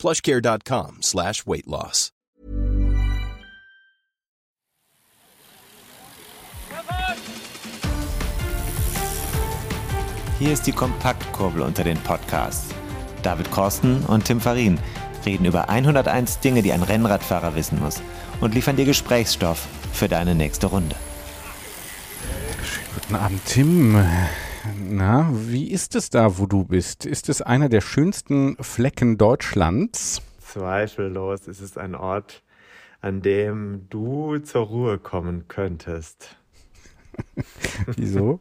plushcare.com 0.00 1.02
slash 1.02 1.46
weight 1.46 1.66
loss. 1.66 2.10
Hier 10.40 10.52
ist 10.54 10.66
die 10.66 10.72
Kompaktkurbel 10.72 11.60
unter 11.60 11.84
den 11.84 11.98
Podcasts. 11.98 12.74
David 13.22 13.50
Korsten 13.50 14.02
und 14.06 14.24
Tim 14.24 14.40
Farin 14.40 14.80
reden 15.26 15.44
über 15.44 15.68
101 15.68 16.40
Dinge, 16.40 16.62
die 16.62 16.72
ein 16.72 16.82
Rennradfahrer 16.82 17.54
wissen 17.54 17.78
muss 17.78 18.00
und 18.40 18.54
liefern 18.54 18.76
dir 18.76 18.86
Gesprächsstoff 18.86 19.68
für 19.92 20.08
deine 20.08 20.34
nächste 20.34 20.68
Runde. 20.68 20.96
Guten 22.94 23.16
Abend, 23.16 23.44
Tim. 23.44 24.02
Na, 24.78 25.30
wie 25.32 25.70
ist 25.70 25.94
es 25.94 26.10
da, 26.10 26.38
wo 26.38 26.46
du 26.46 26.64
bist? 26.64 27.06
Ist 27.06 27.28
es 27.28 27.40
einer 27.40 27.68
der 27.68 27.80
schönsten 27.80 28.56
Flecken 28.62 29.16
Deutschlands? 29.16 30.22
Zweifellos 30.40 31.46
ist 31.48 31.60
es 31.60 31.78
ein 31.78 31.94
Ort, 31.94 32.42
an 33.00 33.22
dem 33.22 33.86
du 33.88 34.38
zur 34.38 34.66
Ruhe 34.66 34.98
kommen 34.98 35.48
könntest. 35.48 36.36
Wieso? 37.96 38.40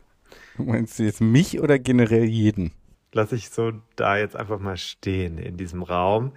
Meinst 0.58 1.00
du 1.00 1.03
jetzt 1.03 1.22
mich 1.22 1.62
oder 1.62 1.80
generell 1.80 2.25
jeden? 2.25 2.72
Lass 3.14 3.31
ich 3.31 3.50
so 3.50 3.72
da 3.95 4.17
jetzt 4.17 4.36
einfach 4.36 4.59
mal 4.59 4.78
stehen 4.78 5.38
in 5.38 5.56
diesem 5.58 5.84
Raum, 5.84 6.34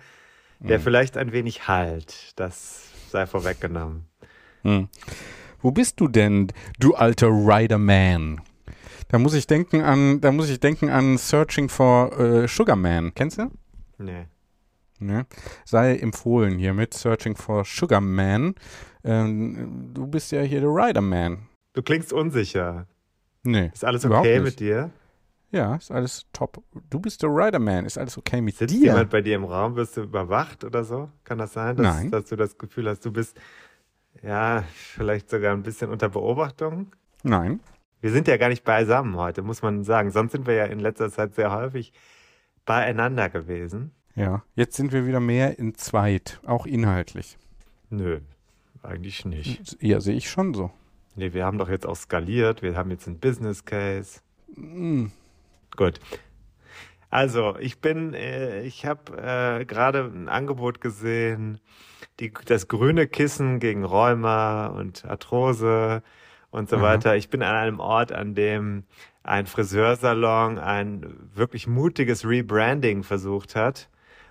der 0.60 0.78
Mhm. 0.78 0.82
vielleicht 0.82 1.16
ein 1.16 1.32
wenig 1.32 1.66
halt. 1.66 2.32
Das 2.36 2.84
sei 3.10 3.26
vorweggenommen. 3.26 4.04
Hm. 4.62 4.88
Wo 5.60 5.70
bist 5.72 6.00
du 6.00 6.06
denn, 6.08 6.48
du 6.78 6.94
alter 6.94 7.28
Rider-Man? 7.28 8.40
Da 9.12 9.18
muss 9.18 9.34
ich 9.34 9.46
denken 9.46 9.82
an, 9.82 10.22
da 10.22 10.32
muss 10.32 10.48
ich 10.48 10.58
denken 10.58 10.88
an 10.88 11.18
Searching 11.18 11.68
for 11.68 12.18
äh, 12.18 12.48
Sugar 12.48 12.76
Man. 12.76 13.12
Kennst 13.14 13.36
du? 13.38 13.50
Nee. 13.98 14.24
Ne? 15.00 15.26
Sei 15.66 15.98
empfohlen 15.98 16.58
hier 16.58 16.72
mit 16.72 16.94
Searching 16.94 17.36
for 17.36 17.66
Sugar 17.66 18.00
Man. 18.00 18.54
Ähm, 19.04 19.90
du 19.92 20.06
bist 20.06 20.32
ja 20.32 20.40
hier 20.40 20.60
der 20.60 20.70
Rider-Man. 20.70 21.46
Du 21.74 21.82
klingst 21.82 22.14
unsicher. 22.14 22.86
Nee. 23.42 23.70
Ist 23.74 23.84
alles 23.84 24.06
okay 24.06 24.40
mit 24.40 24.60
dir? 24.60 24.90
Ja, 25.50 25.76
ist 25.76 25.90
alles 25.90 26.24
top. 26.32 26.62
Du 26.88 26.98
bist 26.98 27.22
der 27.22 27.28
Rider-Man. 27.28 27.84
Ist 27.84 27.98
alles 27.98 28.16
okay 28.16 28.40
mit 28.40 28.56
Sitzt 28.56 28.74
dir? 28.74 28.92
jemand 28.92 29.10
bei 29.10 29.20
dir 29.20 29.36
im 29.36 29.44
Raum? 29.44 29.76
Wirst 29.76 29.98
du 29.98 30.04
überwacht 30.04 30.64
oder 30.64 30.84
so? 30.84 31.10
Kann 31.24 31.36
das 31.36 31.52
sein, 31.52 31.76
dass, 31.76 31.96
Nein. 31.96 32.10
dass 32.10 32.24
du 32.30 32.36
das 32.36 32.56
Gefühl 32.56 32.88
hast, 32.88 33.04
du 33.04 33.12
bist 33.12 33.38
ja 34.22 34.64
vielleicht 34.72 35.28
sogar 35.28 35.52
ein 35.52 35.62
bisschen 35.62 35.90
unter 35.90 36.08
Beobachtung? 36.08 36.92
Nein. 37.22 37.60
Wir 38.02 38.10
sind 38.10 38.26
ja 38.26 38.36
gar 38.36 38.48
nicht 38.48 38.64
beisammen 38.64 39.16
heute, 39.16 39.42
muss 39.42 39.62
man 39.62 39.84
sagen. 39.84 40.10
Sonst 40.10 40.32
sind 40.32 40.48
wir 40.48 40.54
ja 40.54 40.64
in 40.64 40.80
letzter 40.80 41.08
Zeit 41.08 41.36
sehr 41.36 41.52
häufig 41.52 41.92
beieinander 42.66 43.30
gewesen. 43.30 43.92
Ja. 44.16 44.42
Jetzt 44.56 44.76
sind 44.76 44.92
wir 44.92 45.06
wieder 45.06 45.20
mehr 45.20 45.56
in 45.60 45.76
zweit, 45.76 46.40
auch 46.44 46.66
inhaltlich. 46.66 47.38
Nö, 47.90 48.18
eigentlich 48.82 49.24
nicht. 49.24 49.76
Ja, 49.80 50.00
sehe 50.00 50.16
ich 50.16 50.28
schon 50.28 50.52
so. 50.52 50.72
Nee, 51.14 51.32
wir 51.32 51.44
haben 51.44 51.58
doch 51.58 51.68
jetzt 51.68 51.86
auch 51.86 51.94
skaliert. 51.94 52.60
Wir 52.60 52.76
haben 52.76 52.90
jetzt 52.90 53.06
einen 53.06 53.20
Business 53.20 53.64
Case. 53.64 54.20
Mm. 54.56 55.06
Gut. 55.76 56.00
Also, 57.08 57.56
ich 57.60 57.80
bin, 57.80 58.14
äh, 58.14 58.62
ich 58.62 58.84
habe 58.84 59.12
äh, 59.16 59.64
gerade 59.64 60.10
ein 60.12 60.28
Angebot 60.28 60.80
gesehen, 60.80 61.60
die, 62.18 62.32
das 62.46 62.66
grüne 62.66 63.06
Kissen 63.06 63.60
gegen 63.60 63.84
Rheuma 63.84 64.66
und 64.66 65.04
Arthrose 65.04 66.02
und 66.52 66.68
so 66.68 66.76
Aha. 66.76 66.82
weiter. 66.82 67.16
Ich 67.16 67.28
bin 67.30 67.42
an 67.42 67.56
einem 67.56 67.80
Ort, 67.80 68.12
an 68.12 68.36
dem 68.36 68.84
ein 69.24 69.46
Friseursalon 69.46 70.58
ein 70.58 71.06
wirklich 71.34 71.66
mutiges 71.66 72.24
Rebranding 72.24 73.02
versucht 73.02 73.56
hat 73.56 73.88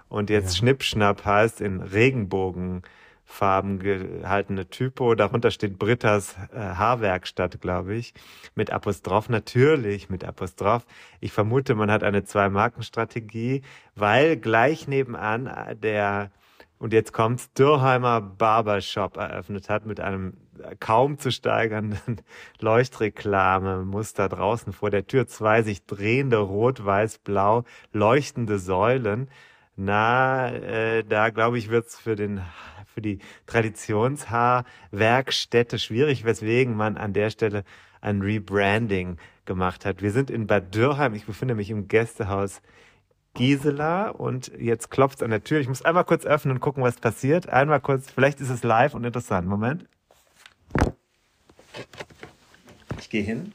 und 0.08 0.30
jetzt 0.30 0.54
Ja. 0.54 0.60
Schnippschnapp 0.60 1.26
heißt 1.26 1.62
in 1.62 1.82
Regenbogenfarben 1.82 3.80
gehaltene 3.80 4.70
Typo. 4.70 5.16
Darunter 5.16 5.50
steht 5.50 5.80
Britta's 5.80 6.36
äh, 6.54 6.60
Haarwerkstatt, 6.60 7.60
glaube 7.60 7.96
ich, 7.96 8.14
mit 8.54 8.72
Apostroph. 8.72 9.30
Natürlich 9.30 10.10
mit 10.10 10.24
Apostroph. 10.24 10.86
Ich 11.22 11.32
vermute, 11.32 11.74
man 11.74 11.90
hat 11.90 12.04
eine 12.04 12.24
Zwei-Marken-Strategie, 12.24 13.64
weil 13.96 14.38
gleich 14.38 14.88
nebenan 14.88 15.48
äh, 15.48 15.76
der 15.76 16.32
und 16.78 16.94
jetzt 16.94 17.14
kommt's, 17.14 17.54
Dürrheimer 17.54 18.22
Barbershop 18.22 19.16
eröffnet 19.16 19.70
hat 19.70 19.86
mit 19.86 20.00
einem 20.00 20.34
kaum 20.80 21.18
zu 21.18 21.32
steigernden 21.32 22.22
Leuchtreklame-Muster 22.60 24.30
draußen 24.30 24.72
vor 24.74 24.90
der 24.90 25.08
Tür. 25.08 25.28
Zwei 25.28 25.64
sich 25.64 25.86
drehende 25.86 26.38
rot-weiß-blau 26.38 27.64
leuchtende 27.92 28.60
Säulen. 28.60 29.30
Na, 29.76 30.52
äh, 30.52 31.04
da 31.04 31.30
glaube 31.30 31.58
ich, 31.58 31.70
wird's 31.70 31.98
für 31.98 32.16
für 32.94 33.02
die 33.02 33.20
Traditionshaarwerkstätte 33.46 35.80
schwierig, 35.80 36.26
weswegen 36.26 36.76
man 36.76 36.98
an 36.98 37.14
der 37.14 37.30
Stelle 37.30 37.64
ein 38.02 38.22
Rebranding 38.22 39.18
gemacht 39.46 39.86
hat. 39.86 40.02
Wir 40.02 40.12
sind 40.12 40.30
in 40.30 40.48
Bad 40.48 40.76
Dürrheim. 40.76 41.14
Ich 41.14 41.26
befinde 41.26 41.56
mich 41.56 41.70
im 41.70 41.88
Gästehaus 41.88 42.62
Gisela 43.34 44.10
und 44.10 44.52
jetzt 44.60 44.92
klopft 44.92 45.24
an 45.24 45.30
der 45.30 45.44
Tür. 45.44 45.60
Ich 45.60 45.68
muss 45.68 45.84
einmal 45.84 46.04
kurz 46.04 46.26
öffnen 46.26 46.56
und 46.56 46.60
gucken, 46.60 46.84
was 46.84 46.98
passiert. 46.98 47.50
Einmal 47.50 47.80
kurz, 47.80 48.12
vielleicht 48.12 48.42
ist 48.42 48.50
es 48.50 48.64
live 48.64 48.94
und 48.94 49.06
interessant. 49.06 49.48
Moment. 49.48 49.88
Ich 52.98 53.10
gehe 53.10 53.24
hin. 53.24 53.54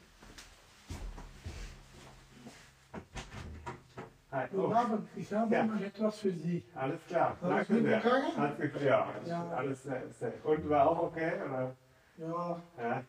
Hi. 4.31 4.47
Guten 4.51 4.73
Abend, 4.73 5.07
ich 5.15 5.31
habe 5.33 5.55
Ja. 5.55 5.63
mal 5.63 5.81
etwas 5.81 6.19
für 6.19 6.31
Sie. 6.31 6.63
Alles 6.75 7.05
klar. 7.07 7.37
Alles 7.41 7.67
Danke 7.67 7.81
sehr. 7.81 7.99
geklappt. 7.99 8.81
Ja, 8.83 9.13
Ja. 9.25 9.49
alles 9.51 9.83
sehr, 9.83 10.11
sehr. 10.11 10.45
Und 10.45 10.69
war 10.69 10.89
auch 10.89 11.03
okay, 11.03 11.31
oder? 11.41 11.75
Ja, 12.17 12.61
Ja, 12.77 13.03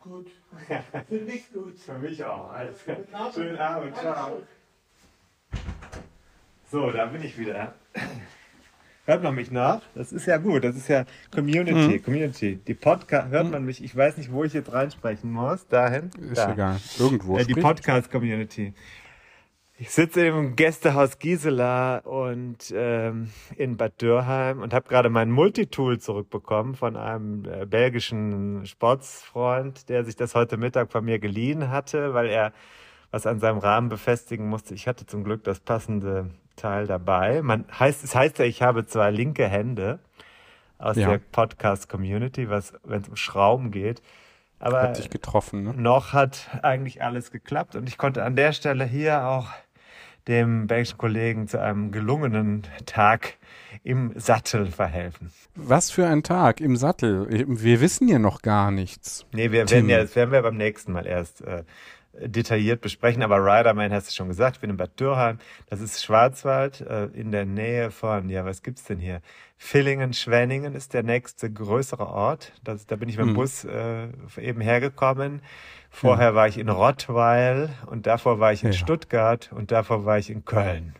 gut. 0.00 0.30
Für 1.08 1.20
mich 1.20 1.52
gut. 1.52 1.78
für 1.78 1.98
mich 1.98 2.24
auch. 2.24 2.50
Alles 2.52 2.82
klar. 2.84 2.98
Abend. 3.12 3.34
Schönen 3.34 3.58
Abend. 3.58 3.96
Ciao. 3.96 4.42
So, 6.64 6.90
da 6.90 7.06
bin 7.06 7.22
ich 7.22 7.36
wieder. 7.38 7.74
Hört 9.06 9.22
man 9.22 9.36
mich 9.36 9.52
nach? 9.52 9.82
Das 9.94 10.12
ist 10.12 10.26
ja 10.26 10.36
gut. 10.36 10.64
Das 10.64 10.74
ist 10.76 10.88
ja 10.88 11.04
Community. 11.32 12.00
Community. 12.00 12.56
Die 12.66 12.74
Podcast, 12.74 13.30
hört 13.30 13.50
man 13.50 13.64
mich? 13.64 13.82
Ich 13.82 13.94
weiß 13.96 14.16
nicht, 14.16 14.32
wo 14.32 14.42
ich 14.42 14.52
jetzt 14.52 14.72
reinsprechen 14.72 15.30
muss. 15.30 15.66
Dahin? 15.68 16.10
Ist 16.30 16.38
Da. 16.38 16.52
egal. 16.52 16.80
Irgendwo. 16.98 17.38
Äh, 17.38 17.44
die. 17.44 17.54
Podcast-Community. 17.54 18.74
Ich 19.78 19.90
sitze 19.90 20.26
im 20.26 20.56
Gästehaus 20.56 21.18
Gisela 21.20 21.98
und 21.98 22.72
ähm, 22.74 23.30
in 23.56 23.76
Bad 23.76 24.00
Dürrheim 24.00 24.62
und 24.62 24.74
habe 24.74 24.88
gerade 24.88 25.10
mein 25.10 25.30
Multitool 25.30 26.00
zurückbekommen 26.00 26.74
von 26.74 26.96
einem 26.96 27.44
äh, 27.44 27.66
belgischen 27.66 28.66
Sportsfreund, 28.66 29.88
der 29.88 30.04
sich 30.04 30.16
das 30.16 30.34
heute 30.34 30.56
Mittag 30.56 30.90
von 30.90 31.04
mir 31.04 31.18
geliehen 31.18 31.68
hatte, 31.70 32.12
weil 32.14 32.28
er 32.28 32.52
was 33.12 33.26
an 33.26 33.38
seinem 33.38 33.58
Rahmen 33.58 33.88
befestigen 33.88 34.48
musste. 34.48 34.74
Ich 34.74 34.88
hatte 34.88 35.06
zum 35.06 35.22
Glück 35.22 35.44
das 35.44 35.60
passende 35.60 36.30
Teil 36.56 36.86
dabei. 36.86 37.42
Man 37.42 37.64
heißt, 37.78 38.02
es 38.04 38.14
heißt 38.14 38.38
ja, 38.38 38.44
ich 38.44 38.62
habe 38.62 38.86
zwei 38.86 39.10
linke 39.10 39.46
Hände 39.48 39.98
aus 40.78 40.96
Ja. 40.96 41.08
der 41.10 41.18
Podcast-Community, 41.18 42.50
was, 42.50 42.72
wenn 42.84 43.02
es 43.02 43.08
um 43.08 43.16
Schrauben 43.16 43.70
geht. 43.70 44.02
Aber 44.58 44.82
Hat 44.82 44.98
dich 44.98 45.10
getroffen, 45.10 45.64
ne? 45.64 45.74
noch 45.74 46.12
hat 46.14 46.48
eigentlich 46.62 47.02
alles 47.02 47.30
geklappt 47.30 47.76
und 47.76 47.88
ich 47.88 47.98
konnte 47.98 48.24
an 48.24 48.36
der 48.36 48.52
Stelle 48.52 48.84
hier 48.86 49.26
auch 49.26 49.48
dem 50.28 50.66
belgischen 50.66 50.98
Kollegen 50.98 51.46
zu 51.46 51.60
einem 51.60 51.92
gelungenen 51.92 52.62
Tag 52.86 53.34
im 53.84 54.12
Sattel 54.18 54.66
verhelfen. 54.66 55.30
Was 55.54 55.90
für 55.90 56.06
ein 56.06 56.22
Tag 56.22 56.60
im 56.60 56.74
Sattel. 56.76 57.28
Wir 57.48 57.80
wissen 57.80 58.08
ja 58.08 58.18
noch 58.18 58.42
gar 58.42 58.70
nichts. 58.70 59.24
Nee, 59.32 59.52
wir 59.52 59.66
Tim. 59.66 59.86
werden 59.86 59.88
ja, 59.90 59.98
das 60.02 60.16
werden 60.16 60.32
wir 60.32 60.42
beim 60.42 60.56
nächsten 60.56 60.90
Mal 60.92 61.06
erst 61.06 61.42
äh, 61.42 61.62
detailliert 62.20 62.80
besprechen, 62.80 63.22
aber 63.22 63.38
Riderman 63.38 63.92
hast 63.92 64.08
du 64.10 64.14
schon 64.14 64.28
gesagt, 64.28 64.56
ich 64.56 64.60
bin 64.60 64.70
in 64.70 64.76
Bad 64.76 64.98
Dürrheim, 64.98 65.38
das 65.68 65.80
ist 65.80 66.02
Schwarzwald, 66.02 66.80
äh, 66.80 67.06
in 67.06 67.30
der 67.32 67.44
Nähe 67.44 67.90
von, 67.90 68.28
ja, 68.28 68.44
was 68.44 68.62
gibt's 68.62 68.84
denn 68.84 68.98
hier? 68.98 69.20
Villingen, 69.58 70.12
Schwenningen 70.12 70.74
ist 70.74 70.94
der 70.94 71.02
nächste 71.02 71.50
größere 71.52 72.06
Ort, 72.06 72.52
das, 72.64 72.86
da 72.86 72.96
bin 72.96 73.08
ich 73.08 73.16
mit 73.16 73.26
dem 73.26 73.30
Mhm. 73.32 73.36
Bus 73.36 73.64
äh, 73.64 74.08
eben 74.38 74.60
hergekommen. 74.60 75.42
Vorher 75.90 76.34
war 76.34 76.46
ich 76.48 76.58
in 76.58 76.68
Rottweil 76.68 77.70
und 77.86 78.06
davor 78.06 78.38
war 78.40 78.52
ich 78.52 78.62
in 78.62 78.72
Ja. 78.72 78.78
Stuttgart 78.78 79.50
und 79.52 79.70
davor 79.72 80.04
war 80.04 80.18
ich 80.18 80.28
in 80.30 80.44
Köln. 80.44 80.94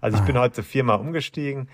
Also 0.00 0.18
ich 0.18 0.24
bin 0.24 0.36
Ah. 0.36 0.40
heute 0.40 0.62
viermal 0.62 0.98
umgestiegen, 0.98 1.68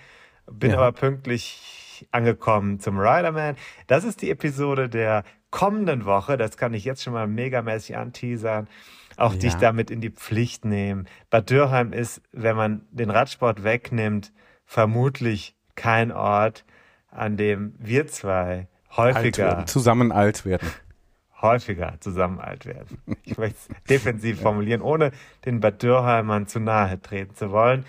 bin 0.50 0.70
Ja. 0.72 0.76
aber 0.78 0.92
pünktlich 0.92 2.06
angekommen 2.12 2.80
zum 2.80 2.98
Riderman. 2.98 3.56
Das 3.86 4.04
ist 4.04 4.22
die 4.22 4.30
Episode 4.30 4.88
der 4.88 5.24
kommenden 5.50 6.04
Woche. 6.04 6.36
Das 6.36 6.56
kann 6.56 6.74
ich 6.74 6.84
jetzt 6.84 7.02
schon 7.02 7.12
mal 7.12 7.26
megamäßig 7.26 7.96
anteasern. 7.96 8.68
Auch 9.16 9.34
dich 9.34 9.52
Ja. 9.54 9.58
damit 9.58 9.90
in 9.90 10.00
die 10.00 10.10
Pflicht 10.10 10.64
nehmen. 10.64 11.06
Bad 11.28 11.50
Dürheim 11.50 11.92
ist, 11.92 12.22
wenn 12.32 12.56
man 12.56 12.86
den 12.90 13.10
Radsport 13.10 13.64
wegnimmt, 13.64 14.32
vermutlich 14.64 15.54
kein 15.74 16.12
Ort, 16.12 16.64
an 17.10 17.36
dem 17.36 17.74
wir 17.78 18.06
zwei 18.06 18.68
alt 18.88 19.16
häufiger 19.16 19.44
werden, 19.46 19.66
zusammen 19.66 20.12
alt 20.12 20.44
werden. 20.44 20.68
häufiger 21.42 21.94
zusammen 22.00 22.38
alt 22.40 22.66
werden. 22.66 22.98
Ich 23.24 23.36
möchte 23.36 23.56
es 23.58 23.68
defensiv 23.88 24.40
formulieren, 24.40 24.80
ohne 24.82 25.10
den 25.44 25.60
Bad 25.60 25.82
Dürheimern 25.82 26.46
zu 26.46 26.60
nahe 26.60 27.00
treten 27.00 27.34
zu 27.34 27.50
wollen. 27.50 27.84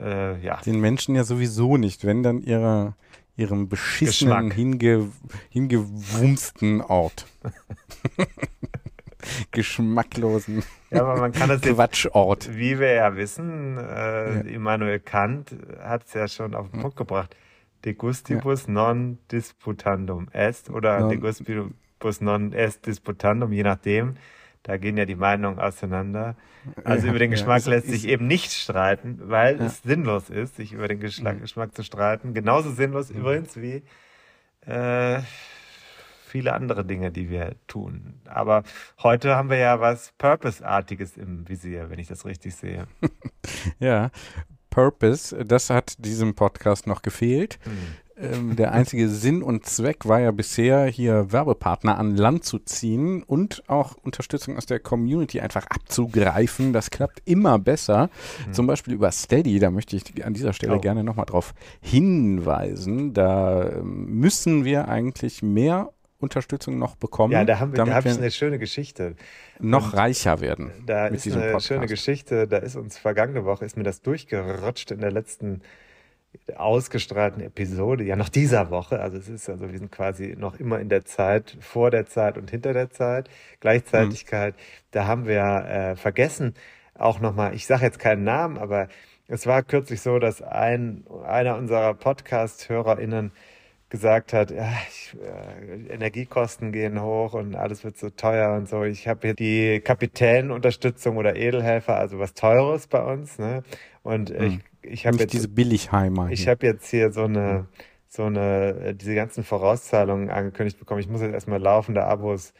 Äh, 0.00 0.40
ja, 0.40 0.60
Den 0.64 0.80
Menschen 0.80 1.14
ja 1.14 1.24
sowieso 1.24 1.76
nicht, 1.76 2.04
wenn 2.04 2.22
dann 2.22 2.40
ihrer, 2.40 2.96
ihrem 3.42 3.68
beschissenen, 3.68 4.50
hinge, 4.50 5.08
hingewumsten 5.50 6.80
Ort. 6.80 7.26
Geschmacklosen 9.52 10.62
ja, 10.90 11.02
aber 11.02 11.16
man 11.20 11.32
kann 11.32 11.48
das 11.48 11.62
jetzt, 11.64 11.74
Quatschort. 11.76 12.54
wie 12.56 12.78
wir 12.78 12.92
ja 12.92 13.16
wissen, 13.16 13.78
äh, 13.78 14.34
Ja. 14.34 14.40
Immanuel 14.42 14.98
Kant 15.00 15.54
hat 15.80 16.04
es 16.06 16.12
ja 16.12 16.26
schon 16.28 16.54
auf 16.54 16.70
den 16.70 16.80
Punkt 16.80 16.96
gebracht. 16.96 17.34
De 17.84 17.94
gustibus 17.94 18.68
non 18.68 19.18
disputandum 19.30 20.28
est 20.32 20.68
oder 20.70 21.00
Non- 21.00 21.08
de 21.10 21.16
gustibus 21.18 22.20
non 22.20 22.52
est 22.52 22.84
disputandum, 22.86 23.52
je 23.52 23.62
nachdem. 23.62 24.14
Da 24.64 24.76
gehen 24.76 24.96
ja 24.96 25.04
die 25.06 25.16
Meinungen 25.16 25.58
auseinander. 25.58 26.36
Also 26.84 27.06
Ja, 27.06 27.10
über 27.10 27.18
den 27.18 27.30
ja, 27.32 27.36
Geschmack 27.36 27.58
ist- 27.58 27.66
lässt 27.66 27.88
sich 27.88 28.06
eben 28.06 28.26
nicht 28.28 28.52
streiten, 28.52 29.18
weil 29.24 29.58
Ja. 29.58 29.66
es 29.66 29.82
sinnlos 29.82 30.30
ist, 30.30 30.56
sich 30.56 30.72
über 30.72 30.86
den 30.88 31.00
Geschmack, 31.00 31.36
Mhm. 31.36 31.40
Geschmack 31.40 31.74
zu 31.74 31.82
streiten. 31.82 32.32
Genauso 32.34 32.70
sinnlos 32.70 33.10
übrigens 33.10 33.56
wie 33.56 33.82
äh, 34.64 35.20
viele 36.26 36.52
andere 36.52 36.84
Dinge, 36.84 37.10
die 37.10 37.28
wir 37.28 37.56
tun. 37.66 38.14
Aber 38.26 38.62
heute 39.02 39.34
haben 39.34 39.50
wir 39.50 39.56
ja 39.58 39.80
was 39.80 40.12
Purpose-artiges 40.18 41.16
im 41.16 41.48
Visier, 41.48 41.90
wenn 41.90 41.98
ich 41.98 42.06
das 42.06 42.24
richtig 42.24 42.54
sehe. 42.54 42.86
Ja, 43.80 44.10
Purpose, 44.70 45.44
das 45.44 45.68
hat 45.70 45.96
diesem 45.98 46.34
Podcast 46.34 46.86
noch 46.86 47.02
gefehlt. 47.02 47.58
Ähm, 48.22 48.56
der 48.56 48.72
einzige 48.72 49.08
Sinn 49.08 49.42
und 49.42 49.66
Zweck 49.66 50.06
war 50.06 50.20
ja 50.20 50.30
bisher, 50.30 50.84
hier 50.86 51.32
Werbepartner 51.32 51.98
an 51.98 52.16
Land 52.16 52.44
zu 52.44 52.58
ziehen 52.60 53.22
und 53.22 53.62
auch 53.68 53.94
Unterstützung 54.02 54.56
aus 54.56 54.66
der 54.66 54.78
Community 54.80 55.40
einfach 55.40 55.66
abzugreifen. 55.66 56.72
Das 56.72 56.90
klappt 56.90 57.20
immer 57.24 57.58
besser. 57.58 58.10
Zum 58.52 58.66
Beispiel 58.66 58.94
über 58.94 59.10
Steady, 59.10 59.58
da 59.58 59.70
möchte 59.70 59.96
ich 59.96 60.24
an 60.24 60.34
dieser 60.34 60.52
Stelle 60.52 60.76
Oh. 60.76 60.80
gerne 60.80 61.02
nochmal 61.04 61.26
drauf 61.26 61.52
hinweisen. 61.80 63.12
Da 63.12 63.68
ähm, 63.68 64.06
müssen 64.20 64.64
wir 64.64 64.88
eigentlich 64.88 65.42
mehr 65.42 65.90
Unterstützung 66.18 66.78
noch 66.78 66.94
bekommen, 66.94 67.32
Ja, 67.32 67.44
da 67.44 67.58
haben 67.58 67.72
wir, 67.72 67.84
da 67.84 67.92
habe 67.92 68.08
ich 68.08 68.14
wir 68.14 68.22
eine 68.22 68.30
schöne 68.30 68.58
Geschichte. 68.60 69.16
noch 69.58 69.94
reicher 69.94 70.40
werden. 70.40 70.70
Da 70.86 71.10
mit 71.10 71.14
ist 71.26 71.32
eine 71.32 71.42
Podcast. 71.46 71.66
schöne 71.66 71.86
Geschichte. 71.86 72.46
Da 72.46 72.58
ist 72.58 72.76
uns 72.76 72.96
vergangene 72.96 73.44
Woche 73.44 73.64
ist 73.64 73.76
mir 73.76 73.82
das 73.82 74.02
durchgerutscht 74.02 74.92
in 74.92 75.00
der 75.00 75.10
letzten 75.10 75.62
ausgestrahlten 76.56 77.42
Episode, 77.42 78.04
ja 78.04 78.16
noch 78.16 78.28
dieser 78.28 78.70
Woche. 78.70 79.00
Also 79.00 79.18
es 79.18 79.28
ist 79.28 79.48
also 79.48 79.70
wir 79.70 79.78
sind 79.78 79.92
quasi 79.92 80.34
noch 80.38 80.58
immer 80.58 80.80
in 80.80 80.88
der 80.88 81.04
Zeit 81.04 81.56
vor 81.60 81.90
der 81.90 82.06
Zeit 82.06 82.38
und 82.38 82.50
hinter 82.50 82.72
der 82.72 82.90
Zeit 82.90 83.28
Gleichzeitigkeit. 83.60 84.54
Da 84.90 85.06
haben 85.06 85.26
wir 85.26 85.42
äh, 85.42 85.96
vergessen 85.96 86.54
auch 86.94 87.20
noch 87.20 87.34
mal. 87.34 87.54
Ich 87.54 87.66
sage 87.66 87.84
jetzt 87.84 87.98
keinen 87.98 88.24
Namen, 88.24 88.58
aber 88.58 88.88
es 89.28 89.46
war 89.46 89.62
kürzlich 89.62 90.00
so, 90.00 90.18
dass 90.18 90.42
ein 90.42 91.04
einer 91.24 91.56
unserer 91.56 91.94
Podcast-HörerInnen 91.94 93.32
gesagt 93.88 94.32
hat, 94.32 94.50
ja, 94.50 94.72
ich, 94.88 95.14
äh, 95.20 95.92
Energiekosten 95.92 96.72
gehen 96.72 97.02
hoch 97.02 97.34
und 97.34 97.54
alles 97.54 97.84
wird 97.84 97.98
so 97.98 98.08
teuer 98.08 98.56
und 98.56 98.66
so. 98.66 98.84
Ich 98.84 99.06
habe 99.06 99.20
hier 99.28 99.34
die 99.34 99.80
Kapitänunterstützung 99.80 101.18
oder 101.18 101.36
Edelhelfer, 101.36 101.96
also 101.96 102.18
was 102.18 102.32
Teures 102.32 102.86
bei 102.86 103.02
uns. 103.02 103.38
Ne? 103.38 103.62
Und 104.02 104.30
äh, 104.30 104.46
ich, 104.46 104.60
ich 104.82 105.06
habe 105.06 105.16
jetzt 105.18 105.32
diese 105.32 105.48
Billigheimer. 105.48 106.30
ich 106.30 106.42
hier. 106.42 106.50
habe 106.50 106.66
jetzt 106.66 106.88
hier 106.88 107.12
so 107.12 107.24
eine, 107.24 107.66
so 108.08 108.24
eine, 108.24 108.74
äh, 108.84 108.94
diese 108.94 109.14
ganzen 109.14 109.44
Vorauszahlungen 109.44 110.30
angekündigt 110.30 110.78
bekommen. 110.78 111.00
Ich 111.00 111.08
muss 111.08 111.20
jetzt 111.22 111.32
erstmal 111.32 111.60
laufende 111.60 112.04
Abos 112.04 112.52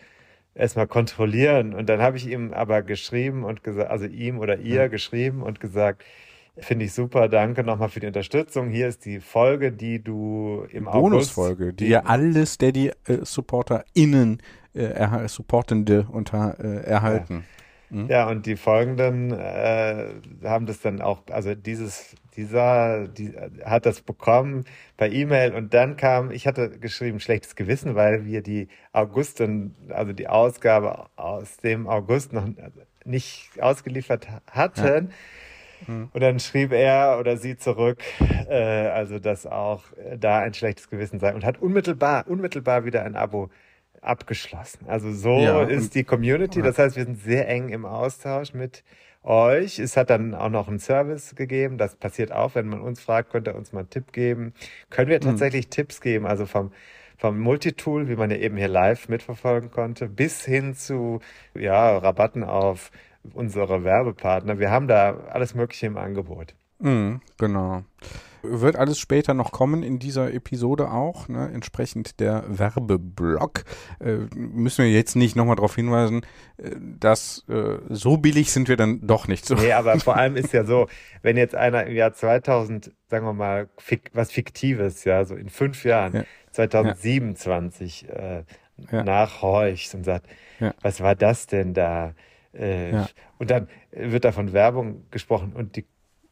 erstmal 0.54 0.86
kontrollieren. 0.86 1.74
Und 1.74 1.88
dann 1.88 2.00
habe 2.00 2.16
ich 2.16 2.28
ihm 2.28 2.52
aber 2.52 2.82
geschrieben 2.82 3.44
und 3.44 3.64
gesagt, 3.64 3.90
also 3.90 4.04
ihm 4.06 4.38
oder 4.38 4.58
ihr 4.58 4.88
geschrieben 4.88 5.42
und 5.42 5.60
gesagt, 5.60 6.02
finde 6.58 6.84
ich 6.84 6.92
super, 6.92 7.28
danke 7.30 7.64
nochmal 7.64 7.88
für 7.88 8.00
die 8.00 8.06
Unterstützung. 8.06 8.68
Hier 8.68 8.86
ist 8.88 9.06
die 9.06 9.20
Folge, 9.20 9.72
die 9.72 10.02
du 10.04 10.66
im 10.70 10.84
Bonusfolge, 10.84 11.64
August, 11.64 11.80
die 11.80 11.88
ja 11.88 12.00
alle 12.04 12.44
Steady-SupporterInnen, 12.44 14.42
äh, 14.74 14.84
erha- 14.84 15.28
Supportende 15.28 16.06
unter, 16.10 16.56
äh, 16.62 16.84
erhalten. 16.84 17.34
Ja, 17.34 17.61
und 18.26 18.46
die 18.46 18.56
folgenden 18.56 19.32
äh, 19.32 20.06
haben 20.44 20.64
das 20.66 20.80
dann 20.80 21.02
auch, 21.02 21.22
also 21.30 21.54
dieses, 21.54 22.14
dieser, 22.36 23.06
die, 23.06 23.34
hat 23.64 23.84
das 23.84 24.00
bekommen 24.00 24.64
per 24.96 25.12
E-Mail 25.12 25.52
und 25.52 25.74
dann 25.74 25.96
kam, 25.96 26.30
ich 26.30 26.46
hatte 26.46 26.70
geschrieben, 26.78 27.20
schlechtes 27.20 27.54
Gewissen, 27.54 27.94
weil 27.94 28.24
wir 28.24 28.42
die 28.42 28.68
Augustin, 28.92 29.74
also 29.90 30.12
die 30.14 30.26
Ausgabe 30.26 31.06
aus 31.16 31.58
dem 31.58 31.86
August 31.86 32.32
noch 32.32 32.48
nicht 33.04 33.50
ausgeliefert 33.60 34.26
hatten. 34.50 35.10
Und 36.12 36.22
dann 36.22 36.38
schrieb 36.38 36.72
er 36.72 37.18
oder 37.18 37.36
sie 37.36 37.56
zurück, 37.56 37.98
äh, 38.48 38.86
also 38.88 39.18
dass 39.18 39.46
auch 39.46 39.82
äh, 39.96 40.16
da 40.16 40.38
ein 40.38 40.54
schlechtes 40.54 40.88
Gewissen 40.88 41.18
sei 41.18 41.34
und 41.34 41.44
hat 41.44 41.60
unmittelbar, 41.60 42.28
unmittelbar 42.28 42.84
wieder 42.84 43.04
ein 43.04 43.16
Abo 43.16 43.50
abgeschlossen. 44.02 44.86
Also 44.86 45.12
so 45.12 45.38
Ja, 45.38 45.62
ist 45.62 45.94
die 45.94 46.04
Community. 46.04 46.60
Das 46.60 46.78
heißt, 46.78 46.96
wir 46.96 47.04
sind 47.04 47.20
sehr 47.22 47.48
eng 47.48 47.70
im 47.70 47.86
Austausch 47.86 48.52
mit 48.52 48.84
euch. 49.22 49.78
Es 49.78 49.96
hat 49.96 50.10
dann 50.10 50.34
auch 50.34 50.48
noch 50.48 50.68
einen 50.68 50.80
Service 50.80 51.34
gegeben. 51.34 51.78
Das 51.78 51.94
passiert 51.96 52.32
auch, 52.32 52.54
wenn 52.54 52.68
man 52.68 52.80
uns 52.80 53.00
fragt, 53.00 53.30
könnt 53.30 53.46
ihr 53.46 53.54
uns 53.54 53.72
mal 53.72 53.80
einen 53.80 53.90
Tipp 53.90 54.12
geben. 54.12 54.52
Können 54.90 55.08
wir 55.08 55.20
tatsächlich 55.20 55.68
Tipps 55.68 56.00
geben? 56.00 56.26
Also 56.26 56.46
vom 56.46 56.72
vom 57.22 57.38
Multitool, 57.38 58.08
wie 58.08 58.16
man 58.16 58.32
ja 58.32 58.36
eben 58.36 58.56
hier 58.56 58.66
live 58.66 59.08
mitverfolgen 59.08 59.70
konnte, 59.70 60.08
bis 60.08 60.44
hin 60.44 60.74
zu 60.74 61.20
ja, 61.54 61.96
Rabatten 61.96 62.42
auf 62.42 62.90
unsere 63.32 63.84
Werbepartner. 63.84 64.58
Wir 64.58 64.72
haben 64.72 64.88
da 64.88 65.16
alles 65.30 65.54
Mögliche 65.54 65.86
im 65.86 65.96
Angebot. 65.96 66.56
Mhm, 66.80 67.20
genau. 67.38 67.84
Wird 68.42 68.76
alles 68.76 68.98
später 68.98 69.34
noch 69.34 69.52
kommen 69.52 69.82
in 69.82 69.98
dieser 69.98 70.32
Episode 70.34 70.90
auch, 70.90 71.28
ne? 71.28 71.50
entsprechend 71.54 72.18
der 72.20 72.44
Werbeblock. 72.48 73.62
Äh, 74.00 74.16
müssen 74.34 74.84
wir 74.84 74.90
jetzt 74.90 75.14
nicht 75.16 75.36
nochmal 75.36 75.56
darauf 75.56 75.74
hinweisen, 75.76 76.22
äh, 76.56 76.70
dass 76.98 77.44
äh, 77.48 77.78
so 77.88 78.16
billig 78.16 78.52
sind 78.52 78.68
wir 78.68 78.76
dann 78.76 79.06
doch 79.06 79.28
nicht 79.28 79.46
so. 79.46 79.54
Nee, 79.54 79.72
aber 79.72 79.98
vor 80.00 80.16
allem 80.16 80.36
ist 80.36 80.52
ja 80.52 80.64
so, 80.64 80.88
wenn 81.22 81.36
jetzt 81.36 81.54
einer 81.54 81.86
im 81.86 81.94
Jahr 81.94 82.12
2000, 82.12 82.92
sagen 83.08 83.26
wir 83.26 83.32
mal, 83.32 83.68
fik 83.78 84.10
was 84.12 84.32
Fiktives, 84.32 85.04
ja, 85.04 85.24
so 85.24 85.34
in 85.36 85.48
fünf 85.48 85.84
Jahren, 85.84 86.12
Ja. 86.14 86.24
2027 86.50 88.08
äh, 88.08 88.44
Ja. 88.90 89.04
nachhorcht 89.04 89.94
und 89.94 90.04
sagt, 90.04 90.26
Ja. 90.60 90.74
was 90.82 91.00
war 91.00 91.14
das 91.14 91.46
denn 91.46 91.74
da? 91.74 92.14
Äh, 92.54 92.92
Ja. 92.92 93.08
Und 93.38 93.50
dann 93.50 93.68
wird 93.92 94.24
da 94.24 94.32
von 94.32 94.52
Werbung 94.52 95.04
gesprochen 95.10 95.52
und 95.54 95.76
die 95.76 95.84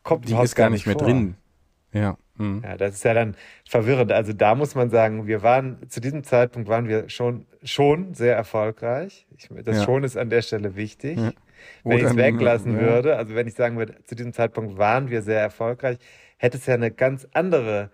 kommt 0.03 0.29
Die 0.29 0.35
ist 0.35 0.55
gar 0.55 0.71
nicht 0.71 0.87
mehr 0.87 0.97
vor. 0.99 1.07
drin. 1.07 1.37
Ja. 1.93 2.17
Mhm. 2.37 2.63
Ja, 2.65 2.77
das 2.77 2.95
ist 2.95 3.05
ja 3.05 3.15
dann 3.15 3.37
verwirrend. 3.69 4.13
Also 4.13 4.33
da 4.33 4.55
muss 4.55 4.75
man 4.75 4.91
sagen, 4.91 5.27
wir 5.27 5.43
waren, 5.43 5.79
zu 5.89 6.01
diesem 6.01 6.25
Zeitpunkt 6.25 6.69
waren 6.69 6.89
wir 6.89 7.09
schon, 7.09 7.47
schon 7.63 8.15
sehr 8.15 8.35
erfolgreich. 8.37 9.27
Ich, 9.37 9.49
das 9.65 9.79
Ja. 9.79 9.85
schon 9.85 10.05
ist 10.05 10.17
an 10.17 10.31
der 10.31 10.43
Stelle 10.43 10.77
wichtig. 10.77 11.19
Ja. 11.19 11.33
Wenn 11.85 11.99
ich 11.99 12.05
es 12.05 12.17
weglassen 12.17 12.75
ja. 12.75 12.81
würde, 12.81 13.17
also 13.17 13.35
wenn 13.35 13.47
ich 13.47 13.55
sagen 13.55 13.77
würde, 13.77 13.95
zu 14.05 14.15
diesem 14.15 14.33
Zeitpunkt 14.33 14.79
waren 14.79 15.11
wir 15.11 15.21
sehr 15.23 15.41
erfolgreich, 15.41 15.99
hätte 16.39 16.57
es 16.57 16.65
ja 16.67 16.75
eine 16.75 16.91
ganz 16.91 17.29
andere 17.33 17.91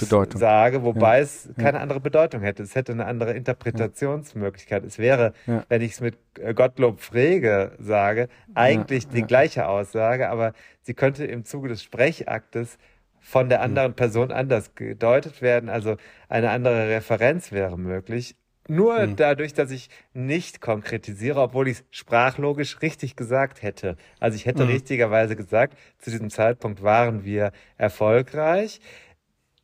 Bedeutung. 0.00 0.34
Aussage, 0.34 0.82
wobei 0.82 1.20
es 1.20 1.48
keine 1.56 1.78
andere 1.78 2.00
Bedeutung 2.00 2.40
hätte. 2.40 2.64
Es 2.64 2.74
hätte 2.74 2.90
eine 2.90 3.06
andere 3.06 3.34
Interpretationsmöglichkeit. 3.34 4.84
Es 4.84 4.98
wäre, 4.98 5.32
Ja. 5.46 5.64
wenn 5.68 5.80
ich 5.80 5.92
es 5.92 6.00
mit 6.00 6.18
äh, 6.40 6.54
Gottlob 6.54 7.00
Frege 7.00 7.70
sage, 7.78 8.28
eigentlich 8.54 9.06
die 9.06 9.20
ja. 9.20 9.26
gleiche 9.26 9.68
Aussage, 9.68 10.28
aber 10.28 10.54
sie 10.82 10.94
könnte 10.94 11.24
im 11.24 11.44
Zuge 11.44 11.68
des 11.68 11.84
Sprechaktes 11.84 12.78
von 13.24 13.48
der 13.48 13.62
anderen 13.62 13.94
Person 13.94 14.30
anders 14.30 14.74
gedeutet 14.74 15.40
werden. 15.40 15.70
Also 15.70 15.96
eine 16.28 16.50
andere 16.50 16.90
Referenz 16.90 17.52
wäre 17.52 17.78
möglich. 17.78 18.36
Nur 18.68 19.06
dadurch, 19.06 19.52
dass 19.54 19.70
ich 19.70 19.88
nicht 20.12 20.60
konkretisiere, 20.60 21.40
obwohl 21.40 21.68
ich 21.68 21.78
es 21.78 21.84
sprachlogisch 21.90 22.80
richtig 22.82 23.16
gesagt 23.16 23.62
hätte. 23.62 23.96
Also 24.20 24.36
ich 24.36 24.46
hätte 24.46 24.68
richtigerweise 24.68 25.36
gesagt, 25.36 25.76
zu 25.98 26.10
diesem 26.10 26.30
Zeitpunkt 26.30 26.82
waren 26.82 27.24
wir 27.24 27.52
erfolgreich. 27.76 28.80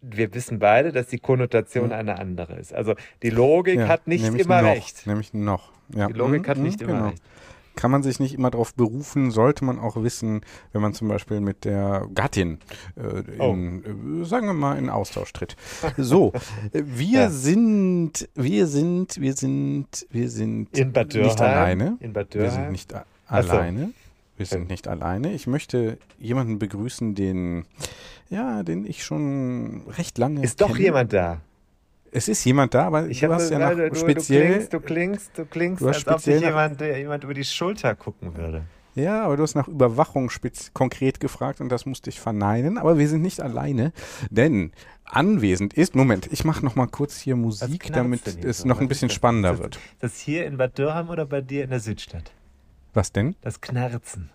Wir 0.03 0.33
wissen 0.35 0.59
beide, 0.59 0.93
dass 0.93 1.07
die 1.09 1.19
Konnotation 1.19 1.93
eine 1.93 2.19
andere 2.19 2.55
ist. 2.55 2.75
Also 2.75 2.95
die 3.23 3.31
Logik 3.31 3.81
Ja, 3.81 3.89
hat 3.89 4.07
nicht 4.07 4.25
immer 4.35 4.63
noch, 4.63 4.71
recht. 4.71 5.07
Nämlich 5.07 5.35
noch. 5.35 5.73
Ja. 5.95 6.07
Die 6.09 6.15
Logik 6.15 6.43
Mhm, 6.43 6.47
hat 6.47 6.59
nicht 6.59 6.81
mhm, 6.81 6.89
immer 6.89 6.99
genau. 6.99 7.09
recht. 7.11 7.23
Kann 7.77 7.91
man 7.91 8.03
sich 8.03 8.21
nicht 8.21 8.35
immer 8.35 8.51
darauf 8.51 8.75
berufen, 8.75 9.31
sollte 9.31 9.65
man 9.65 9.79
auch 9.79 10.03
wissen, 10.03 10.43
wenn 10.73 10.83
man 10.83 10.93
zum 10.95 11.09
Beispiel 11.09 11.41
mit 11.41 11.65
der 11.65 12.07
Gattin, 12.15 12.59
äh, 12.97 13.21
in, 13.51 14.23
äh, 14.23 14.25
sagen 14.25 14.47
wir 14.47 14.53
mal, 14.53 14.77
in 14.79 14.91
Austausch 14.91 15.33
tritt. 15.33 15.57
So, 15.97 16.33
wir 16.73 17.21
Ja. 17.21 17.31
sind, 17.31 18.29
wir 18.35 18.67
sind, 18.67 19.21
wir 19.21 19.35
sind, 19.35 20.07
wir 20.11 20.29
sind 20.31 20.77
In 20.79 20.93
Bad 20.93 21.15
Dürheim. 21.15 21.27
nicht 21.29 21.41
alleine. 21.41 21.97
In 22.01 22.13
Bad 22.13 22.35
Wir 22.35 22.43
sind 22.51 22.59
Dürheim. 22.59 22.73
nicht 22.73 22.93
so. 22.93 22.99
alleine. 23.27 23.91
Wir 24.37 24.47
sind 24.47 24.71
nicht 24.71 24.89
alleine. 24.89 25.33
Ich 25.33 25.47
möchte 25.47 25.99
jemanden 26.19 26.59
begrüßen, 26.59 27.15
den, 27.15 27.67
ja, 28.31 28.63
den 28.63 28.87
ich 28.87 29.05
schon 29.05 29.83
recht 29.99 30.17
lange 30.17 30.43
Ist 30.43 30.61
doch 30.63 30.69
kenne. 30.69 30.81
jemand 30.81 31.13
da. 31.13 31.41
Es 32.13 32.29
ist 32.29 32.45
jemand 32.45 32.75
da, 32.75 32.87
aber 32.87 33.07
Ich 33.09 33.21
du 33.21 33.25
habe 33.27 33.35
hast 33.37 33.51
ja 33.51 33.71
du, 33.73 33.83
noch 33.85 33.89
du, 33.91 33.95
speziell, 33.95 34.67
du 34.67 34.81
klingst, 34.81 34.81
du 34.81 34.81
klingst, 34.81 35.31
du 35.39 35.45
klingst, 35.47 35.83
Du 35.83 35.89
als 35.89 36.07
ob 36.09 36.21
sich 36.21 36.41
nach- 36.41 36.49
jemand, 36.49 36.81
der 36.81 36.99
jemand 36.99 37.25
über 37.25 37.35
die 37.35 37.45
Schulter 37.45 37.95
gucken 37.95 38.37
würde. 38.37 38.63
ja, 38.97 39.25
aber 39.25 39.37
du 39.37 39.43
hast 39.45 39.55
nach 39.55 39.69
Überwachung 39.69 40.31
konkret 40.75 41.21
gefragt 41.21 41.61
und 41.61 41.69
das 41.69 41.87
musste 41.87 42.11
ich 42.11 42.19
verneinen. 42.19 42.79
Aber 42.79 42.99
wir 42.99 43.09
sind 43.09 43.23
nicht 43.23 43.41
alleine, 43.41 43.93
denn 44.31 44.73
anwesend 45.05 45.75
ist, 45.75 45.95
Moment, 45.95 46.29
ich 46.33 46.45
mache 46.45 46.65
noch 46.65 46.75
mal 46.77 46.87
kurz 46.89 47.19
hier 47.21 47.37
Musik, 47.37 47.93
damit 47.93 48.27
es 48.45 48.59
so? 48.59 48.69
noch 48.69 48.77
Was 48.77 48.81
ein 48.83 48.89
bisschen 48.89 49.09
das? 49.09 49.15
spannender 49.15 49.51
das- 49.53 49.61
wird. 49.61 49.79
Das 50.01 50.19
hier 50.19 50.47
in 50.47 50.57
Bad 50.57 50.79
Dürheim 50.79 51.09
oder 51.11 51.27
bei 51.27 51.41
dir 51.41 51.63
in 51.65 51.71
der 51.71 51.81
Südstadt? 51.81 52.33
Was 52.93 53.13
denn? 53.13 53.37
Das 53.43 53.61
Knarzen. 53.61 54.31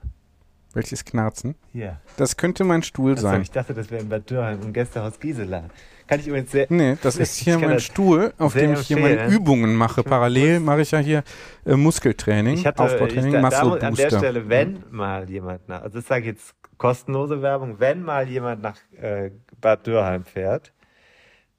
Welches 0.75 1.05
Knarzen? 1.05 1.55
Hier. 1.71 1.99
Das 2.17 2.35
könnte 2.37 2.63
mein 2.65 2.83
Stuhl 2.83 3.13
Achso, 3.13 3.23
sein. 3.23 3.41
ich 3.41 3.49
dachte, 3.49 3.73
das 3.73 3.89
wäre 3.89 4.01
in 4.03 4.09
Bad 4.09 4.29
Dürheim 4.29 4.61
im 4.61 4.73
Gästehaus 4.73 5.19
Gisela. 5.19 5.63
Kann 6.05 6.19
ich 6.19 6.27
übrigens 6.27 6.51
sehr. 6.51 6.67
Nee, 6.69 6.97
das 7.01 7.15
ist 7.17 7.37
Ich 7.39 7.45
hier 7.45 7.57
mein 7.57 7.79
Stuhl, 7.79 8.33
auf 8.37 8.53
dem 8.53 8.73
ich 8.73 8.81
hier 8.81 8.97
meine. 8.99 9.27
Übungen 9.27 9.73
mache. 9.75 10.01
Ich 10.01 10.05
Parallel 10.07 10.59
mache 10.59 10.81
ich 10.81 10.91
ja 10.91 10.99
hier 10.99 11.23
äh, 11.65 11.75
Muskeltraining, 11.75 12.55
Ich 12.55 12.65
hatte 12.67 12.83
ich, 12.83 12.91
Aufbautraining, 12.91 13.31
da, 13.31 13.41
da, 13.49 13.63
Muscle 13.63 13.87
an 13.87 13.95
der. 13.95 14.09
Stelle, 14.09 14.49
wenn 14.49 14.83
mal 14.91 15.29
jemand 15.29 15.67
nach, 15.69 15.81
also 15.81 15.97
das 15.99 16.07
sage 16.07 16.21
ich 16.21 16.27
jetzt 16.27 16.53
kostenlose 16.77 17.41
Werbung, 17.41 17.79
wenn 17.79 18.03
mal 18.03 18.27
jemand 18.27 18.61
nach 18.61 18.75
äh, 19.01 19.31
Bad 19.61 19.87
Dürheim 19.87 20.25
fährt, 20.25 20.73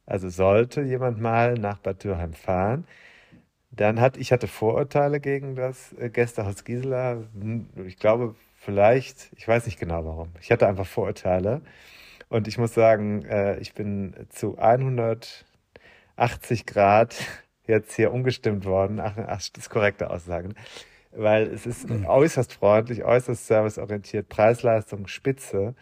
also 0.04 0.28
sollte 0.28 0.82
jemand 0.82 1.20
mal 1.20 1.54
nach 1.54 1.78
Bad 1.78 2.04
Dürheim 2.04 2.34
fahren, 2.34 2.86
dann 3.70 4.00
hat, 4.00 4.16
ich 4.16 4.30
hatte 4.30 4.46
Vorurteile 4.46 5.20
gegen 5.20 5.56
das 5.56 5.92
äh, 5.98 6.08
Gästehaus 6.10 6.64
Gisela. 6.64 7.16
Hm, 7.34 7.66
Ich 7.86 7.98
glaube, 7.98 8.34
vielleicht, 8.66 9.30
ich 9.36 9.46
weiß 9.48 9.64
nicht 9.66 9.78
genau 9.78 10.04
warum. 10.04 10.28
Ich 10.40 10.50
hatte 10.50 10.66
einfach 10.66 10.86
Vorurteile. 10.86 11.62
Und 12.28 12.48
ich 12.48 12.58
muss 12.58 12.74
sagen, 12.74 13.24
äh, 13.24 13.58
ich 13.60 13.72
bin 13.74 14.14
zu 14.30 14.58
180 14.58 16.66
Grad 16.66 17.14
jetzt 17.66 17.94
hier 17.94 18.12
umgestimmt 18.12 18.64
worden. 18.66 18.98
Ach, 19.00 19.16
ach 19.16 19.36
das 19.36 19.50
ist 19.56 19.70
korrekte 19.70 20.10
Aussage. 20.10 20.48
ne? 20.48 20.54
Weil 21.12 21.46
es 21.46 21.64
ist 21.64 21.88
äußerst 21.90 22.52
freundlich, 22.52 23.04
äußerst 23.04 23.46
serviceorientiert, 23.46 24.28
Preis-Leistung 24.28 25.06
spitze. 25.06 25.74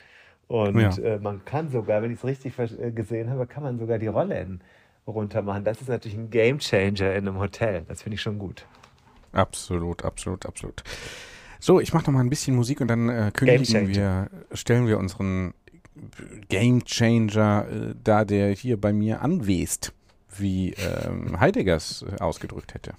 Und 0.46 0.78
Ja. 0.78 0.90
äh, 1.02 1.18
man 1.18 1.42
kann 1.46 1.70
sogar, 1.70 2.02
wenn 2.02 2.10
ich 2.12 2.18
es 2.18 2.24
richtig 2.24 2.58
äh, 2.58 2.92
gesehen 2.92 3.30
habe, 3.30 3.46
kann 3.46 3.62
man 3.62 3.78
sogar 3.78 3.98
die 3.98 4.08
Rollen 4.08 4.62
runter 5.06 5.40
machen. 5.40 5.64
Das 5.64 5.80
ist 5.80 5.88
natürlich 5.88 6.18
ein 6.18 6.28
Gamechanger 6.28 7.14
in 7.14 7.26
einem 7.26 7.38
Hotel. 7.38 7.86
Das 7.88 8.02
finde 8.02 8.16
ich 8.16 8.22
schon 8.22 8.38
gut. 8.38 8.66
Absolut, 9.32 10.04
absolut, 10.04 10.44
absolut. 10.46 10.84
So, 11.64 11.80
ich 11.80 11.94
mache 11.94 12.04
noch 12.04 12.12
mal 12.12 12.20
ein 12.20 12.28
bisschen 12.28 12.54
Musik 12.54 12.82
und 12.82 12.88
dann 12.88 13.08
äh, 13.08 13.30
kündigen 13.32 13.88
wir, 13.88 14.28
stellen 14.52 14.86
wir 14.86 14.98
unseren 14.98 15.54
Game 16.50 16.84
Changer 16.84 17.66
äh, 17.66 17.94
da, 18.04 18.26
der 18.26 18.50
hier 18.50 18.78
bei 18.78 18.92
mir 18.92 19.22
anwest, 19.22 19.94
wie 20.36 20.74
ähm, 20.74 21.40
Heidegger 21.40 21.76
es 21.76 22.02
äh, 22.02 22.20
ausgedrückt 22.20 22.74
hätte. 22.74 22.92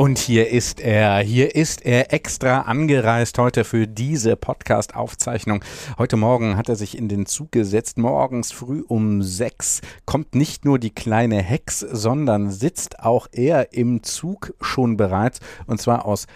Und 0.00 0.18
hier 0.18 0.48
ist 0.48 0.80
er, 0.80 1.18
hier 1.18 1.54
ist 1.54 1.84
er 1.84 2.10
extra 2.14 2.62
angereist 2.62 3.36
heute 3.36 3.64
für 3.64 3.86
diese 3.86 4.34
Podcast-Aufzeichnung. 4.34 5.62
Heute 5.98 6.16
Morgen 6.16 6.56
hat 6.56 6.70
er 6.70 6.76
sich 6.76 6.96
in 6.96 7.08
den 7.08 7.26
Zug 7.26 7.52
gesetzt, 7.52 7.98
morgens 7.98 8.50
früh 8.50 8.80
um 8.80 9.22
sechs. 9.22 9.82
Kommt 10.06 10.34
nicht 10.34 10.64
nur 10.64 10.78
die 10.78 10.88
kleine 10.88 11.42
Hex, 11.42 11.80
sondern 11.80 12.50
sitzt 12.50 13.00
auch 13.00 13.26
er 13.30 13.74
im 13.74 14.02
Zug 14.02 14.54
schon 14.62 14.96
bereits. 14.96 15.40
Und 15.66 15.82
zwar 15.82 16.06
aus 16.06 16.26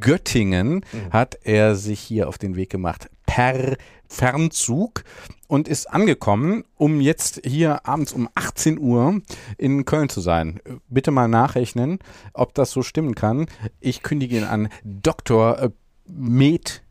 Göttingen 0.00 0.84
hat 1.10 1.38
er 1.44 1.76
sich 1.76 2.00
hier 2.00 2.28
auf 2.28 2.36
den 2.36 2.56
Weg 2.56 2.68
gemacht 2.68 3.08
per 3.24 3.78
Fernzug 4.08 5.04
und 5.48 5.68
ist 5.68 5.86
angekommen, 5.90 6.64
um 6.76 7.00
jetzt 7.00 7.40
hier 7.44 7.86
abends 7.86 8.12
um 8.12 8.28
18 8.34 8.78
Uhr 8.78 9.20
in 9.58 9.84
Köln 9.84 10.08
zu 10.08 10.20
sein. 10.20 10.60
Bitte 10.88 11.10
mal 11.10 11.28
nachrechnen, 11.28 11.98
ob 12.32 12.54
das 12.54 12.70
so 12.70 12.82
stimmen 12.82 13.14
kann. 13.14 13.46
Ich 13.80 14.02
kündige 14.02 14.36
ihn 14.38 14.44
an 14.44 14.68
Dr. 14.84 15.58
äh, 15.58 15.70
Med 16.06 16.82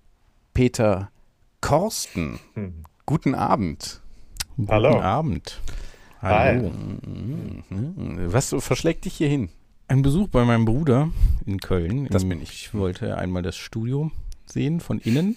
Peter 0.53 1.09
Korsten. 1.61 2.39
Hm. 2.55 2.83
Guten 3.05 3.35
Abend. 3.35 4.01
Hallo. 4.67 4.89
Guten 4.91 5.03
Abend. 5.03 5.61
Hi. 6.21 6.55
Hallo. 6.57 6.71
Was 8.31 8.55
verschlägt 8.59 9.05
dich 9.05 9.15
hier 9.15 9.27
hin? 9.27 9.49
Ein 9.87 10.01
Besuch 10.01 10.29
bei 10.29 10.45
meinem 10.45 10.65
Bruder 10.65 11.09
in 11.45 11.59
Köln. 11.59 12.07
Das 12.09 12.23
Im- 12.23 12.29
bin 12.29 12.41
ich. 12.41 12.51
Ich 12.53 12.73
wollte 12.73 13.17
einmal 13.17 13.41
das 13.43 13.57
Studio 13.57 14.11
sehen 14.45 14.79
von 14.79 14.99
innen. 14.99 15.35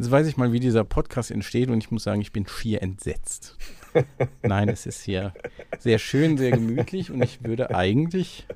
Jetzt 0.00 0.10
weiß 0.10 0.26
ich 0.28 0.38
mal, 0.38 0.50
wie 0.50 0.60
dieser 0.60 0.82
Podcast 0.82 1.30
entsteht 1.30 1.68
und 1.68 1.76
ich 1.76 1.90
muss 1.90 2.04
sagen, 2.04 2.22
ich 2.22 2.32
bin 2.32 2.46
schier 2.46 2.80
entsetzt. 2.80 3.58
Nein, 4.42 4.70
es 4.70 4.86
ist 4.86 5.02
hier 5.02 5.34
sehr 5.78 5.98
schön, 5.98 6.38
sehr 6.38 6.52
gemütlich 6.52 7.10
und 7.10 7.22
ich 7.22 7.44
würde 7.44 7.74
eigentlich 7.74 8.46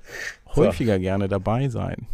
häufiger 0.56 0.98
gerne 0.98 1.28
dabei 1.28 1.68
sein, 1.68 2.06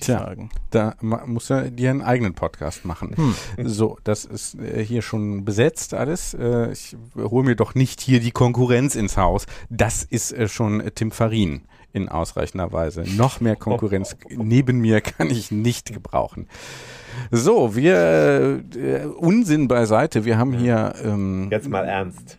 Tja. 0.00 0.18
sagen. 0.18 0.50
Da 0.70 0.96
muss 1.00 1.48
er 1.48 1.70
dir 1.70 1.90
einen 1.90 2.02
eigenen 2.02 2.34
Podcast 2.34 2.84
machen. 2.84 3.36
So, 3.56 3.98
das 4.02 4.24
ist 4.24 4.56
äh, 4.56 4.84
hier 4.84 5.02
schon 5.02 5.44
besetzt 5.44 5.94
alles. 5.94 6.34
Äh, 6.34 6.72
ich 6.72 6.96
hole 7.14 7.46
mir 7.46 7.54
doch 7.54 7.76
nicht 7.76 8.00
hier 8.00 8.18
die 8.18 8.32
Konkurrenz 8.32 8.96
ins 8.96 9.16
Haus. 9.16 9.46
Das 9.70 10.02
ist 10.02 10.32
äh, 10.32 10.48
schon 10.48 10.82
Tim 10.96 11.12
Farin 11.12 11.62
in 11.92 12.08
ausreichender 12.08 12.72
Weise. 12.72 13.04
Noch 13.16 13.40
mehr 13.40 13.54
Konkurrenz 13.54 14.16
neben 14.28 14.80
mir 14.80 15.00
kann 15.02 15.30
ich 15.30 15.52
nicht 15.52 15.92
gebrauchen. 15.92 16.48
So, 17.30 17.74
wir 17.76 18.62
äh, 18.76 19.04
Unsinn 19.06 19.68
beiseite. 19.68 20.24
Wir 20.24 20.38
haben 20.38 20.52
hier 20.52 20.94
ähm, 21.04 21.48
Jetzt 21.50 21.68
mal 21.68 21.84
ernst. 21.84 22.38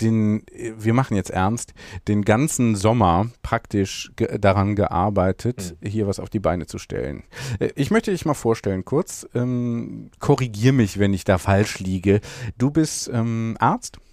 den, 0.00 0.42
wir 0.78 0.94
machen 0.94 1.16
jetzt 1.16 1.30
ernst, 1.30 1.74
den 2.08 2.22
ganzen 2.24 2.76
Sommer 2.76 3.26
praktisch 3.42 4.10
ge 4.16 4.38
daran 4.38 4.74
gearbeitet, 4.74 5.76
hier 5.82 6.06
was 6.06 6.18
auf 6.18 6.30
die 6.30 6.38
Beine 6.40 6.66
zu 6.66 6.78
stellen. 6.78 7.24
Äh, 7.58 7.70
Ich 7.74 7.90
möchte 7.90 8.10
dich 8.10 8.24
mal 8.24 8.34
vorstellen, 8.34 8.84
kurz. 8.84 9.26
Ähm, 9.34 10.10
korrigier 10.18 10.72
mich, 10.72 10.98
wenn 10.98 11.12
ich 11.12 11.24
da 11.24 11.38
falsch 11.38 11.78
liege. 11.78 12.20
Du 12.56 12.70
bist 12.70 13.10
ähm, 13.12 13.56
Arzt? 13.60 13.98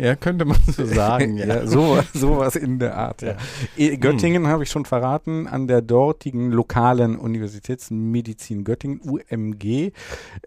Ja, 0.00 0.16
könnte 0.16 0.46
man 0.46 0.56
so 0.66 0.84
sagen. 0.86 1.36
ja. 1.36 1.46
ja, 1.46 1.66
so, 1.66 2.00
sowas 2.14 2.56
in 2.56 2.78
der 2.78 2.96
Art. 2.96 3.20
Ja. 3.20 3.36
Eh, 3.76 3.98
Göttingen 3.98 4.46
habe 4.46 4.62
ich 4.62 4.70
schon 4.70 4.86
verraten, 4.86 5.46
an 5.46 5.68
der 5.68 5.82
dortigen 5.82 6.50
lokalen 6.50 7.16
Universitätsmedizin 7.16 8.64
Göttingen, 8.64 9.00
UMG. 9.02 9.92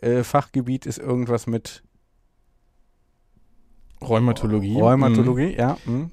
Äh, 0.02 0.24
Fachgebiet 0.24 0.88
ist 0.88 0.98
irgendwas 0.98 1.46
mit 1.46 1.84
Rheumatologie. 4.02 4.80
Rheumatologie, 4.80 5.56
ja. 5.56 5.78
mhm. 5.86 5.94
Mhm. 5.94 6.10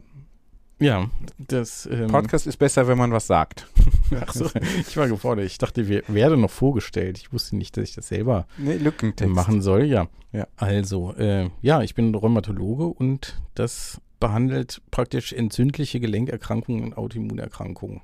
Ja, 0.79 1.11
das 1.39 1.89
ähm, 1.91 2.09
Podcast 2.09 2.47
ist 2.47 2.57
besser, 2.57 2.89
wenn 2.89 2.99
man 2.99 3.13
was 3.13 3.27
sagt. 3.27 3.67
Ach 4.21 4.33
so, 4.33 4.47
ich 4.81 4.97
war 4.97 5.09
gefordert. 5.09 5.47
Ich 5.47 5.59
dachte, 5.59 5.89
wir 5.89 6.03
werde 6.09 6.37
noch 6.37 6.51
vorgestellt. 6.51 7.19
Ich 7.19 7.33
wusste 7.33 7.57
nicht, 7.57 7.77
dass 7.77 7.89
ich 7.89 7.95
das 7.95 8.09
selber 8.09 8.47
Nee, 8.59 8.75
Lückentext. 8.77 9.35
machen 9.35 9.63
soll. 9.63 9.85
Ja. 9.85 10.09
Ja. 10.33 10.47
Also, 10.57 11.13
äh, 11.17 11.51
ja, 11.63 11.83
ich 11.83 11.95
bin 11.95 12.15
Rheumatologe 12.15 12.87
und 12.87 13.41
das 13.55 14.01
behandelt 14.21 14.83
praktisch 14.91 15.33
entzündliche 15.33 15.99
Gelenkerkrankungen 16.01 16.85
und 16.85 16.97
Autoimmunerkrankungen. 16.97 18.01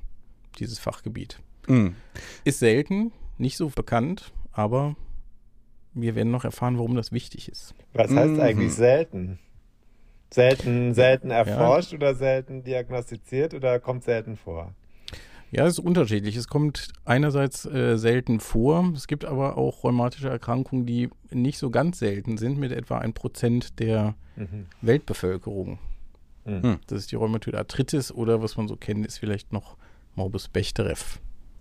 Dieses 0.58 0.78
Fachgebiet. 0.78 1.38
Mm. 1.68 1.88
Ist 2.44 2.58
selten, 2.60 3.12
nicht 3.38 3.56
so 3.56 3.68
bekannt, 3.68 4.32
aber 4.52 4.96
wir 5.92 6.14
werden 6.14 6.30
noch 6.30 6.44
erfahren, 6.44 6.78
warum 6.78 6.94
das 6.96 7.12
wichtig 7.12 7.48
ist. 7.48 7.74
Was 7.92 8.10
heißt 8.10 8.32
Mhm. 8.34 8.40
eigentlich 8.40 8.72
selten? 8.72 9.38
Selten, 10.30 10.92
selten 10.94 11.30
erforscht 11.30 11.94
oder 11.94 12.14
selten 12.14 12.64
diagnostiziert 12.64 13.54
oder 13.54 13.78
kommt 13.78 14.04
selten 14.04 14.36
vor? 14.36 14.74
Ja, 15.52 15.64
es 15.64 15.74
ist 15.74 15.84
unterschiedlich. 15.84 16.36
Es 16.36 16.48
kommt 16.48 16.88
einerseits 17.04 17.64
äh, 17.66 17.96
selten 17.96 18.40
vor. 18.40 18.92
Es 18.94 19.06
gibt 19.06 19.24
aber 19.24 19.56
auch 19.56 19.84
rheumatische 19.84 20.28
Erkrankungen, 20.28 20.86
die 20.86 21.08
nicht 21.30 21.58
so 21.58 21.70
ganz 21.70 21.98
selten 22.00 22.36
sind, 22.36 22.58
mit 22.58 22.72
etwa 22.72 22.98
ein 22.98 23.12
Prozent 23.14 23.78
der 23.78 24.14
Mhm. 24.36 24.66
Weltbevölkerung. 24.82 25.78
Mhm. 26.44 26.62
Hm. 26.62 26.78
Das 26.88 26.98
ist 26.98 27.10
die 27.12 27.16
Rheumatoide 27.16 27.56
Arthritis 27.58 28.12
oder 28.12 28.42
was 28.42 28.56
man 28.58 28.68
so 28.68 28.76
kennt, 28.76 29.06
ist 29.06 29.18
vielleicht 29.18 29.52
noch 29.52 29.76
Morbus 30.14 30.48
Bechterew. 30.48 30.94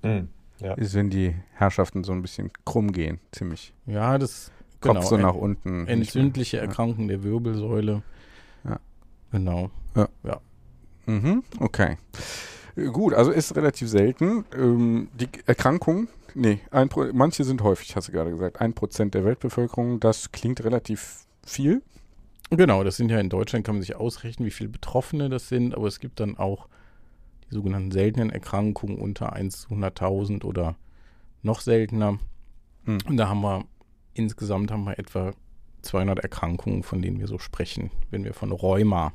Hm. 0.04 0.27
Ja. 0.60 0.74
ist, 0.75 0.94
wenn 0.94 1.10
die 1.10 1.36
Herrschaften 1.54 2.04
so 2.06 2.12
ein 2.13 2.22
bisschen 2.22 2.50
krumm 2.65 2.92
gehen, 2.94 3.20
ziemlich. 3.32 3.74
Ja, 3.86 4.18
das 4.18 4.51
Kopf 4.80 4.96
genau, 4.96 5.06
so 5.08 5.18
nach 5.18 5.34
unten. 5.36 5.86
entzündliche 5.88 6.58
Ja. 6.58 6.63
Erkrankung 6.63 7.08
der 7.10 7.24
Wirbelsäule. 7.24 8.04
Ja. 8.63 8.80
Genau. 9.32 9.70
Mhm, 11.08 11.44
okay. 11.60 11.98
Gut, 12.75 13.13
also 13.13 13.32
ist 13.32 13.55
relativ 13.55 13.89
selten. 13.89 14.46
Ähm, 14.53 15.08
die 15.13 15.29
Erkrankung, 15.46 16.10
nee, 16.34 16.60
ein 16.72 16.89
Pro 16.89 17.05
manche 17.13 17.44
sind 17.44 17.63
häufig, 17.63 17.96
hast 17.96 18.10
du 18.10 18.12
gerade 18.12 18.32
gesagt. 18.32 18.60
Ein 18.60 18.74
Prozent 18.74 19.13
der 19.13 19.24
Weltbevölkerung, 19.24 20.00
das 20.00 20.32
klingt 20.32 20.63
relativ 20.63 21.25
viel. 21.46 21.82
Genau, 22.50 22.84
das 22.84 22.98
sind 22.98 23.10
ja 23.10 23.20
in 23.20 23.29
Deutschland, 23.29 23.65
kann 23.65 23.75
man 23.75 23.82
sich 23.82 23.96
ausrechnen, 23.96 24.46
wie 24.46 24.51
viele 24.51 24.70
Betroffene 24.70 25.29
das 25.29 25.48
sind, 25.48 25.74
aber 25.74 25.88
es 25.88 26.00
gibt 26.00 26.20
dann 26.20 26.38
auch 26.38 26.67
die 27.50 27.55
sogenannten 27.55 27.91
seltenen 27.91 28.29
Erkrankungen 28.29 28.98
unter 28.98 29.34
1 29.34 29.62
zu 29.62 29.70
100.000 29.70 30.44
oder 30.44 30.75
noch 31.41 31.62
seltener. 31.62 32.20
Hm. 32.86 32.98
Und 33.08 33.17
da 33.17 33.29
haben 33.29 33.41
wir, 33.41 33.65
insgesamt 34.13 34.72
haben 34.72 34.84
wir 34.84 35.00
etwa 35.00 35.34
200 35.82 36.20
Erkrankungen, 36.20 36.84
von 36.84 37.01
denen 37.01 37.20
wir 37.20 37.27
so 37.27 37.39
sprechen, 37.39 37.91
wenn 38.12 38.24
wir 38.24 38.34
von 38.34 38.51
Rheuma 38.51 39.13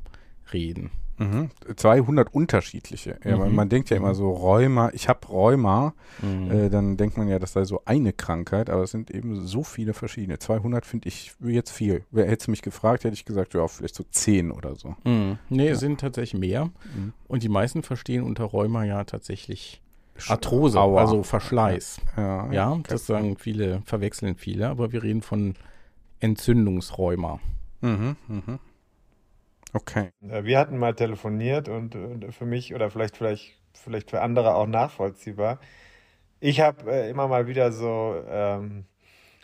reden. 0.53 0.91
Mhm. 1.21 1.51
200 1.77 2.33
unterschiedliche. 2.35 3.19
Ja, 3.25 3.37
man, 3.37 3.51
Mhm. 3.51 3.55
man 3.55 3.69
denkt 3.69 3.91
ja 3.91 3.97
immer 3.99 4.15
so 4.15 4.31
Rheuma, 4.31 4.91
ich 4.95 5.09
habe 5.09 5.27
Rheuma, 5.29 5.93
Mhm. 6.23 6.51
äh, 6.51 6.71
dann 6.71 6.97
denkt 6.97 7.19
man 7.19 7.29
ja, 7.29 7.39
das 7.39 7.53
sei 7.53 7.65
so 7.65 7.83
eine 7.85 8.13
Krankheit, 8.15 8.71
aber 8.71 8.83
es 8.85 8.91
sind 8.91 9.11
eben 9.11 9.47
so 9.47 9.63
viele 9.63 9.93
verschiedene. 9.93 10.39
200 10.39 10.87
finde 10.87 11.09
ich 11.09 11.35
jetzt 11.45 11.71
viel. 11.71 12.05
Wer 12.11 12.27
hätte 12.27 12.51
mich 12.51 12.63
gefragt, 12.63 13.05
hätte 13.05 13.13
ich 13.15 13.27
gesagt, 13.27 13.53
ja, 13.53 13.69
vielleicht 13.69 13.95
so 13.97 14.05
10 14.11 14.51
oder 14.51 14.75
so. 14.77 14.97
Mhm. 15.05 15.39
Nee, 15.51 15.69
es 15.69 15.81
sind 15.81 16.01
tatsächlich 16.01 16.41
mehr. 16.41 16.65
Mhm. 16.95 17.13
Und 17.29 17.43
die 17.43 17.49
meisten 17.51 17.83
verstehen 17.83 18.23
unter 18.25 18.45
Rheuma 18.45 18.85
ja 18.85 19.05
tatsächlich 19.05 19.83
Arthrose, 20.29 20.79
Aua. 20.81 21.01
also 21.03 21.23
Verschleiß. 21.23 22.01
Ja, 22.17 22.51
Ja, 22.53 22.79
das 22.89 23.07
sagen 23.07 23.37
viele, 23.39 23.83
verwechseln 23.85 24.37
viele, 24.37 24.69
aber 24.69 24.93
wir 24.93 25.03
reden 25.03 25.23
von 25.23 25.55
Entzündungsrheuma. 26.21 27.41
Mhm, 27.81 28.17
mhm. 28.29 28.59
Okay. 29.73 30.11
Äh, 30.23 30.45
Wir 30.45 30.59
hatten 30.59 30.79
mal 30.79 30.95
telefoniert 30.95 31.69
und, 31.69 31.95
für 32.33 32.47
mich 32.47 32.75
oder 32.75 32.91
vielleicht, 32.91 33.17
vielleicht, 33.17 33.59
vielleicht 33.75 34.11
für 34.11 34.21
andere 34.23 34.55
auch 34.55 34.67
nachvollziehbar. 34.67 35.61
Ich 36.41 36.61
habe 36.61 36.91
äh, 36.93 37.11
immer 37.11 37.29
mal 37.29 37.47
wieder 37.47 37.73
so, 37.73 38.17
ähm, 38.29 38.87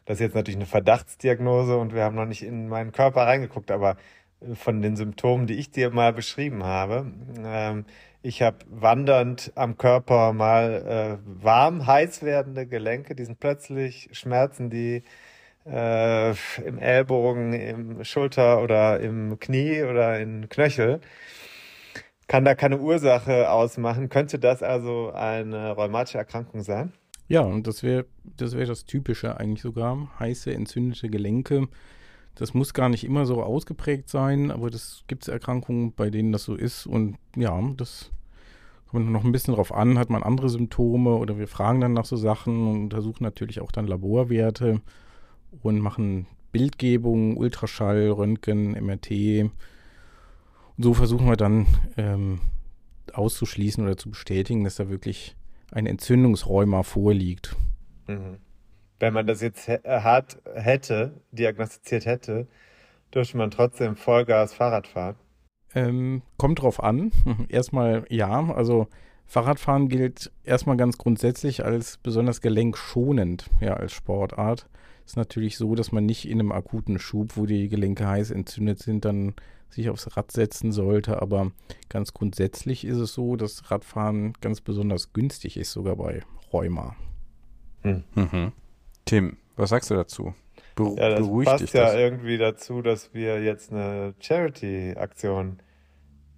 das 0.07 0.17
ist 0.17 0.21
jetzt 0.23 0.35
natürlich 0.37 0.57
eine 0.59 0.67
Verdachtsdiagnose 0.67 1.77
und 1.79 1.95
wir 1.95 2.05
haben 2.05 2.17
noch 2.17 2.27
nicht 2.27 2.43
in 2.45 2.69
meinen 2.69 2.93
Körper 2.93 3.23
reingeguckt, 3.27 3.71
aber 3.71 3.97
äh, 4.41 4.55
von 4.55 4.83
den 4.83 4.97
Symptomen, 4.97 5.47
die 5.47 5.55
ich 5.57 5.71
dir 5.73 5.91
mal 5.91 6.13
beschrieben 6.13 6.65
habe, 6.65 7.13
ähm, 7.45 7.87
ich 8.23 8.43
habe 8.43 8.59
wandernd 8.69 9.53
am 9.57 9.79
Körper 9.79 10.33
mal 10.33 11.21
äh, 11.23 11.45
warm, 11.45 11.87
heiß 11.87 12.23
werdende 12.25 12.67
Gelenke, 12.67 13.15
die 13.15 13.25
sind 13.25 13.41
plötzlich 13.41 14.11
Schmerzen, 14.13 14.71
die 14.71 15.05
äh, 15.67 16.31
im 16.65 16.79
Ellbogen, 16.79 17.53
im 17.53 18.05
Schulter 18.05 18.63
oder 18.63 19.01
im 19.01 19.39
Knie 19.39 19.83
oder 19.83 20.21
in 20.21 20.49
Knöchel. 20.49 21.01
Kann 22.29 22.45
da 22.45 22.55
keine 22.55 22.81
Ursache 22.81 23.51
ausmachen. 23.51 24.09
Könnte 24.09 24.39
das 24.39 24.63
also 24.63 25.13
eine 25.13 25.73
rheumatische 25.73 26.19
Erkrankung 26.19 26.63
sein? 26.63 26.93
Ja, 27.29 27.41
und 27.41 27.67
das 27.67 27.83
wäre 27.83 28.07
das, 28.25 28.57
wär 28.57 28.67
das 28.67 28.85
Typische 28.85 29.37
eigentlich 29.37 29.63
sogar. 29.63 30.11
Heiße, 30.19 30.53
entzündete 30.53 31.09
Gelenke. 31.09 31.69
Das 32.35 32.53
muss 32.53 32.75
gar 32.75 32.89
nicht 32.89 33.05
immer 33.05 33.27
so 33.27 33.43
ausgeprägt 33.43 34.09
sein, 34.09 34.51
aber 34.51 34.71
das 34.71 35.05
gibt 35.07 35.23
es 35.23 35.29
Erkrankungen, 35.29 35.95
bei 35.95 36.11
denen 36.11 36.33
das 36.33 36.45
so 36.45 36.55
ist. 36.55 36.87
Und 36.87 37.17
ja, 37.35 37.59
das 37.77 38.11
kommt 38.89 39.11
noch 39.11 39.25
ein 39.25 39.33
bisschen 39.33 39.55
drauf 39.55 39.73
an. 39.73 39.99
Hat 39.99 40.11
man 40.11 40.23
andere 40.23 40.49
Symptome 40.49 41.15
oder 41.17 41.39
wir 41.39 41.49
fragen 41.49 41.81
dann 41.81 41.95
nach 41.95 42.05
so 42.05 42.17
Sachen 42.17 42.69
und 42.69 42.83
untersuchen 42.85 43.25
natürlich 43.25 43.61
auch 43.61 43.73
dann 43.73 43.87
Laborwerte 43.87 44.81
und 45.63 45.81
machen 45.81 46.27
Bildgebung, 46.53 47.37
Ultraschall, 47.37 48.11
Röntgen, 48.11 48.73
MRT. 48.73 49.51
Und 50.77 50.83
so 50.83 50.95
versuchen 50.95 51.27
wir 51.27 51.37
dann 51.37 51.67
ähm, 51.97 52.41
auszuschließen 53.13 53.85
oder 53.85 53.97
zu 53.97 54.11
bestätigen, 54.11 54.65
dass 54.65 54.77
da 54.77 54.89
wirklich 54.89 55.37
ein 55.73 55.87
Entzündungsrheuma 55.87 56.83
vorliegt. 56.83 57.57
Mhm. 58.07 58.39
Wenn 58.99 59.13
man 59.13 59.27
das 59.27 59.43
jetzt 59.43 59.69
äh, 59.69 59.81
hat, 59.85 60.41
hätte, 60.55 61.21
diagnostiziert 61.33 62.07
hätte, 62.07 62.47
dürfte 63.15 63.37
man 63.37 63.51
trotzdem 63.51 63.97
Vollgas 63.97 64.55
Fahrrad 64.55 64.87
fahren. 64.87 65.17
Ähm, 65.75 66.23
kommt 66.39 66.63
drauf 66.63 66.83
an. 66.83 67.13
Erstmal 67.49 68.05
ja, 68.09 68.51
also 68.51 68.89
Fahrradfahren 69.27 69.89
gilt 69.89 70.31
erstmal 70.45 70.77
ganz 70.77 70.99
grundsätzlich 70.99 71.65
als 71.65 71.99
besonders 71.99 72.41
gelenkschonend, 72.41 73.51
ja, 73.61 73.75
als 73.75 73.93
Sportart. 73.93 74.69
Ist 75.07 75.17
natürlich 75.17 75.57
so, 75.57 75.77
dass 75.77 75.93
man 75.93 76.05
nicht 76.05 76.29
in 76.29 76.41
einem 76.41 76.51
akuten 76.53 76.99
Schub, 76.99 77.37
wo 77.37 77.47
die 77.47 77.69
Gelenke 77.69 78.09
heiß 78.09 78.33
entzündet 78.33 78.81
sind, 78.81 79.05
dann 79.05 79.35
sich 79.71 79.89
aufs 79.89 80.17
Rad 80.17 80.33
setzen 80.33 80.73
sollte. 80.73 81.23
Aber 81.23 81.53
ganz 81.89 82.13
grundsätzlich 82.13 82.85
ist 82.85 82.97
es 82.99 83.15
so, 83.15 83.37
dass 83.37 83.71
Radfahren 83.71 84.33
ganz 84.41 84.61
besonders 84.61 85.13
günstig 85.13 85.57
ist, 85.57 85.71
sogar 85.71 85.97
bei 85.97 86.23
Rheuma. 86.53 86.97
Mhm. 87.85 88.53
Tim, 89.05 89.37
was 89.55 89.71
sagst 89.71 89.91
du 89.91 89.95
dazu? 89.95 90.35
Beru 90.75 90.97
Ja, 90.97 91.11
das 91.11 91.21
beruhigt 91.21 91.51
passt 91.51 91.63
dich 91.63 91.73
ja 91.73 91.85
das? 91.85 91.95
irgendwie 91.95 92.39
dazu, 92.39 92.83
dass 92.83 93.15
wir 93.15 93.41
jetzt 93.43 93.73
eine 93.73 94.15
Charity-Aktion 94.19 95.59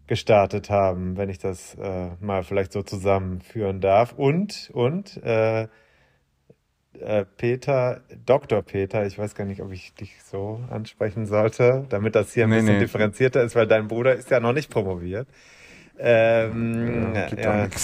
gestartet 0.07 0.69
haben, 0.69 1.17
wenn 1.17 1.31
ich 1.31 1.39
das 1.39 1.75
äh, 1.75 2.11
mal 2.21 2.43
vielleicht 2.43 2.73
so 2.73 2.83
zusammenführen 2.83 3.81
darf. 3.81 4.13
Und, 4.13 4.71
und, 4.75 5.17
äh, 5.23 5.69
äh, 7.01 7.25
Peter, 7.37 8.03
Dr. 8.27 8.63
Peter, 8.63 9.07
ich 9.07 9.19
weiß 9.19 9.35
gar 9.35 9.45
nicht, 9.45 9.61
ob 9.63 9.73
ich 9.73 9.95
dich 9.95 10.23
so 10.23 10.61
ansprechen 10.71 11.27
sollte, 11.27 11.87
damit 11.89 12.15
das 12.15 12.33
hier 12.35 12.45
ein 12.45 12.51
Nee, 12.51 12.57
bisschen 12.57 12.75
nee. 12.75 12.81
differenzierter 12.81 13.43
ist, 13.43 13.55
weil 13.57 13.67
dein 13.67 13.89
Bruder 13.89 14.15
ist 14.15 14.31
ja 14.31 14.41
noch 14.41 14.53
nicht 14.53 14.71
promoviert. 14.71 15.29
Ähm, 15.99 17.15
Ja, 17.15 17.29
ja. 17.37 17.69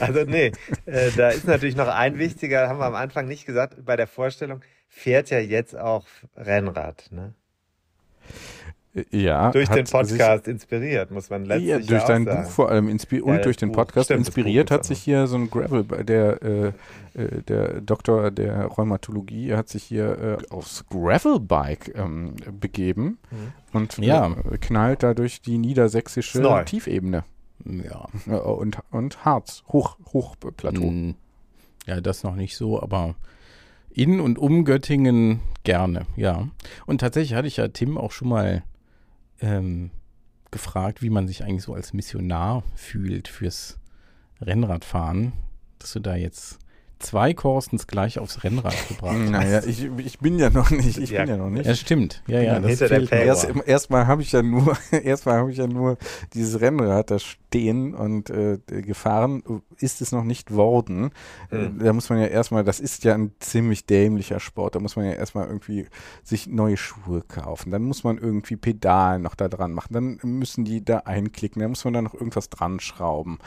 Also 0.00 0.24
nee, 0.24 0.52
äh, 0.86 1.10
da 1.16 1.30
ist 1.30 1.46
natürlich 1.46 1.76
noch 1.76 1.88
ein 1.88 2.18
wichtiger, 2.18 2.68
haben 2.68 2.78
wir 2.78 2.86
am 2.86 2.94
Anfang 2.94 3.26
nicht 3.26 3.46
gesagt, 3.46 3.84
bei 3.84 3.96
der 3.96 4.06
Vorstellung 4.06 4.62
fährt 4.88 5.30
ja 5.30 5.38
jetzt 5.38 5.76
auch 5.76 6.06
Rennrad, 6.36 7.08
ne? 7.10 7.34
Ja, 9.12 9.52
Durch 9.52 9.68
den 9.68 9.84
Podcast 9.86 10.48
inspiriert, 10.48 11.12
muss 11.12 11.30
man 11.30 11.42
Sich, 11.42 11.48
letztlich 11.48 11.68
ja, 11.68 11.78
durch 11.78 12.02
dein 12.04 12.24
sagen. 12.24 12.42
Buch 12.42 12.50
vor 12.50 12.70
allem 12.70 12.88
inspi 12.88 13.20
und 13.20 13.36
das 13.36 13.44
durch 13.44 13.56
den 13.56 13.68
Buch. 13.68 13.76
Podcast 13.76 14.06
Stimmt, 14.06 14.26
inspiriert 14.26 14.72
hat 14.72 14.84
sich 14.84 14.98
hier 14.98 15.28
so 15.28 15.36
ein 15.36 15.48
Gravel, 15.48 15.84
der, 16.04 16.42
äh, 16.42 16.66
äh, 17.14 17.42
der 17.42 17.80
Doktor 17.82 18.32
der 18.32 18.64
Rheumatologie 18.66 19.54
hat 19.54 19.68
sich 19.68 19.84
hier 19.84 20.38
äh, 20.40 20.52
aufs 20.52 20.84
Gravelbike 20.90 21.92
ähm, 21.94 22.34
begeben 22.60 23.18
Mhm. 23.30 23.52
und 23.74 23.98
Ja. 23.98 24.26
äh, 24.50 24.58
knallt 24.58 25.04
dadurch 25.04 25.40
die 25.40 25.58
niedersächsische. 25.58 26.64
Tiefebene 26.66 27.22
Ja. 27.64 28.08
äh, 28.26 28.40
und, 28.40 28.78
und 28.90 29.24
Harz, 29.24 29.62
Hoch, 29.68 29.98
Hochplateau. 30.12 30.90
Mm, 30.90 31.14
Ja, 31.86 32.00
das 32.00 32.24
noch 32.24 32.34
nicht 32.34 32.56
so, 32.56 32.82
aber 32.82 33.14
in 33.92 34.18
und 34.20 34.36
um 34.36 34.64
Göttingen 34.64 35.40
gerne, 35.62 36.06
ja. 36.16 36.48
Und 36.86 37.00
tatsächlich 37.00 37.34
hatte 37.34 37.46
ich 37.46 37.58
ja 37.58 37.68
Tim 37.68 37.96
auch 37.96 38.10
schon 38.10 38.28
mal 38.28 38.64
ähm, 39.40 39.90
gefragt, 40.50 41.02
wie 41.02 41.10
man 41.10 41.28
sich 41.28 41.44
eigentlich 41.44 41.62
so 41.62 41.74
als 41.74 41.92
Missionar 41.92 42.62
fühlt 42.74 43.28
fürs 43.28 43.78
Rennradfahren, 44.40 45.32
dass 45.78 45.92
du 45.92 46.00
da 46.00 46.16
jetzt 46.16 46.58
zwei 46.98 47.32
Korstens 47.32 47.86
gleich 47.86 48.18
aufs 48.18 48.44
Rennrad 48.44 48.74
gebracht 48.88 49.16
hast. 49.18 49.30
Naja, 49.30 49.62
ich, 49.64 49.84
ich 50.04 50.18
bin 50.18 50.38
ja 50.38 50.50
noch 50.50 50.70
nicht, 50.70 50.98
ich 50.98 51.10
Ja. 51.10 51.20
bin 51.20 51.30
ja 51.30 51.36
noch 51.36 51.50
nicht. 51.50 51.66
Ja, 51.66 51.74
stimmt. 51.74 52.22
Ja, 52.26 52.40
ja, 52.40 52.60
das 52.60 52.78
fehlt. 52.78 53.10
Erst, 53.12 53.48
erstmal 53.66 54.06
habe 54.06 54.22
ich 54.22 54.32
ja 54.32 54.42
nur, 54.42 54.76
erstmal 54.90 55.38
habe 55.38 55.50
ich 55.50 55.58
ja 55.58 55.66
nur 55.66 55.96
dieses 56.34 56.60
Rennrad 56.60 57.10
da 57.10 57.18
stehen 57.50 57.94
und 57.94 58.30
äh, 58.30 58.58
gefahren 58.68 59.42
ist 59.78 60.00
es 60.00 60.12
noch 60.12 60.22
nicht 60.22 60.54
worden. 60.54 61.10
Hm. 61.48 61.80
Äh, 61.80 61.84
Da 61.84 61.92
muss 61.92 62.08
man 62.08 62.20
ja 62.20 62.26
erstmal, 62.26 62.62
das 62.62 62.78
ist 62.78 63.02
ja 63.02 63.14
ein 63.14 63.32
ziemlich 63.40 63.86
dämlicher 63.86 64.38
Sport, 64.38 64.76
da 64.76 64.78
muss 64.78 64.94
man 64.94 65.04
ja 65.04 65.12
erstmal 65.12 65.46
irgendwie 65.48 65.86
sich 66.22 66.46
neue 66.46 66.76
Schuhe 66.76 67.22
kaufen. 67.22 67.72
Dann 67.72 67.82
muss 67.82 68.04
man 68.04 68.18
irgendwie 68.18 68.54
Pedalen 68.54 69.22
noch 69.22 69.34
da 69.34 69.48
dran 69.48 69.72
machen. 69.72 69.92
Dann 69.92 70.20
müssen 70.22 70.64
die 70.64 70.84
da 70.84 70.98
einklicken, 70.98 71.60
dann 71.60 71.70
muss 71.70 71.84
man 71.84 71.94
da 71.94 72.02
noch 72.02 72.14
irgendwas 72.14 72.50
dran 72.50 72.78
schrauben. 72.78 73.38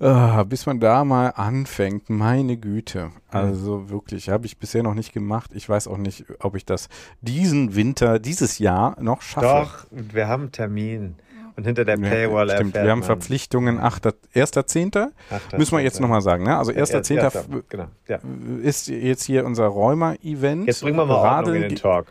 Ah, 0.00 0.44
bis 0.44 0.66
man 0.66 0.78
da 0.78 1.04
mal 1.04 1.30
anfängt, 1.30 2.10
meine 2.10 2.58
Güte. 2.58 3.10
Also 3.30 3.88
wirklich, 3.88 4.28
habe 4.28 4.44
ich 4.46 4.58
bisher 4.58 4.82
noch 4.82 4.94
nicht 4.94 5.14
gemacht. 5.14 5.50
Ich 5.54 5.66
weiß 5.66 5.88
auch 5.88 5.98
nicht, 5.98 6.26
ob 6.40 6.56
ich 6.56 6.66
das 6.66 6.88
diesen 7.22 7.74
Winter, 7.74 8.18
dieses 8.18 8.58
Jahr 8.58 9.00
noch 9.00 9.22
schaffe. 9.22 9.46
Doch, 9.46 9.86
wir 9.90 10.28
haben 10.28 10.42
einen 10.42 10.52
Termin. 10.52 11.16
Und 11.56 11.64
hinter 11.64 11.84
der 11.86 11.98
Ja, 11.98 12.08
Paywall 12.10 12.50
Stimmt, 12.50 12.74
erfährt 12.74 12.84
wir 12.84 12.90
haben 12.90 12.98
man- 13.00 13.06
Verpflichtungen. 13.06 13.80
1.10. 13.80 15.08
Ach, 15.30 15.58
Müssen 15.58 15.76
wir 15.76 15.82
jetzt 15.82 16.00
nochmal 16.00 16.20
sagen. 16.20 16.44
Ne? 16.44 16.56
Also 16.56 16.70
Ja, 16.72 16.82
1.10. 16.82 17.16
ja, 17.16 17.26
f- 17.28 17.46
Genau, 17.70 17.86
ja. 18.08 18.18
ist 18.62 18.88
jetzt 18.88 19.24
hier 19.24 19.44
unser 19.46 19.66
Rheuma-Event. 19.66 20.66
Jetzt 20.66 20.82
bringen 20.82 20.96
wir 20.98 21.06
mal 21.06 21.14
Ordnung 21.14 21.54
in 21.54 21.62
Radeln 21.62 21.68
den 21.70 21.76
Talk. 21.78 22.06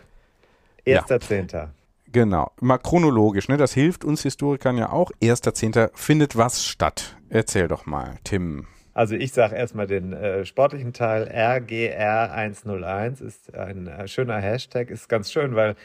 Ja. 0.85 0.95
Erster 0.95 1.19
Zehnter. 1.19 1.69
Genau, 2.11 2.51
mal 2.61 2.77
chronologisch. 2.77 3.47
Ne? 3.49 3.57
Das 3.57 3.73
hilft 3.73 4.03
uns 4.05 4.23
Historikern 4.23 4.77
ja 4.77 4.89
auch. 4.91 5.11
1.10. 5.21 5.91
findet 5.93 6.35
was 6.37 6.65
statt? 6.65 7.15
Erzähl 7.29 7.67
doch 7.67 7.85
mal, 7.85 8.15
Tim. 8.23 8.65
Also 8.93 9.15
ich 9.15 9.33
sage 9.33 9.55
erstmal 9.55 9.87
den 9.87 10.13
äh, 10.13 10.45
sportlichen 10.45 10.93
Teil. 10.93 11.27
RGR101 11.29 13.21
ist 13.21 13.53
ein 13.53 13.87
äh, 13.87 14.07
schöner 14.07 14.37
Hashtag, 14.39 14.89
ist 14.89 15.09
ganz 15.09 15.31
schön, 15.31 15.55
weil 15.55 15.75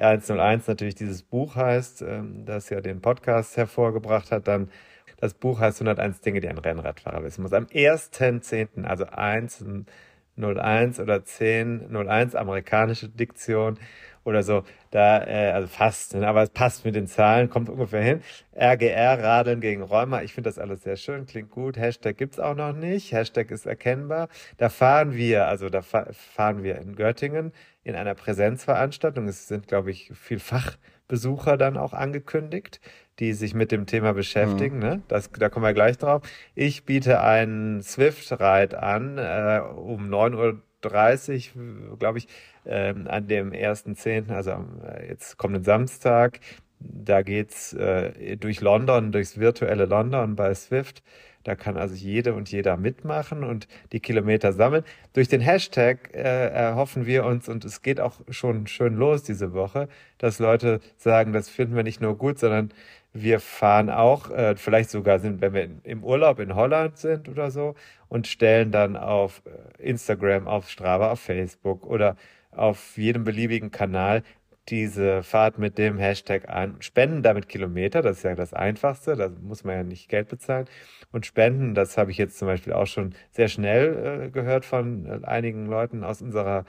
R101 0.00 0.62
natürlich 0.66 0.94
dieses 0.94 1.22
Buch 1.22 1.56
heißt, 1.56 2.02
ähm, 2.02 2.44
das 2.46 2.70
ja 2.70 2.80
den 2.80 3.00
Podcast 3.00 3.56
hervorgebracht 3.56 4.32
hat. 4.32 4.48
Dann 4.48 4.70
das 5.18 5.34
Buch 5.34 5.60
heißt 5.60 5.80
101 5.80 6.20
Dinge, 6.20 6.40
die 6.40 6.48
ein 6.48 6.58
Rennradfahrer 6.58 7.22
wissen 7.22 7.42
muss. 7.42 7.52
Am 7.52 7.66
1.10., 7.66 8.84
also 8.84 9.04
1.01 9.04 11.00
oder 11.00 11.16
10.01, 11.16 12.36
amerikanische 12.36 13.08
Diktion 13.08 13.78
oder 14.24 14.42
so, 14.42 14.64
da, 14.90 15.24
äh, 15.24 15.52
also 15.52 15.68
fast, 15.68 16.14
ne, 16.14 16.26
aber 16.26 16.42
es 16.42 16.50
passt 16.50 16.84
mit 16.84 16.94
den 16.94 17.06
Zahlen, 17.06 17.48
kommt 17.48 17.68
ungefähr 17.68 18.02
hin. 18.02 18.20
RGR, 18.54 19.22
Radeln 19.22 19.60
gegen 19.60 19.82
Rheuma, 19.82 20.22
ich 20.22 20.34
finde 20.34 20.50
das 20.50 20.58
alles 20.58 20.82
sehr 20.82 20.96
schön, 20.96 21.26
klingt 21.26 21.50
gut. 21.50 21.76
Hashtag 21.76 22.16
gibt's 22.16 22.38
auch 22.38 22.54
noch 22.54 22.72
nicht, 22.72 23.12
Hashtag 23.12 23.50
ist 23.50 23.66
erkennbar. 23.66 24.28
Da 24.58 24.68
fahren 24.68 25.14
wir, 25.14 25.46
also 25.46 25.68
da 25.68 25.82
fahren 25.82 26.62
wir 26.62 26.76
in 26.78 26.96
Göttingen 26.96 27.52
in 27.82 27.94
einer 27.94 28.14
Präsenzveranstaltung. 28.14 29.26
Es 29.26 29.48
sind, 29.48 29.68
glaube 29.68 29.90
ich, 29.90 30.12
viel 30.14 30.38
Fachbesucher 30.38 31.56
dann 31.56 31.76
auch 31.76 31.94
angekündigt 31.94 32.80
die 33.20 33.34
sich 33.34 33.54
mit 33.54 33.70
dem 33.70 33.86
Thema 33.86 34.14
beschäftigen. 34.14 34.76
Mhm. 34.76 34.82
Ne? 34.82 35.02
Das, 35.06 35.30
da 35.30 35.48
kommen 35.50 35.64
wir 35.64 35.74
gleich 35.74 35.98
drauf. 35.98 36.22
Ich 36.54 36.84
biete 36.84 37.20
einen 37.20 37.82
Swift-Ride 37.82 38.82
an 38.82 39.18
äh, 39.18 39.60
um 39.76 40.08
9.30 40.08 40.36
Uhr, 40.36 40.62
glaube 40.80 42.18
ich, 42.18 42.28
äh, 42.64 42.94
an 43.06 43.28
dem 43.28 43.52
1.10., 43.52 44.32
also 44.32 44.52
äh, 44.84 45.08
jetzt 45.08 45.36
kommenden 45.36 45.64
Samstag. 45.64 46.40
Da 46.80 47.22
geht's 47.22 47.72
äh, 47.74 48.36
durch 48.36 48.60
London, 48.60 49.12
durchs 49.12 49.38
virtuelle 49.38 49.84
London 49.84 50.36
bei 50.36 50.54
Swift. 50.54 51.02
Da 51.44 51.54
kann 51.54 51.76
also 51.78 51.94
jede 51.94 52.34
und 52.34 52.50
jeder 52.50 52.76
mitmachen 52.76 53.44
und 53.44 53.66
die 53.92 54.00
Kilometer 54.00 54.52
sammeln. 54.52 54.84
Durch 55.14 55.28
den 55.28 55.40
Hashtag 55.40 56.10
äh, 56.14 56.48
erhoffen 56.48 57.06
wir 57.06 57.24
uns, 57.24 57.48
und 57.48 57.64
es 57.64 57.80
geht 57.80 57.98
auch 57.98 58.20
schon 58.28 58.66
schön 58.66 58.94
los 58.94 59.22
diese 59.22 59.54
Woche, 59.54 59.88
dass 60.18 60.38
Leute 60.38 60.80
sagen, 60.98 61.32
das 61.32 61.48
finden 61.48 61.76
wir 61.76 61.82
nicht 61.82 62.00
nur 62.02 62.16
gut, 62.18 62.38
sondern 62.38 62.72
wir 63.12 63.40
fahren 63.40 63.90
auch, 63.90 64.30
äh, 64.30 64.56
vielleicht 64.56 64.90
sogar 64.90 65.18
sind, 65.18 65.40
wenn 65.40 65.54
wir 65.54 65.68
im 65.84 66.04
Urlaub 66.04 66.38
in 66.38 66.54
Holland 66.54 66.96
sind 66.96 67.28
oder 67.28 67.50
so, 67.50 67.74
und 68.08 68.26
stellen 68.26 68.70
dann 68.70 68.96
auf 68.96 69.42
äh, 69.46 69.82
Instagram, 69.82 70.46
auf 70.46 70.68
Strava, 70.68 71.10
auf 71.12 71.20
Facebook 71.20 71.86
oder 71.86 72.16
auf 72.52 72.96
jedem 72.96 73.24
beliebigen 73.24 73.70
Kanal 73.70 74.22
diese 74.68 75.22
Fahrt 75.22 75.58
mit 75.58 75.78
dem 75.78 75.98
Hashtag 75.98 76.48
ein, 76.48 76.76
spenden 76.80 77.22
damit 77.22 77.48
Kilometer, 77.48 78.02
das 78.02 78.18
ist 78.18 78.22
ja 78.22 78.34
das 78.34 78.54
Einfachste, 78.54 79.16
da 79.16 79.28
muss 79.28 79.64
man 79.64 79.74
ja 79.76 79.82
nicht 79.82 80.08
Geld 80.08 80.28
bezahlen. 80.28 80.66
Und 81.12 81.26
spenden, 81.26 81.74
das 81.74 81.98
habe 81.98 82.10
ich 82.10 82.18
jetzt 82.18 82.38
zum 82.38 82.46
Beispiel 82.46 82.72
auch 82.72 82.86
schon 82.86 83.14
sehr 83.32 83.48
schnell 83.48 84.26
äh, 84.26 84.30
gehört 84.30 84.64
von 84.64 85.06
äh, 85.06 85.26
einigen 85.26 85.66
Leuten 85.66 86.04
aus 86.04 86.22
unserer 86.22 86.64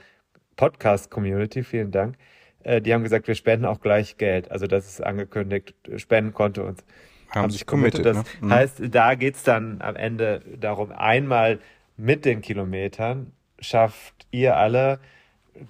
Podcast-Community, 0.56 1.62
vielen 1.62 1.90
Dank. 1.92 2.16
Äh, 2.64 2.80
die 2.80 2.92
haben 2.92 3.02
gesagt, 3.02 3.28
wir 3.28 3.34
spenden 3.34 3.66
auch 3.66 3.80
gleich 3.80 4.16
Geld. 4.16 4.50
Also 4.50 4.66
das 4.66 4.86
ist 4.86 5.02
angekündigt, 5.02 5.74
Spendenkonto 5.96 6.62
und 6.62 6.84
haben, 7.30 7.44
haben 7.44 7.50
sich 7.50 7.66
committed. 7.66 8.04
Das 8.04 8.16
ne? 8.16 8.24
mhm. 8.40 8.52
heißt, 8.52 8.82
da 8.90 9.14
geht's 9.14 9.42
dann 9.42 9.80
am 9.80 9.96
Ende 9.96 10.40
darum, 10.58 10.92
einmal 10.92 11.58
mit 11.96 12.24
den 12.24 12.40
Kilometern 12.40 13.32
schafft 13.58 14.26
ihr 14.30 14.56
alle 14.56 14.98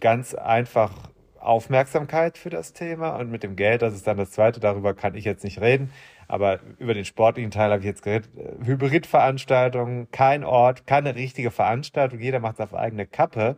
ganz 0.01 0.35
einfach 0.35 1.11
Aufmerksamkeit 1.39 2.39
für 2.39 2.51
das 2.51 2.73
Thema 2.73 3.17
und 3.17 3.31
mit 3.31 3.43
dem 3.43 3.57
Geld, 3.57 3.83
das 3.83 3.95
ist 3.95 4.07
dann 4.07 4.17
das 4.17 4.31
Zweite, 4.31 4.61
darüber 4.61 4.95
kann 4.95 5.15
ich 5.15 5.25
jetzt 5.25 5.43
nicht 5.43 5.61
reden, 5.61 5.91
aber 6.29 6.61
über 6.79 6.95
den 6.95 7.05
sportlichen 7.05 7.51
Teil 7.51 7.71
habe 7.71 7.81
ich 7.81 7.87
jetzt 7.87 8.03
geredet. 8.03 8.31
Hybridveranstaltungen, 8.65 10.11
kein 10.13 10.45
Ort, 10.45 10.87
keine 10.87 11.17
richtige 11.17 11.51
Veranstaltung, 11.51 12.21
jeder 12.21 12.39
macht 12.39 12.55
es 12.55 12.61
auf 12.61 12.75
eigene 12.75 13.07
Kappe 13.07 13.57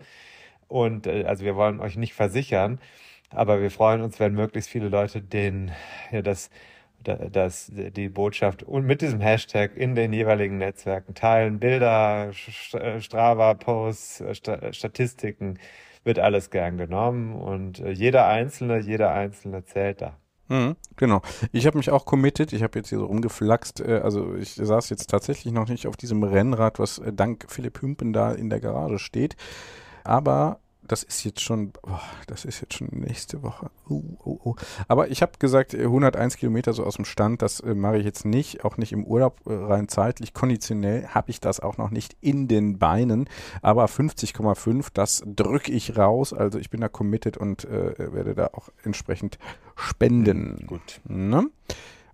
und 0.67 1.07
äh, 1.07 1.25
also 1.25 1.45
wir 1.45 1.57
wollen 1.57 1.81
euch 1.81 1.97
nicht 1.97 2.15
versichern, 2.15 2.81
aber 3.31 3.61
wir 3.61 3.71
freuen 3.71 4.03
uns, 4.03 4.21
wenn 4.21 4.35
möglichst 4.35 4.71
viele 4.71 4.89
Leute 4.89 5.21
den, 5.21 5.73
ja, 6.11 6.23
das, 6.23 6.51
das, 7.03 7.71
die 7.75 8.09
Botschaft 8.09 8.63
und 8.63 8.87
mit 8.87 9.03
diesem 9.03 9.21
Hashtag 9.21 9.77
in 9.77 9.95
den 9.95 10.13
jeweiligen 10.13 10.59
Netzwerken 10.59 11.15
teilen, 11.15 11.59
Bilder, 11.61 12.31
Strava-Posts, 12.33 14.25
Statistiken, 14.73 15.59
wird 16.05 16.19
alles 16.19 16.51
gern 16.51 16.77
genommen 16.77 17.35
und 17.35 17.81
äh, 17.81 17.91
jeder 17.91 18.27
Einzelne, 18.27 18.79
jeder 18.79 19.13
Einzelne 19.13 19.65
zählt 19.65 20.03
da. 20.03 20.19
Mhm, 20.49 20.77
genau. 20.97 21.23
Ich 21.53 21.67
habe 21.67 21.79
mich 21.79 21.91
auch 21.91 22.05
committed. 22.05 22.53
Ich 22.53 22.63
habe 22.63 22.79
jetzt 22.79 22.91
hier 22.91 22.99
so 22.99 23.07
rumgeflaxt. 23.07 23.81
Äh, 23.81 24.01
also 24.05 24.35
ich 24.35 24.55
saß 24.55 24.91
jetzt 24.91 25.09
tatsächlich 25.09 25.53
noch 25.55 25.69
nicht 25.69 25.87
auf 25.87 25.97
diesem 25.97 26.23
Rennrad, 26.23 26.79
was 26.79 26.99
äh, 26.99 27.13
dank 27.13 27.47
Philipp 27.49 27.81
Hümpen 27.81 28.13
da 28.13 28.33
in 28.33 28.51
der 28.51 28.61
Garage 28.61 28.99
steht. 28.99 29.37
Aber 30.05 30.61
das 30.87 31.03
ist 31.03 31.25
jetzt 31.25 31.41
schon, 31.41 31.73
boah, 31.73 32.01
das 32.27 32.45
ist 32.45 32.61
jetzt 32.61 32.75
schon 32.75 32.89
nächste 32.91 33.43
Woche. 33.43 33.71
Uh, 33.89 34.03
uh, 34.25 34.41
uh. 34.45 34.55
Aber 34.89 35.11
ich 35.11 35.23
habe 35.23 35.33
gesagt, 35.39 35.75
101 35.75 36.35
äh, 36.35 36.39
Kilometer 36.39 36.73
so 36.73 36.85
aus 36.85 36.97
dem 36.97 37.05
Stand, 37.05 37.43
das 37.43 37.61
äh, 37.61 37.75
mache 37.75 37.99
ich 37.99 38.05
jetzt 38.05 38.25
nicht, 38.25 38.65
auch 38.65 38.77
nicht 38.77 38.93
im 38.93 39.05
Urlaub 39.05 39.41
äh, 39.47 39.53
rein 39.53 39.89
zeitlich. 39.89 40.35
Konditionell 40.35 41.07
habe 41.09 41.31
ich 41.31 41.41
das 41.41 41.61
auch 41.61 41.79
noch 41.79 41.91
nicht 41.91 42.17
in 42.21 42.49
den 42.49 42.79
Beinen. 42.79 43.29
Aber 43.63 43.87
50,5, 43.87 44.89
das 44.93 45.23
drücke 45.27 45.73
ich 45.73 45.97
raus. 45.97 46.33
Also 46.33 46.59
ich 46.59 46.71
bin 46.71 46.81
da 46.81 46.89
committed 46.89 47.37
und 47.37 47.65
äh, 47.65 48.13
werde 48.13 48.35
da 48.35 48.49
auch 48.53 48.69
entsprechend 48.83 49.39
spenden. 49.77 50.67
Gut. 50.67 51.01
Ne? 51.05 51.49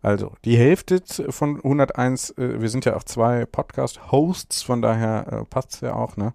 Also 0.03 0.33
die 0.45 0.57
Hälfte 0.57 1.03
von 1.31 1.57
101, 1.57 2.31
äh, 2.31 2.61
wir 2.61 2.69
sind 2.69 2.85
ja 2.85 2.97
auch 2.97 3.05
zwei 3.05 3.45
Podcast-Hosts, 3.45 4.63
von 4.63 4.81
daher 4.81 5.27
äh, 5.31 5.45
passt 5.45 5.75
es 5.75 5.81
ja 5.83 5.95
auch. 5.95 6.17
Ne? 6.17 6.33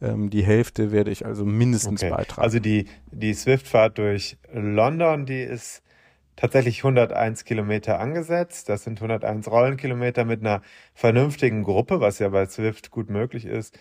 Ähm, 0.00 0.30
die 0.30 0.44
Hälfte 0.44 0.92
werde 0.92 1.10
ich 1.10 1.26
also 1.26 1.44
mindestens 1.44 2.02
okay. 2.02 2.12
beitragen. 2.12 2.42
Also 2.42 2.60
die, 2.60 2.86
die 3.10 3.34
Swift-Fahrt 3.34 3.98
durch 3.98 4.38
London, 4.52 5.26
die 5.26 5.42
ist 5.42 5.82
tatsächlich 6.36 6.78
101 6.78 7.44
Kilometer 7.44 7.98
angesetzt. 7.98 8.68
Das 8.68 8.84
sind 8.84 8.98
101 9.02 9.50
Rollenkilometer 9.50 10.24
mit 10.24 10.40
einer 10.40 10.62
vernünftigen 10.94 11.64
Gruppe, 11.64 12.00
was 12.00 12.20
ja 12.20 12.28
bei 12.28 12.46
Swift 12.46 12.92
gut 12.92 13.10
möglich 13.10 13.44
ist. 13.44 13.76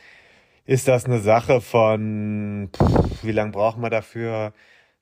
Ist 0.66 0.88
das 0.88 1.06
eine 1.06 1.20
Sache 1.20 1.62
von, 1.62 2.70
pff, 2.76 3.24
wie 3.24 3.32
lange 3.32 3.52
braucht 3.52 3.78
man 3.78 3.92
dafür? 3.92 4.54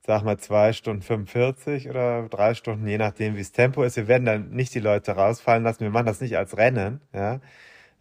Sag 0.05 0.23
mal, 0.23 0.37
zwei 0.37 0.73
Stunden 0.73 1.01
45 1.01 1.89
oder 1.89 2.27
drei 2.29 2.53
Stunden, 2.53 2.87
je 2.87 2.97
nachdem, 2.97 3.35
wie 3.35 3.39
das 3.39 3.51
Tempo 3.51 3.83
ist. 3.83 3.97
Wir 3.97 4.07
werden 4.07 4.25
dann 4.25 4.49
nicht 4.51 4.73
die 4.75 4.79
Leute 4.79 5.13
rausfallen 5.13 5.63
lassen. 5.63 5.81
Wir 5.81 5.89
machen 5.89 6.05
das 6.05 6.21
nicht 6.21 6.37
als 6.37 6.57
Rennen. 6.57 7.01
Ja. 7.13 7.39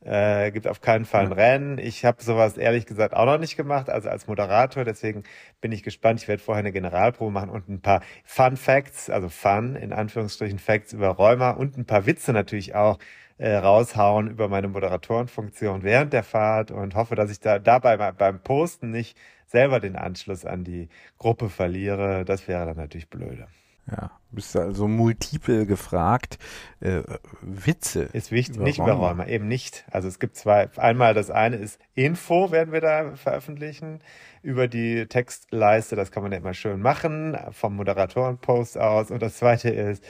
Äh, 0.04 0.50
gibt 0.52 0.68
auf 0.68 0.82
keinen 0.82 1.06
Fall 1.06 1.24
ein 1.24 1.32
Rennen. 1.32 1.78
Ich 1.78 2.04
habe 2.04 2.22
sowas 2.22 2.58
ehrlich 2.58 2.84
gesagt 2.84 3.14
auch 3.14 3.24
noch 3.24 3.38
nicht 3.38 3.56
gemacht, 3.56 3.88
also 3.88 4.10
als 4.10 4.26
Moderator. 4.26 4.84
Deswegen 4.84 5.22
bin 5.62 5.72
ich 5.72 5.82
gespannt. 5.82 6.20
Ich 6.20 6.28
werde 6.28 6.42
vorher 6.42 6.60
eine 6.60 6.72
Generalprobe 6.72 7.32
machen 7.32 7.48
und 7.48 7.70
ein 7.70 7.80
paar 7.80 8.02
Fun 8.22 8.58
Facts, 8.58 9.08
also 9.08 9.30
Fun 9.30 9.74
in 9.76 9.94
Anführungsstrichen 9.94 10.58
Facts 10.58 10.92
über 10.92 11.08
Rheuma 11.08 11.52
und 11.52 11.78
ein 11.78 11.86
paar 11.86 12.04
Witze 12.04 12.34
natürlich 12.34 12.74
auch 12.74 12.98
äh, 13.38 13.54
raushauen 13.56 14.28
über 14.28 14.48
meine 14.48 14.68
Moderatorenfunktion 14.68 15.82
während 15.82 16.12
der 16.12 16.22
Fahrt 16.22 16.70
und 16.70 16.94
hoffe, 16.94 17.14
dass 17.14 17.30
ich 17.30 17.40
da 17.40 17.58
dabei 17.58 17.96
beim 18.12 18.40
Posten 18.40 18.90
nicht 18.90 19.16
selber 19.54 19.78
den 19.78 19.94
Anschluss 19.94 20.44
an 20.44 20.64
die 20.64 20.88
Gruppe 21.16 21.48
verliere, 21.48 22.24
das 22.24 22.48
wäre 22.48 22.66
dann 22.66 22.76
natürlich 22.76 23.08
blöde. 23.08 23.46
Ja, 23.88 24.10
bist 24.32 24.56
also 24.56 24.88
multiple 24.88 25.64
gefragt. 25.64 26.38
Äh, 26.80 27.02
Witze. 27.40 28.08
Ist 28.12 28.32
wichtig, 28.32 28.56
über 28.56 28.64
nicht 28.64 28.78
über 28.78 28.92
Räume, 28.92 29.28
eben 29.28 29.46
nicht. 29.46 29.84
Also 29.92 30.08
es 30.08 30.18
gibt 30.18 30.36
zwei. 30.36 30.68
Einmal 30.76 31.14
das 31.14 31.30
eine 31.30 31.56
ist 31.56 31.78
Info, 31.94 32.50
werden 32.50 32.72
wir 32.72 32.80
da 32.80 33.14
veröffentlichen 33.14 34.00
über 34.42 34.66
die 34.66 35.06
Textleiste. 35.06 35.94
Das 35.94 36.10
kann 36.10 36.24
man 36.24 36.32
ja 36.32 36.38
immer 36.38 36.54
schön 36.54 36.80
machen, 36.80 37.38
vom 37.52 37.76
Moderatorenpost 37.76 38.76
aus. 38.76 39.12
Und 39.12 39.22
das 39.22 39.36
zweite 39.36 39.68
ist, 39.68 40.02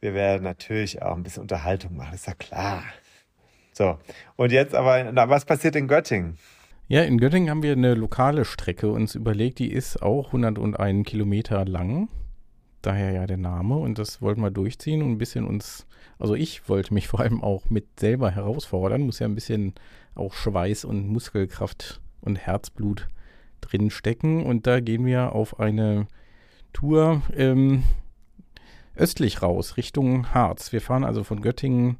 wir 0.00 0.14
werden 0.14 0.42
natürlich 0.42 1.02
auch 1.02 1.14
ein 1.14 1.22
bisschen 1.22 1.42
Unterhaltung 1.42 1.96
machen, 1.96 2.14
ist 2.14 2.26
ja 2.26 2.34
klar. 2.34 2.82
So, 3.74 3.98
und 4.36 4.50
jetzt 4.50 4.74
aber, 4.74 5.12
na, 5.12 5.28
was 5.28 5.44
passiert 5.44 5.76
in 5.76 5.86
Göttingen? 5.86 6.38
Ja, 6.92 7.00
in 7.04 7.16
Göttingen 7.16 7.48
haben 7.48 7.62
wir 7.62 7.72
eine 7.72 7.94
lokale 7.94 8.44
Strecke 8.44 8.92
uns 8.92 9.14
überlegt, 9.14 9.60
die 9.60 9.72
ist 9.72 10.02
auch 10.02 10.26
101 10.26 11.08
Kilometer 11.08 11.64
lang. 11.64 12.10
Daher 12.82 13.12
ja 13.12 13.26
der 13.26 13.38
Name 13.38 13.76
und 13.78 13.98
das 13.98 14.20
wollten 14.20 14.42
wir 14.42 14.50
durchziehen 14.50 15.00
und 15.00 15.12
ein 15.12 15.16
bisschen 15.16 15.46
uns, 15.46 15.86
also 16.18 16.34
ich 16.34 16.68
wollte 16.68 16.92
mich 16.92 17.08
vor 17.08 17.20
allem 17.20 17.42
auch 17.42 17.70
mit 17.70 17.98
selber 17.98 18.30
herausfordern, 18.30 19.00
muss 19.00 19.20
ja 19.20 19.26
ein 19.26 19.34
bisschen 19.34 19.72
auch 20.14 20.34
Schweiß 20.34 20.84
und 20.84 21.08
Muskelkraft 21.08 22.02
und 22.20 22.36
Herzblut 22.36 23.08
drin 23.62 23.88
stecken 23.88 24.44
und 24.44 24.66
da 24.66 24.80
gehen 24.80 25.06
wir 25.06 25.32
auf 25.32 25.60
eine 25.60 26.06
Tour 26.74 27.22
ähm, 27.34 27.84
östlich 28.96 29.40
raus, 29.40 29.78
Richtung 29.78 30.34
Harz. 30.34 30.72
Wir 30.72 30.82
fahren 30.82 31.04
also 31.04 31.24
von 31.24 31.40
Göttingen 31.40 31.96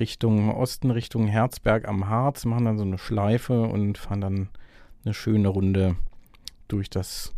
Richtung 0.00 0.54
Osten, 0.54 0.90
Richtung 0.90 1.26
Herzberg 1.26 1.86
am 1.86 2.08
Harz, 2.08 2.44
machen 2.44 2.64
dann 2.64 2.78
so 2.78 2.84
eine 2.84 2.98
Schleife 2.98 3.62
und 3.62 3.98
fahren 3.98 4.20
dann 4.20 4.48
eine 5.04 5.14
schöne 5.14 5.48
Runde 5.48 5.96
durch 6.68 6.90
das 6.90 7.32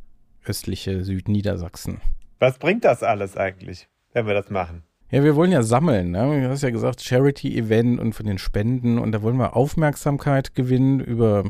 östliche 0.45 1.05
Südniedersachsen. 1.05 2.01
Was 2.39 2.59
bringt 2.59 2.85
das 2.85 3.03
alles 3.03 3.37
eigentlich, 3.37 3.89
wenn 4.13 4.27
wir 4.27 4.35
das 4.35 4.51
machen? 4.51 4.83
Ja, 5.11 5.23
wir 5.23 5.37
wollen 5.37 5.53
ja 5.53 5.63
sammeln. 5.63 6.11
Ne? 6.11 6.43
Du 6.43 6.49
hast 6.49 6.63
ja 6.63 6.71
gesagt, 6.71 7.01
Charity-Event 7.01 8.01
und 8.01 8.13
von 8.15 8.27
den 8.27 8.39
Spenden. 8.39 8.99
Und 8.99 9.13
da 9.13 9.23
wollen 9.23 9.37
wir 9.37 9.55
Aufmerksamkeit 9.55 10.55
gewinnen 10.55 10.99
über, 10.99 11.45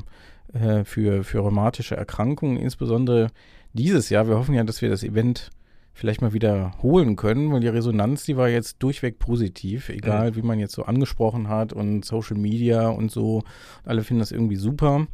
äh, 0.52 0.84
für, 0.84 1.24
für 1.24 1.38
rheumatische 1.38 1.96
Erkrankungen. 1.96 2.58
Insbesondere 2.58 3.28
dieses 3.72 4.10
Jahr. 4.10 4.28
Wir 4.28 4.36
hoffen 4.36 4.54
ja, 4.54 4.64
dass 4.64 4.82
wir 4.82 4.90
das 4.90 5.02
Event 5.02 5.50
vielleicht 5.96 6.20
mal 6.20 6.34
wieder 6.34 6.72
holen 6.82 7.16
können, 7.16 7.50
weil 7.52 7.60
die 7.60 7.68
Resonanz, 7.68 8.24
die 8.24 8.36
war 8.36 8.50
jetzt 8.50 8.82
durchweg 8.82 9.18
positiv, 9.18 9.88
egal 9.88 10.36
wie 10.36 10.42
man 10.42 10.58
jetzt 10.58 10.74
so 10.74 10.82
angesprochen 10.82 11.48
hat 11.48 11.72
und 11.72 12.04
Social 12.04 12.36
Media 12.36 12.88
und 12.90 13.10
so. 13.10 13.44
Alle 13.82 14.04
finden 14.04 14.20
das 14.20 14.30
irgendwie 14.30 14.56
super. 14.56 15.06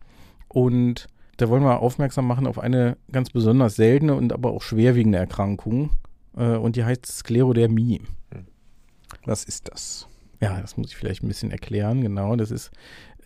Und 0.49 1.07
da 1.37 1.49
wollen 1.49 1.63
wir 1.63 1.79
aufmerksam 1.79 2.27
machen 2.27 2.49
auf 2.49 2.59
eine 2.59 2.97
ganz 3.13 3.31
besonders 3.31 3.77
seltene 3.77 4.17
und 4.17 4.33
aber 4.33 4.51
auch 4.51 4.63
schwerwiegende 4.63 5.19
Erkrankung. 5.19 5.91
Äh, 6.37 6.57
und 6.57 6.75
die 6.75 6.85
heißt 6.85 7.07
Sklerodermie. 7.07 8.01
Was 9.25 9.45
ist 9.45 9.69
das? 9.71 10.09
Ja, 10.41 10.61
das 10.61 10.77
muss 10.77 10.89
ich 10.89 10.97
vielleicht 10.97 11.23
ein 11.23 11.29
bisschen 11.29 11.53
erklären. 11.53 12.01
Genau, 12.01 12.35
das 12.35 12.51
ist 12.51 12.73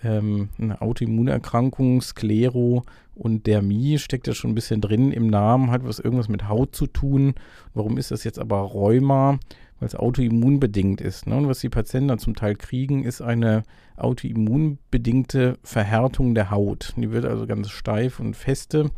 ähm, 0.02 0.50
eine 0.58 0.80
Autoimmunerkrankung, 0.80 2.00
Sklero 2.02 2.84
und 3.14 3.46
Dermie 3.46 3.98
steckt 3.98 4.26
ja 4.26 4.34
schon 4.34 4.50
ein 4.50 4.54
bisschen 4.54 4.80
drin 4.80 5.12
im 5.12 5.28
Namen, 5.28 5.70
hat 5.70 5.84
was 5.84 5.98
irgendwas 5.98 6.28
mit 6.28 6.48
Haut 6.48 6.74
zu 6.74 6.86
tun. 6.86 7.34
Warum 7.74 7.96
ist 7.98 8.10
das 8.10 8.24
jetzt 8.24 8.38
aber 8.38 8.58
Rheuma? 8.58 9.38
Weil 9.78 9.88
es 9.88 9.94
autoimmunbedingt 9.94 11.00
ist. 11.00 11.26
Ne? 11.26 11.36
Und 11.36 11.48
was 11.48 11.60
die 11.60 11.68
Patienten 11.68 12.08
dann 12.08 12.18
zum 12.18 12.34
Teil 12.34 12.56
kriegen, 12.56 13.04
ist 13.04 13.20
eine 13.20 13.62
autoimmunbedingte 13.96 15.58
Verhärtung 15.62 16.34
der 16.34 16.50
Haut. 16.50 16.94
Die 16.96 17.10
wird 17.10 17.26
also 17.26 17.46
ganz 17.46 17.70
steif 17.70 18.18
und 18.18 18.34
feste 18.34 18.90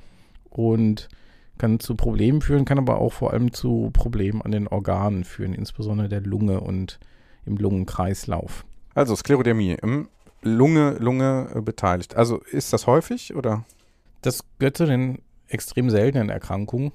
und 0.51 1.09
kann 1.59 1.81
zu 1.81 1.97
Problemen 1.97 2.41
führen, 2.41 2.65
kann 2.65 2.79
aber 2.79 2.99
auch 2.99 3.13
vor 3.13 3.33
allem 3.33 3.53
zu 3.53 3.91
Problemen 3.93 4.41
an 4.43 4.53
den 4.53 4.69
Organen 4.69 5.25
führen, 5.25 5.53
insbesondere 5.53 6.09
der 6.09 6.21
Lunge 6.21 6.61
und 6.61 7.01
im 7.45 7.57
Lungenkreislauf. 7.57 8.65
Also 8.95 9.15
Sklerodermie, 9.15 9.77
Lunge, 10.43 10.97
Lunge 10.99 11.49
äh, 11.55 11.61
beteiligt. 11.61 12.17
Also 12.17 12.39
ist 12.39 12.73
das 12.73 12.87
häufig 12.87 13.35
oder? 13.35 13.65
Das 14.23 14.45
gehört 14.59 14.77
zu 14.77 14.87
den 14.87 15.21
extrem 15.49 15.91
seltenen 15.91 16.29
Erkrankungen. 16.29 16.93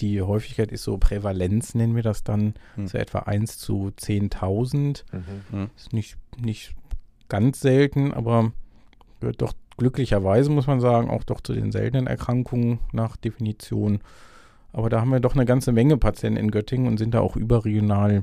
Die 0.00 0.20
Häufigkeit 0.20 0.72
ist 0.72 0.82
so 0.82 0.98
Prävalenz, 0.98 1.74
nennen 1.74 1.96
wir 1.96 2.02
das 2.02 2.22
dann, 2.22 2.54
Hm. 2.74 2.86
so 2.86 2.98
etwa 2.98 3.20
1 3.20 3.58
zu 3.58 3.92
10.000. 3.98 5.04
Mhm. 5.12 5.70
Ist 5.76 5.92
nicht, 5.92 6.18
nicht 6.38 6.74
ganz 7.28 7.60
selten, 7.60 8.12
aber 8.12 8.52
gehört 9.20 9.40
doch 9.40 9.54
glücklicherweise, 9.78 10.50
muss 10.50 10.66
man 10.66 10.80
sagen, 10.80 11.08
auch 11.08 11.24
doch 11.24 11.40
zu 11.40 11.52
den 11.54 11.72
seltenen 11.72 12.06
Erkrankungen 12.06 12.78
nach 12.92 13.16
Definition. 13.16 14.00
Aber 14.72 14.90
da 14.90 15.00
haben 15.00 15.10
wir 15.10 15.20
doch 15.20 15.34
eine 15.34 15.46
ganze 15.46 15.72
Menge 15.72 15.96
Patienten 15.96 16.38
in 16.38 16.50
Göttingen 16.50 16.86
und 16.88 16.98
sind 16.98 17.14
da 17.14 17.20
auch 17.20 17.36
überregional 17.36 18.22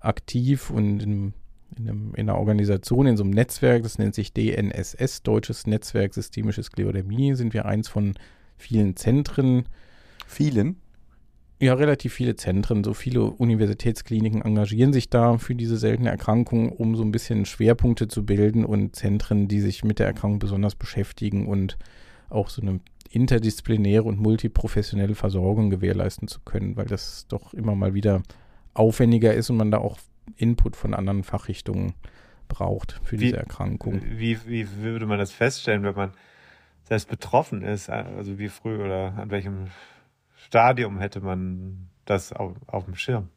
aktiv 0.00 0.70
und 0.70 1.02
in, 1.02 1.34
in, 1.76 1.88
einem, 1.88 2.14
in 2.14 2.28
einer 2.28 2.38
Organisation, 2.38 3.06
in 3.06 3.16
so 3.16 3.24
einem 3.24 3.32
Netzwerk, 3.32 3.82
das 3.82 3.98
nennt 3.98 4.14
sich 4.14 4.32
DNSS, 4.32 5.22
Deutsches 5.22 5.66
Netzwerk 5.66 6.14
Systemische 6.14 6.62
Sklerodermie, 6.62 7.34
sind 7.34 7.54
wir 7.54 7.66
eins 7.66 7.88
von 7.88 8.14
vielen 8.56 8.96
Zentren, 8.96 9.64
Vielen? 10.26 10.76
ja, 11.60 11.74
relativ 11.74 12.14
viele 12.14 12.36
Zentren, 12.36 12.84
so 12.84 12.94
viele 12.94 13.22
Universitätskliniken 13.22 14.40
engagieren 14.40 14.94
sich 14.94 15.10
da 15.10 15.36
für 15.36 15.54
diese 15.54 15.76
seltene 15.76 16.08
Erkrankung, 16.08 16.70
um 16.72 16.96
so 16.96 17.02
ein 17.02 17.12
bisschen 17.12 17.44
Schwerpunkte 17.44 18.08
zu 18.08 18.24
bilden 18.24 18.64
und 18.64 18.96
Zentren, 18.96 19.46
die 19.46 19.60
sich 19.60 19.84
mit 19.84 19.98
der 19.98 20.06
Erkrankung 20.06 20.38
besonders 20.38 20.74
beschäftigen 20.74 21.46
und 21.46 21.76
auch 22.30 22.48
so 22.48 22.62
eine 22.62 22.80
interdisziplinäre 23.10 24.04
und 24.04 24.20
multiprofessionelle 24.20 25.14
Versorgung 25.14 25.68
gewährleisten 25.68 26.28
zu 26.28 26.40
können, 26.40 26.76
weil 26.76 26.86
das 26.86 27.26
doch 27.28 27.52
immer 27.52 27.74
mal 27.74 27.92
wieder 27.92 28.22
aufwendiger 28.72 29.34
ist 29.34 29.50
und 29.50 29.58
man 29.58 29.70
da 29.70 29.78
auch 29.78 29.98
Input 30.36 30.76
von 30.76 30.94
anderen 30.94 31.22
Fachrichtungen 31.24 31.94
braucht 32.48 33.00
für 33.04 33.16
Wie- 33.18 33.24
diese 33.26 33.36
Erkrankung. 33.38 34.00
Wie, 34.04 34.38
wie 34.46 34.66
würde 34.76 35.06
man 35.06 35.18
das 35.18 35.32
feststellen, 35.32 35.82
wenn 35.82 35.94
man 35.94 36.12
selbst 36.84 37.08
betroffen 37.08 37.62
ist? 37.62 37.88
Also 37.90 38.38
wie 38.38 38.48
früh 38.48 38.82
oder 38.82 39.14
an 39.16 39.30
welchem 39.30 39.68
Stadium 40.36 40.98
hätte 40.98 41.20
man 41.20 41.88
das 42.04 42.32
auf, 42.32 42.54
auf 42.66 42.84
dem 42.84 42.96
Schirm? 42.96 43.28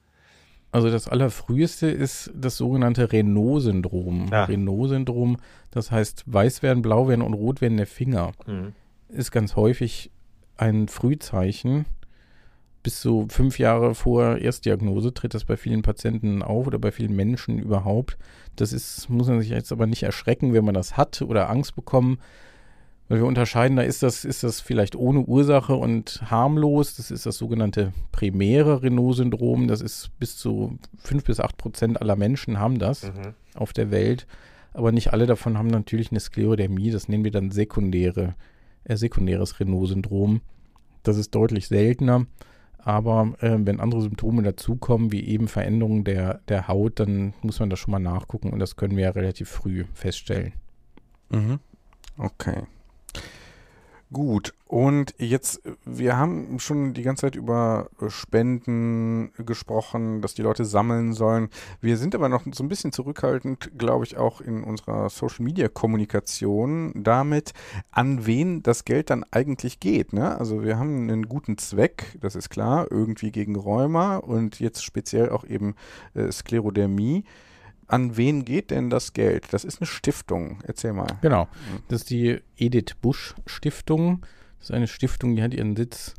Also 0.72 0.90
das 0.90 1.08
allerfrüheste 1.08 1.88
ist 1.88 2.32
das 2.34 2.58
sogenannte 2.58 3.12
Renault-Syndrom. 3.12 4.30
Ja. 4.32 4.46
Renault-Syndrom, 4.46 5.38
das 5.70 5.92
heißt 5.92 6.24
weiß 6.26 6.64
werden, 6.64 6.82
blau 6.82 7.08
werden 7.08 7.22
und 7.22 7.34
rot 7.36 7.62
werden 7.62 7.78
der 7.78 7.86
Finger. 7.86 8.32
Mhm. 8.48 8.74
Ist 9.10 9.32
ganz 9.32 9.56
häufig 9.56 10.10
ein 10.58 10.88
Frühzeichen. 10.88 11.86
Bis 12.84 13.02
so 13.02 13.26
fünf 13.30 13.60
Jahre 13.60 13.96
vor 13.96 14.38
Erstdiagnose 14.38 15.14
tritt 15.14 15.34
das 15.34 15.46
bei 15.46 15.56
vielen 15.56 15.82
Patienten 15.82 16.42
auf 16.44 16.68
oder 16.68 16.80
bei 16.80 16.92
vielen 16.92 17.16
Menschen 17.16 17.58
überhaupt. 17.58 18.18
Das 18.58 18.74
ist, 18.74 19.10
muss 19.10 19.28
man 19.30 19.40
sich 19.40 19.50
jetzt 19.50 19.72
aber 19.72 19.88
nicht 19.88 20.04
erschrecken, 20.04 20.54
wenn 20.54 20.66
man 20.66 20.74
das 20.74 20.98
hat 20.98 21.22
oder 21.22 21.50
Angst 21.50 21.76
bekommen. 21.76 22.18
Weil 23.08 23.20
wir 23.20 23.26
unterscheiden, 23.26 23.78
da 23.78 23.84
ist 23.84 24.02
das, 24.04 24.26
ist 24.26 24.44
das 24.44 24.60
vielleicht 24.62 24.96
ohne 24.96 25.22
Ursache 25.22 25.76
und 25.76 26.24
harmlos. 26.30 26.96
Das 26.96 27.12
ist 27.12 27.26
das 27.26 27.38
sogenannte 27.38 27.94
primäre 28.12 28.82
Renault-Syndrom. 28.84 29.68
Das 29.68 29.82
ist 29.82 30.12
bis 30.20 30.38
zu 30.38 30.78
fünf 30.98 31.24
bis 31.24 31.40
acht 31.40 31.58
Prozent 31.58 32.02
aller 32.02 32.16
Menschen 32.16 32.60
haben 32.60 32.80
das 32.80 33.04
Mhm. 33.04 33.34
auf 33.56 33.72
der 33.74 33.92
Welt. 33.92 34.26
Aber 34.74 34.92
nicht 34.92 35.14
alle 35.14 35.26
davon 35.26 35.58
haben 35.58 35.68
natürlich 35.68 36.12
eine 36.12 36.20
Sklerodermie. 36.20 36.92
Das 36.92 37.08
nennen 37.08 37.24
wir 37.24 37.32
dann 37.32 37.52
sekundäre, 37.52 38.36
äh, 38.86 38.98
sekundäres 38.98 39.60
Renault-Syndrom. 39.60 40.42
Das 41.04 41.18
ist 41.18 41.36
deutlich 41.36 41.68
seltener. 41.68 42.26
Aber 42.86 43.34
äh, 43.40 43.58
wenn 43.60 43.80
andere 43.80 44.02
Symptome 44.02 44.44
dazukommen, 44.44 45.12
wie 45.12 45.26
eben 45.26 45.48
Veränderungen 45.48 46.04
der, 46.04 46.42
der 46.50 46.68
Haut, 46.68 47.00
dann 47.00 47.34
muss 47.42 47.60
man 47.60 47.70
das 47.70 47.80
schon 47.80 47.92
mal 47.92 48.00
nachgucken. 48.00 48.52
Und 48.52 48.60
das 48.60 48.76
können 48.76 48.98
wir 48.98 49.06
ja 49.06 49.12
relativ 49.12 49.50
früh 49.50 49.86
feststellen. 49.94 50.54
Mhm. 51.30 51.60
Okay. 52.18 52.64
Gut, 54.14 54.54
und 54.68 55.16
jetzt, 55.18 55.66
äh, 55.66 55.72
wir 55.86 56.18
haben 56.18 56.60
schon 56.60 56.94
die 56.94 57.02
ganze 57.02 57.22
Zeit 57.22 57.36
über 57.36 57.90
äh, 58.00 58.12
Spenden 58.12 59.32
gesprochen, 59.44 60.22
dass 60.22 60.36
die 60.36 60.44
Leute 60.44 60.66
sammeln 60.66 61.14
sollen. 61.14 61.50
Wir 61.82 61.98
sind 61.98 62.14
aber 62.14 62.30
noch 62.30 62.44
so 62.54 62.64
ein 62.64 62.70
bisschen 62.70 62.92
zurückhaltend, 62.92 63.72
glaube 63.76 64.06
ich, 64.06 64.16
auch 64.16 64.40
in 64.40 64.64
unserer 64.64 65.10
Social-Media-Kommunikation 65.10 67.04
damit, 67.04 67.54
an 67.90 68.28
wen 68.28 68.62
das 68.62 68.86
Geld 68.86 69.10
dann 69.10 69.26
eigentlich 69.32 69.80
geht. 69.80 70.14
Ne? 70.14 70.38
Also 70.38 70.64
wir 70.64 70.78
haben 70.78 71.10
einen 71.10 71.28
guten 71.28 71.58
Zweck, 71.58 72.16
das 72.22 72.36
ist 72.36 72.52
klar, 72.52 72.86
irgendwie 72.92 73.32
gegen 73.32 73.56
Rheuma 73.56 74.18
und 74.18 74.60
jetzt 74.60 74.84
speziell 74.84 75.32
auch 75.32 75.44
eben 75.44 75.74
äh, 76.14 76.32
Sklerodermie. 76.32 77.24
An 77.94 78.18
wen 78.18 78.44
geht 78.44 78.72
denn 78.72 78.90
das 78.90 79.14
Geld? 79.14 79.54
Das 79.54 79.64
ist 79.64 79.80
eine 79.80 79.86
Stiftung. 79.86 80.64
Erzähl 80.66 80.94
mal. 80.94 81.20
Genau. 81.22 81.48
Das 81.90 82.02
ist 82.02 82.10
die 82.10 82.40
Edith 82.58 82.96
Busch 83.00 83.36
Stiftung. 83.46 84.26
Das 84.58 84.72
ist 84.72 84.76
eine 84.76 84.88
Stiftung, 84.88 85.36
die 85.36 85.44
hat 85.44 85.54
ihren 85.54 85.76
Sitz, 85.76 86.16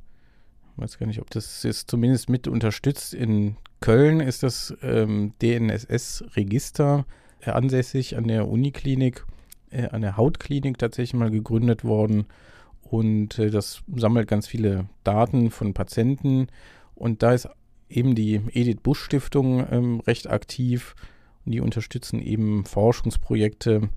ich 0.76 0.80
weiß 0.80 0.98
gar 1.00 1.06
nicht, 1.08 1.20
ob 1.20 1.30
das 1.30 1.64
ist 1.64 1.90
zumindest 1.90 2.28
mit 2.28 2.46
unterstützt. 2.46 3.12
In 3.12 3.56
Köln 3.80 4.20
ist 4.20 4.44
das 4.44 4.72
ähm, 4.82 5.32
DNSS-Register 5.42 7.06
äh, 7.40 7.50
ansässig 7.50 8.16
an 8.16 8.28
der 8.28 8.46
Uniklinik, 8.46 9.24
äh, 9.70 9.88
an 9.88 10.02
der 10.02 10.16
Hautklinik 10.16 10.78
tatsächlich 10.78 11.14
mal 11.14 11.32
gegründet 11.32 11.82
worden. 11.82 12.26
Und 12.82 13.36
äh, 13.40 13.50
das 13.50 13.82
sammelt 13.92 14.28
ganz 14.28 14.46
viele 14.46 14.88
Daten 15.02 15.50
von 15.50 15.74
Patienten. 15.74 16.46
Und 16.94 17.24
da 17.24 17.32
ist 17.32 17.48
eben 17.88 18.14
die 18.14 18.42
Edith 18.52 18.80
Busch 18.80 19.02
Stiftung 19.02 19.66
ähm, 19.72 19.98
recht 20.06 20.30
aktiv. 20.30 20.94
Die 21.44 21.60
unterstützen 21.60 22.20
eben 22.20 22.64
Forschungsprojekte 22.64 23.88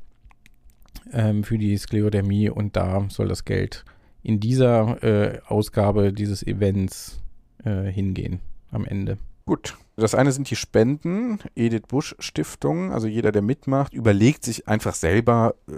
ähm, 1.13 1.43
für 1.43 1.57
die 1.57 1.77
Sklerodermie 1.77 2.49
und 2.49 2.75
da 2.75 3.07
soll 3.09 3.27
das 3.27 3.45
Geld 3.45 3.85
in 4.23 4.39
dieser 4.39 5.01
äh, 5.03 5.39
Ausgabe 5.47 6.11
dieses 6.11 6.45
Events 6.45 7.21
äh, 7.63 7.83
hingehen 7.83 8.39
am 8.71 8.85
Ende. 8.85 9.17
Gut. 9.45 9.77
Das 9.99 10.13
eine 10.13 10.31
sind 10.31 10.47
die 10.51 10.55
Spenden, 10.55 11.39
Edith 11.55 11.87
Busch 11.87 12.15
Stiftung. 12.19 12.91
Also 12.91 13.07
jeder, 13.07 13.31
der 13.31 13.41
mitmacht, 13.41 13.95
überlegt 13.95 14.43
sich 14.43 14.67
einfach 14.67 14.93
selber, 14.93 15.55
äh, 15.67 15.73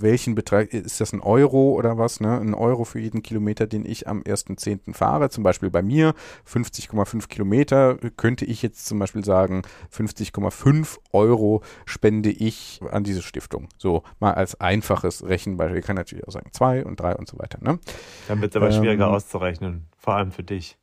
welchen 0.00 0.34
Betrag, 0.34 0.72
ist 0.72 1.00
das 1.00 1.12
ein 1.12 1.20
Euro 1.20 1.70
oder 1.70 1.96
was? 1.96 2.18
Ne? 2.18 2.36
Ein 2.36 2.54
Euro 2.54 2.82
für 2.82 2.98
jeden 2.98 3.22
Kilometer, 3.22 3.68
den 3.68 3.86
ich 3.86 4.08
am 4.08 4.22
1.10. 4.22 4.92
fahre. 4.92 5.30
Zum 5.30 5.44
Beispiel 5.44 5.70
bei 5.70 5.82
mir 5.82 6.14
50,5 6.50 7.28
Kilometer. 7.28 7.96
Könnte 8.16 8.44
ich 8.44 8.60
jetzt 8.60 8.86
zum 8.86 8.98
Beispiel 8.98 9.24
sagen, 9.24 9.62
50,5 9.96 10.98
Euro 11.12 11.62
spende 11.86 12.30
ich 12.30 12.80
an 12.90 13.04
diese 13.04 13.22
Stiftung. 13.22 13.68
So, 13.78 14.02
mal 14.18 14.34
als 14.34 14.60
einfaches 14.60 15.24
Rechenbeispiel. 15.28 15.78
Ich 15.78 15.86
kann 15.86 15.94
natürlich 15.94 16.26
auch 16.26 16.32
sagen 16.32 16.50
zwei 16.50 16.84
und 16.84 16.98
drei 16.98 17.14
und 17.14 17.28
so 17.28 17.38
weiter. 17.38 17.58
Ne? 17.60 17.78
Dann 18.26 18.40
wird 18.40 18.50
es 18.50 18.56
aber 18.56 18.70
Ähm, 18.70 18.82
schwieriger 18.82 19.10
auszurechnen, 19.10 19.86
vor 19.96 20.14
allem 20.14 20.32
für 20.32 20.42
dich. 20.42 20.76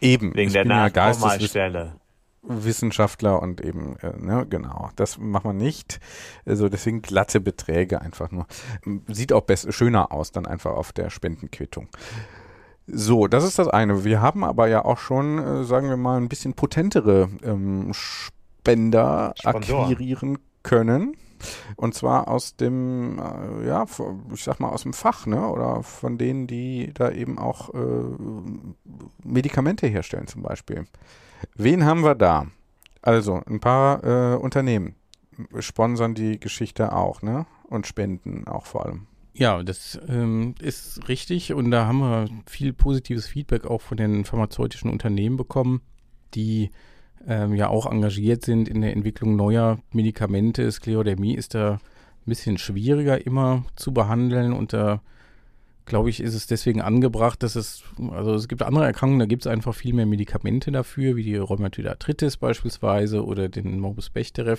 Eben. 0.00 0.34
Wegen 0.34 0.48
ich 0.48 0.52
der 0.52 0.62
bin 0.62 0.70
ja 0.72 0.88
Geisteswissenschaftler. 0.88 1.96
Wissenschaftler 2.42 3.42
und 3.42 3.60
eben, 3.60 3.96
äh, 3.98 4.16
ne, 4.18 4.46
genau, 4.48 4.90
das 4.96 5.18
macht 5.18 5.44
man 5.44 5.58
nicht. 5.58 6.00
Also 6.46 6.68
deswegen 6.68 7.02
glatte 7.02 7.40
Beträge 7.40 8.00
einfach 8.00 8.30
nur. 8.30 8.46
Sieht 9.08 9.32
auch 9.32 9.42
best 9.42 9.72
schöner 9.74 10.10
aus 10.10 10.32
dann 10.32 10.46
einfach 10.46 10.72
auf 10.72 10.92
der 10.92 11.10
Spendenquittung. 11.10 11.88
So, 12.86 13.26
das 13.26 13.44
ist 13.44 13.58
das 13.58 13.68
eine. 13.68 14.04
Wir 14.04 14.20
haben 14.20 14.42
aber 14.42 14.68
ja 14.68 14.84
auch 14.84 14.98
schon, 14.98 15.38
äh, 15.38 15.64
sagen 15.64 15.88
wir 15.88 15.96
mal, 15.96 16.16
ein 16.16 16.28
bisschen 16.28 16.54
potentere 16.54 17.28
ähm, 17.42 17.92
Spender 17.92 19.34
Sponsoren. 19.38 19.82
akquirieren 19.84 20.38
können. 20.62 21.14
Und 21.76 21.94
zwar 21.94 22.28
aus 22.28 22.56
dem, 22.56 23.18
äh, 23.18 23.66
ja, 23.66 23.86
ich 24.32 24.44
sag 24.44 24.60
mal 24.60 24.70
aus 24.70 24.82
dem 24.82 24.92
Fach, 24.92 25.26
ne? 25.26 25.48
Oder 25.48 25.82
von 25.82 26.18
denen, 26.18 26.46
die 26.46 26.92
da 26.94 27.10
eben 27.10 27.38
auch 27.38 27.74
äh, 27.74 27.78
Medikamente 29.24 29.86
herstellen 29.86 30.26
zum 30.26 30.42
Beispiel. 30.42 30.86
Wen 31.56 31.84
haben 31.84 32.04
wir 32.04 32.14
da? 32.14 32.46
Also, 33.02 33.40
ein 33.46 33.60
paar 33.60 34.04
äh, 34.04 34.36
Unternehmen 34.36 34.94
sponsern 35.58 36.14
die 36.14 36.38
Geschichte 36.38 36.92
auch, 36.92 37.22
ne? 37.22 37.46
Und 37.68 37.86
spenden 37.86 38.46
auch 38.46 38.66
vor 38.66 38.84
allem. 38.84 39.06
Ja, 39.32 39.62
das 39.62 39.98
ähm, 40.08 40.54
ist 40.60 41.08
richtig 41.08 41.54
und 41.54 41.70
da 41.70 41.86
haben 41.86 42.00
wir 42.00 42.28
viel 42.46 42.72
positives 42.72 43.26
Feedback 43.26 43.64
auch 43.64 43.80
von 43.80 43.96
den 43.96 44.24
pharmazeutischen 44.24 44.90
Unternehmen 44.90 45.36
bekommen, 45.36 45.82
die 46.34 46.70
ähm, 47.26 47.54
ja 47.54 47.68
auch 47.68 47.90
engagiert 47.90 48.44
sind 48.44 48.68
in 48.68 48.80
der 48.80 48.92
Entwicklung 48.92 49.36
neuer 49.36 49.78
Medikamente. 49.92 50.70
Sklerodermie 50.70 51.34
ist 51.34 51.54
da 51.54 51.74
ein 51.74 51.80
bisschen 52.26 52.58
schwieriger 52.58 53.24
immer 53.24 53.64
zu 53.76 53.92
behandeln 53.92 54.52
und 54.52 54.72
da 54.72 55.00
glaube 55.90 56.08
ich, 56.08 56.20
ist 56.20 56.34
es 56.34 56.46
deswegen 56.46 56.80
angebracht, 56.80 57.42
dass 57.42 57.56
es, 57.56 57.82
also 58.12 58.34
es 58.34 58.48
gibt 58.48 58.62
andere 58.62 58.86
Erkrankungen, 58.86 59.18
da 59.18 59.26
gibt 59.26 59.44
es 59.44 59.50
einfach 59.50 59.74
viel 59.74 59.92
mehr 59.92 60.06
Medikamente 60.06 60.70
dafür, 60.70 61.16
wie 61.16 61.24
die 61.24 61.36
Rheumatoide 61.36 61.90
Arthritis 61.90 62.36
beispielsweise 62.36 63.24
oder 63.24 63.48
den 63.48 63.80
Morbus 63.80 64.08
Bechterew. 64.08 64.56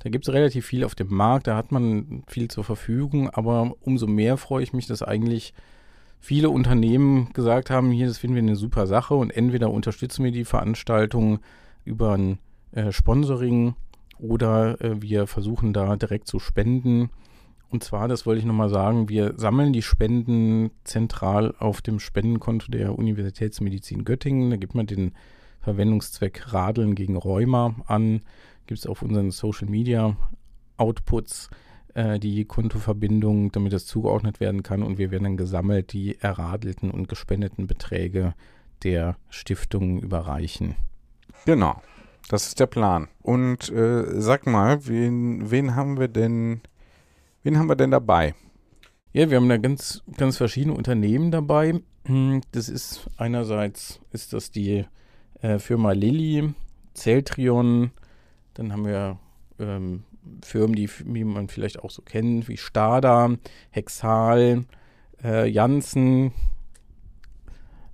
Da 0.00 0.10
gibt 0.10 0.28
es 0.28 0.34
relativ 0.34 0.66
viel 0.66 0.84
auf 0.84 0.94
dem 0.94 1.12
Markt, 1.12 1.46
da 1.46 1.56
hat 1.56 1.72
man 1.72 2.22
viel 2.26 2.48
zur 2.48 2.62
Verfügung, 2.62 3.30
aber 3.30 3.74
umso 3.80 4.06
mehr 4.06 4.36
freue 4.36 4.62
ich 4.62 4.74
mich, 4.74 4.86
dass 4.86 5.02
eigentlich 5.02 5.54
viele 6.20 6.50
Unternehmen 6.50 7.32
gesagt 7.32 7.70
haben, 7.70 7.90
hier, 7.90 8.06
das 8.06 8.18
finden 8.18 8.36
wir 8.36 8.42
eine 8.42 8.56
super 8.56 8.86
Sache 8.86 9.14
und 9.14 9.30
entweder 9.30 9.70
unterstützen 9.70 10.24
wir 10.24 10.32
die 10.32 10.44
Veranstaltung 10.44 11.40
über 11.86 12.12
ein 12.12 12.38
äh, 12.72 12.92
Sponsoring 12.92 13.74
oder 14.18 14.80
äh, 14.80 15.00
wir 15.00 15.26
versuchen 15.26 15.72
da 15.72 15.96
direkt 15.96 16.26
zu 16.26 16.38
spenden. 16.38 17.10
Und 17.68 17.82
zwar, 17.82 18.08
das 18.08 18.26
wollte 18.26 18.40
ich 18.40 18.44
nochmal 18.44 18.68
sagen, 18.68 19.08
wir 19.08 19.34
sammeln 19.36 19.72
die 19.72 19.82
Spenden 19.82 20.70
zentral 20.84 21.54
auf 21.58 21.82
dem 21.82 21.98
Spendenkonto 21.98 22.70
der 22.70 22.96
Universitätsmedizin 22.96 24.04
Göttingen. 24.04 24.50
Da 24.50 24.56
gibt 24.56 24.74
man 24.74 24.86
den 24.86 25.12
Verwendungszweck 25.60 26.52
Radeln 26.52 26.94
gegen 26.94 27.16
Rheuma 27.16 27.74
an. 27.86 28.22
Gibt 28.66 28.78
es 28.78 28.86
auf 28.86 29.02
unseren 29.02 29.30
Social 29.30 29.68
Media 29.68 30.16
Outputs 30.76 31.50
äh, 31.94 32.18
die 32.20 32.44
Kontoverbindung, 32.44 33.50
damit 33.52 33.72
das 33.72 33.86
zugeordnet 33.86 34.38
werden 34.38 34.62
kann. 34.62 34.82
Und 34.82 34.98
wir 34.98 35.10
werden 35.10 35.24
dann 35.24 35.36
gesammelt 35.36 35.92
die 35.92 36.18
erradelten 36.20 36.90
und 36.90 37.08
gespendeten 37.08 37.66
Beträge 37.66 38.34
der 38.84 39.16
Stiftungen 39.28 39.98
überreichen. 39.98 40.76
Genau, 41.46 41.80
das 42.28 42.48
ist 42.48 42.58
der 42.58 42.66
Plan. 42.66 43.06
Und 43.22 43.70
äh, 43.70 44.20
sag 44.20 44.46
mal, 44.46 44.84
wen, 44.88 45.48
wen 45.48 45.76
haben 45.76 45.98
wir 45.98 46.08
denn, 46.08 46.60
wen 47.44 47.56
haben 47.56 47.68
wir 47.68 47.76
denn 47.76 47.92
dabei? 47.92 48.34
Ja, 49.12 49.30
wir 49.30 49.36
haben 49.36 49.48
da 49.48 49.56
ganz, 49.56 50.02
ganz 50.16 50.36
verschiedene 50.36 50.74
Unternehmen 50.74 51.30
dabei. 51.30 51.80
Das 52.50 52.68
ist 52.68 53.08
einerseits 53.16 54.00
ist 54.12 54.32
das 54.32 54.50
die 54.50 54.86
äh, 55.40 55.60
Firma 55.60 55.92
Lilly, 55.92 56.52
Celtrion, 56.94 57.92
dann 58.54 58.72
haben 58.72 58.84
wir 58.84 59.18
ähm, 59.60 60.02
Firmen, 60.42 60.74
die, 60.74 60.90
wie 61.04 61.24
man 61.24 61.48
vielleicht 61.48 61.78
auch 61.78 61.90
so 61.90 62.02
kennt, 62.02 62.48
wie 62.48 62.56
Stada, 62.56 63.30
Hexal, 63.70 64.64
äh, 65.22 65.48
Janssen, 65.48 66.32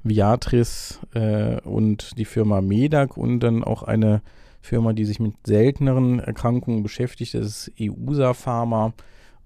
Viatris 0.04 1.00
äh, 1.14 1.60
und 1.60 2.18
die 2.18 2.24
Firma 2.24 2.60
Medac 2.60 3.16
und 3.16 3.40
dann 3.40 3.64
auch 3.64 3.82
eine 3.82 4.22
Firma, 4.60 4.92
die 4.92 5.04
sich 5.04 5.18
mit 5.18 5.34
selteneren 5.44 6.20
Erkrankungen 6.20 6.82
beschäftigt, 6.82 7.34
das 7.34 7.68
ist 7.68 7.72
EUSA 7.80 8.34
Pharma. 8.34 8.92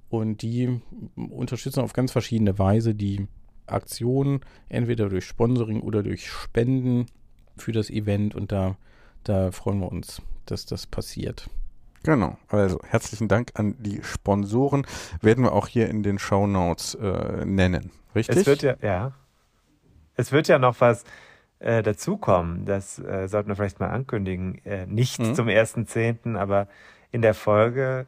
Und 0.08 0.42
die 0.42 0.80
unterstützen 1.16 1.80
auf 1.80 1.92
ganz 1.92 2.12
verschiedene 2.12 2.58
Weise 2.58 2.94
die 2.94 3.26
Aktion, 3.66 4.40
entweder 4.68 5.08
durch 5.08 5.24
Sponsoring 5.24 5.80
oder 5.80 6.02
durch 6.02 6.30
Spenden 6.30 7.06
für 7.56 7.72
das 7.72 7.90
Event. 7.90 8.34
Und 8.34 8.52
da, 8.52 8.76
da 9.24 9.50
freuen 9.50 9.80
wir 9.80 9.90
uns, 9.90 10.22
dass 10.44 10.64
das 10.64 10.86
passiert. 10.86 11.50
Genau, 12.04 12.38
also 12.48 12.78
herzlichen 12.86 13.26
Dank 13.26 13.50
an 13.54 13.74
die 13.80 14.00
Sponsoren. 14.02 14.86
Werden 15.22 15.42
wir 15.42 15.52
auch 15.52 15.66
hier 15.66 15.88
in 15.88 16.04
den 16.04 16.20
Show 16.20 16.46
Notes 16.46 16.94
äh, 16.94 17.44
nennen. 17.44 17.90
Richtig? 18.14 18.36
Es 18.36 18.46
wird 18.46 18.62
ja, 18.62 18.76
ja. 18.80 19.12
Es 20.16 20.32
wird 20.32 20.48
ja 20.48 20.58
noch 20.58 20.80
was 20.80 21.04
äh, 21.58 21.82
dazukommen. 21.82 22.64
Das 22.64 22.98
äh, 22.98 23.28
sollten 23.28 23.48
wir 23.48 23.56
vielleicht 23.56 23.80
mal 23.80 23.88
ankündigen. 23.90 24.64
Äh, 24.64 24.86
nicht 24.86 25.18
Mhm. 25.20 25.34
zum 25.34 25.48
1.10., 25.48 26.36
aber 26.36 26.68
in 27.12 27.22
der 27.22 27.34
Folge 27.34 28.06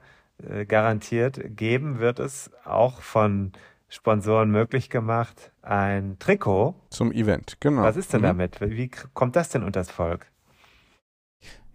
äh, 0.49 0.65
garantiert 0.67 1.41
geben 1.57 1.99
wird 1.99 2.19
es 2.19 2.51
auch 2.65 3.01
von 3.03 3.53
Sponsoren 3.89 4.51
möglich 4.51 4.91
gemacht, 4.91 5.51
ein 5.63 6.19
Trikot. 6.19 6.75
Zum 6.91 7.11
Event, 7.11 7.57
genau. 7.61 7.83
Was 7.83 7.97
ist 7.97 8.13
denn 8.13 8.21
Mhm. 8.21 8.27
damit? 8.27 8.61
Wie 8.61 8.91
kommt 9.15 9.35
das 9.35 9.49
denn 9.49 9.63
unters 9.63 9.91
Volk? 9.91 10.27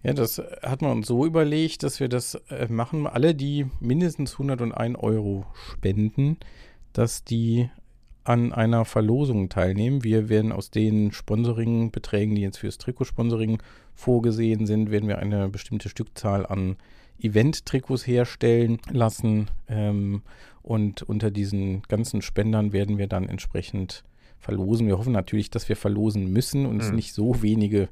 Ja, 0.04 0.12
das 0.12 0.40
hat 0.62 0.82
man 0.82 0.92
uns 0.92 1.06
so 1.08 1.24
überlegt, 1.24 1.82
dass 1.82 1.98
wir 1.98 2.08
das 2.08 2.34
äh, 2.50 2.68
machen. 2.68 3.06
Alle, 3.06 3.34
die 3.34 3.66
mindestens 3.80 4.32
101 4.34 4.96
Euro 4.98 5.46
spenden, 5.72 6.36
dass 6.92 7.24
die 7.24 7.70
an 8.24 8.52
einer 8.52 8.84
Verlosung 8.84 9.48
teilnehmen. 9.48 10.02
Wir 10.02 10.28
werden 10.28 10.50
aus 10.52 10.70
den 10.70 11.12
Sponsoringbeträgen, 11.12 12.34
die 12.34 12.42
jetzt 12.42 12.58
fürs 12.58 12.78
Trikotsponsoring 12.78 13.58
vorgesehen 13.94 14.66
sind, 14.66 14.90
werden 14.90 15.08
wir 15.08 15.18
eine 15.18 15.48
bestimmte 15.48 15.88
Stückzahl 15.88 16.46
an 16.46 16.76
Event-Trikots 17.20 18.06
herstellen 18.06 18.78
lassen. 18.90 19.50
Ähm, 19.68 20.22
und 20.62 21.02
unter 21.02 21.30
diesen 21.30 21.82
ganzen 21.82 22.22
Spendern 22.22 22.72
werden 22.72 22.98
wir 22.98 23.06
dann 23.06 23.28
entsprechend 23.28 24.04
verlosen. 24.38 24.86
Wir 24.86 24.98
hoffen 24.98 25.12
natürlich, 25.12 25.50
dass 25.50 25.68
wir 25.68 25.76
verlosen 25.76 26.32
müssen 26.32 26.66
und 26.66 26.80
es 26.80 26.88
Mhm. 26.90 26.96
nicht 26.96 27.12
so 27.12 27.42
wenige 27.42 27.88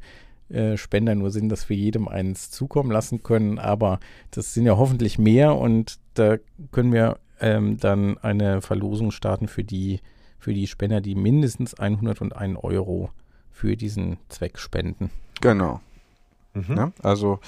äh, 0.48 0.76
Spender 0.76 1.14
nur 1.14 1.30
sind, 1.30 1.48
dass 1.48 1.68
wir 1.68 1.76
jedem 1.76 2.08
eins 2.08 2.50
zukommen 2.50 2.90
lassen 2.90 3.22
können. 3.22 3.58
Aber 3.58 4.00
das 4.30 4.54
sind 4.54 4.66
ja 4.66 4.76
hoffentlich 4.76 5.18
mehr 5.18 5.56
und 5.56 5.98
da 6.14 6.36
können 6.72 6.92
wir 6.92 7.18
ähm, 7.40 7.78
dann 7.78 8.18
eine 8.18 8.60
Verlosung 8.60 9.10
starten 9.12 9.48
für 9.48 9.64
die, 9.64 10.00
für 10.42 10.52
die 10.52 10.66
Spender, 10.66 11.00
die 11.00 11.14
mindestens 11.14 11.74
101 11.74 12.58
Euro 12.64 13.10
für 13.52 13.76
diesen 13.76 14.18
Zweck 14.28 14.58
spenden. 14.58 15.10
Genau. 15.40 15.80
Mhm. 16.52 16.74
Ne? 16.74 16.92
Also 17.00 17.38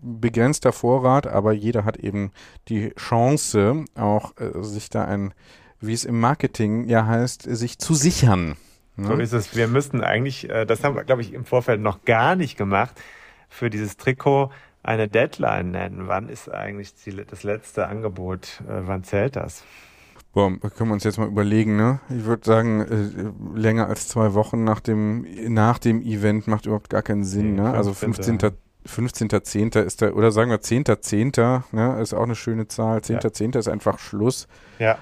begrenzter 0.00 0.72
Vorrat, 0.72 1.26
aber 1.26 1.52
jeder 1.52 1.84
hat 1.84 1.98
eben 1.98 2.32
die 2.68 2.94
Chance, 2.96 3.84
auch 3.94 4.32
äh, 4.38 4.62
sich 4.62 4.88
da 4.88 5.04
ein, 5.04 5.34
wie 5.80 5.92
es 5.92 6.04
im 6.04 6.18
Marketing 6.18 6.88
ja 6.88 7.06
heißt, 7.06 7.42
sich 7.42 7.78
zu 7.78 7.94
sichern. 7.94 8.56
Ne? 8.96 9.06
So 9.06 9.14
ist 9.14 9.32
es. 9.32 9.54
Wir 9.54 9.68
müssten 9.68 10.02
eigentlich, 10.02 10.48
äh, 10.48 10.64
das 10.64 10.82
haben 10.82 10.96
wir, 10.96 11.04
glaube 11.04 11.20
ich, 11.20 11.34
im 11.34 11.44
Vorfeld 11.44 11.82
noch 11.82 12.06
gar 12.06 12.36
nicht 12.36 12.56
gemacht, 12.56 12.98
für 13.50 13.68
dieses 13.68 13.98
Trikot 13.98 14.50
eine 14.82 15.08
Deadline 15.08 15.72
nennen. 15.72 16.08
Wann 16.08 16.30
ist 16.30 16.50
eigentlich 16.50 16.94
die, 16.94 17.22
das 17.22 17.42
letzte 17.42 17.86
Angebot? 17.86 18.62
Äh, 18.66 18.86
wann 18.86 19.04
zählt 19.04 19.36
das? 19.36 19.62
Boah, 20.32 20.50
können 20.60 20.90
wir 20.90 20.94
uns 20.94 21.04
jetzt 21.04 21.18
mal 21.18 21.26
überlegen, 21.26 21.76
ne? 21.76 22.00
Ich 22.08 22.24
würde 22.24 22.44
sagen, 22.44 22.80
äh, 22.82 23.58
länger 23.58 23.88
als 23.88 24.06
zwei 24.06 24.34
Wochen 24.34 24.62
nach 24.62 24.80
dem, 24.80 25.26
nach 25.52 25.78
dem 25.78 26.02
Event 26.02 26.46
macht 26.46 26.66
überhaupt 26.66 26.90
gar 26.90 27.02
keinen 27.02 27.24
Sinn, 27.24 27.56
ne? 27.56 27.72
Also 27.72 27.92
15.. 27.92 28.38
15. 28.38 28.58
15.10. 28.86 29.80
ist 29.80 30.02
da, 30.02 30.12
oder 30.12 30.30
sagen 30.30 30.50
wir 30.50 30.60
10.10., 30.60 31.62
ne? 31.72 32.00
Ist 32.00 32.14
auch 32.14 32.22
eine 32.22 32.34
schöne 32.34 32.68
Zahl. 32.68 33.00
10.10. 33.00 33.58
ist 33.58 33.68
einfach 33.68 33.98
Schluss. 33.98 34.46
Ja. 34.78 34.92
Äh, 34.92 34.96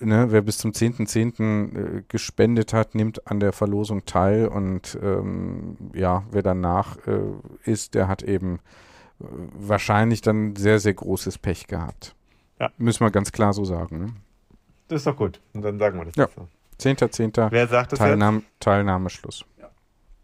Ne? 0.00 0.26
Wer 0.30 0.42
bis 0.42 0.58
zum 0.58 0.72
10.10. 0.72 1.98
Äh, 1.98 2.02
gespendet 2.08 2.72
hat, 2.72 2.96
nimmt 2.96 3.28
an 3.28 3.38
der 3.38 3.52
Verlosung 3.52 4.04
teil 4.04 4.48
und 4.48 4.98
ähm, 5.00 5.76
ja, 5.94 6.24
wer 6.32 6.42
danach 6.42 6.96
äh, 7.06 7.20
ist, 7.64 7.94
der 7.94 8.08
hat 8.08 8.22
eben 8.22 8.58
äh, 9.20 9.24
wahrscheinlich 9.58 10.22
dann 10.22 10.56
sehr, 10.56 10.80
sehr 10.80 10.94
großes 10.94 11.38
Pech 11.38 11.68
gehabt. 11.68 12.16
Ja. 12.58 12.70
Müssen 12.78 13.04
wir 13.04 13.12
ganz 13.12 13.30
klar 13.30 13.52
so 13.52 13.64
sagen, 13.64 13.98
ne? 13.98 14.06
Das 14.90 14.96
ist 15.02 15.06
doch 15.06 15.16
gut. 15.16 15.40
Und 15.54 15.62
dann 15.62 15.78
sagen 15.78 15.98
wir 15.98 16.04
das 16.06 16.16
Ja. 16.16 16.24
jetzt 16.24 16.34
so. 16.34 16.48
10.10. 16.80 17.50
Wer 17.50 17.68
sagt 17.68 17.92
das 17.92 17.98
jetzt? 17.98 18.06
Teilnahme, 18.08 18.42
Teilnahmeschluss. 18.58 19.44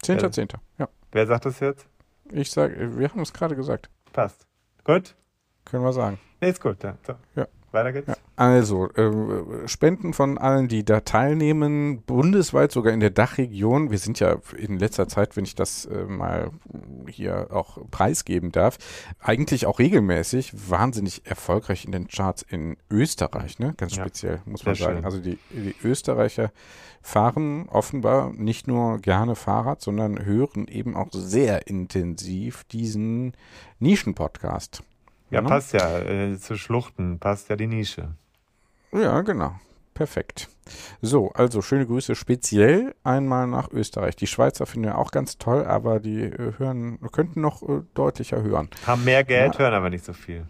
10.10. 0.03 0.55
Ja. 0.79 0.89
Wer 1.13 1.27
sagt 1.27 1.45
das 1.47 1.61
jetzt? 1.61 1.87
Ich 2.33 2.51
sage, 2.51 2.99
wir 2.99 3.09
haben 3.09 3.21
es 3.21 3.33
gerade 3.33 3.55
gesagt. 3.55 3.89
Passt. 4.13 4.47
Gut? 4.83 5.15
Können 5.65 5.85
wir 5.85 5.93
sagen. 5.93 6.19
Nee, 6.41 6.51
ist 6.51 6.61
gut. 6.61 6.83
Ja. 6.83 6.97
So. 7.07 7.15
Ja. 7.37 7.47
Weiter 7.77 7.93
geht's. 7.93 8.13
Also, 8.35 8.91
äh, 8.91 9.69
Spenden 9.69 10.13
von 10.13 10.37
allen, 10.37 10.69
die 10.69 10.85
da 10.85 11.01
teilnehmen, 11.01 12.03
bundesweit, 12.03 12.73
sogar 12.73 12.93
in 12.93 13.01
der 13.01 13.11
Dachregion. 13.11 13.91
Wir 13.91 13.99
sind 13.99 14.21
ja 14.21 14.37
in 14.57 14.79
letzter 14.79 15.09
Zeit, 15.09 15.37
wenn 15.37 15.45
ich 15.45 15.55
das 15.55 15.87
äh, 15.87 16.05
mal 16.05 16.51
hier 17.09 17.49
auch 17.51 17.79
preisgeben 17.91 18.53
darf, 18.53 18.79
eigentlich 19.21 19.67
auch 19.67 19.79
regelmäßig 19.79 20.53
wahnsinnig 20.71 21.23
erfolgreich 21.25 21.85
in 21.85 21.93
den 21.93 22.09
Charts 22.09 22.43
in 22.43 22.77
Österreich, 22.91 23.59
ne? 23.59 23.75
Ganz 23.77 23.97
Ja, 23.97 24.03
speziell, 24.03 24.41
muss 24.45 24.65
man 24.65 24.75
sagen. 24.75 24.97
schön. 24.97 25.05
Also 25.05 25.21
die, 25.21 25.39
die 25.51 25.75
Österreicher 25.85 26.51
fahren 27.03 27.69
offenbar 27.69 28.33
nicht 28.33 28.67
nur 28.67 28.99
gerne 28.99 29.37
Fahrrad, 29.37 29.81
sondern 29.81 30.25
hören 30.25 30.67
eben 30.67 30.97
auch 30.97 31.09
sehr 31.13 31.69
intensiv 31.69 32.65
diesen 32.65 33.35
Nischen-Podcast. 33.79 34.83
Ja, 35.37 35.43
Ne? 35.43 35.49
passt 35.49 35.73
ja. 35.73 35.99
Äh, 35.99 36.39
zu 36.39 36.57
Schluchten 36.57 37.19
passt 37.19 37.49
ja 37.49 37.57
die 37.57 37.67
Nische. 37.67 38.09
Ja, 38.93 39.21
genau. 39.23 39.55
Perfekt. 39.95 40.49
So, 41.01 41.31
also 41.33 41.63
schöne 41.63 41.87
Grüße 41.87 42.15
speziell 42.15 42.95
einmal 43.03 43.47
nach 43.47 43.71
Österreich. 43.71 44.15
Die 44.17 44.27
Schweizer 44.27 44.67
finden 44.67 44.89
wir 44.89 44.99
auch 44.99 45.11
ganz 45.11 45.39
toll, 45.39 45.65
aber 45.65 46.01
die 46.01 46.23
äh, 46.25 46.53
hören, 46.59 46.99
könnten 47.13 47.41
noch 47.41 47.63
äh, 47.63 47.83
deutlicher 47.95 48.43
hören. 48.43 48.69
Haben 48.87 49.05
mehr 49.05 49.25
Geld, 49.25 49.55
Ja. 49.55 49.61
hören 49.61 49.75
aber 49.75 49.89
nicht 49.91 50.05
so 50.05 50.13
viel. 50.13 50.47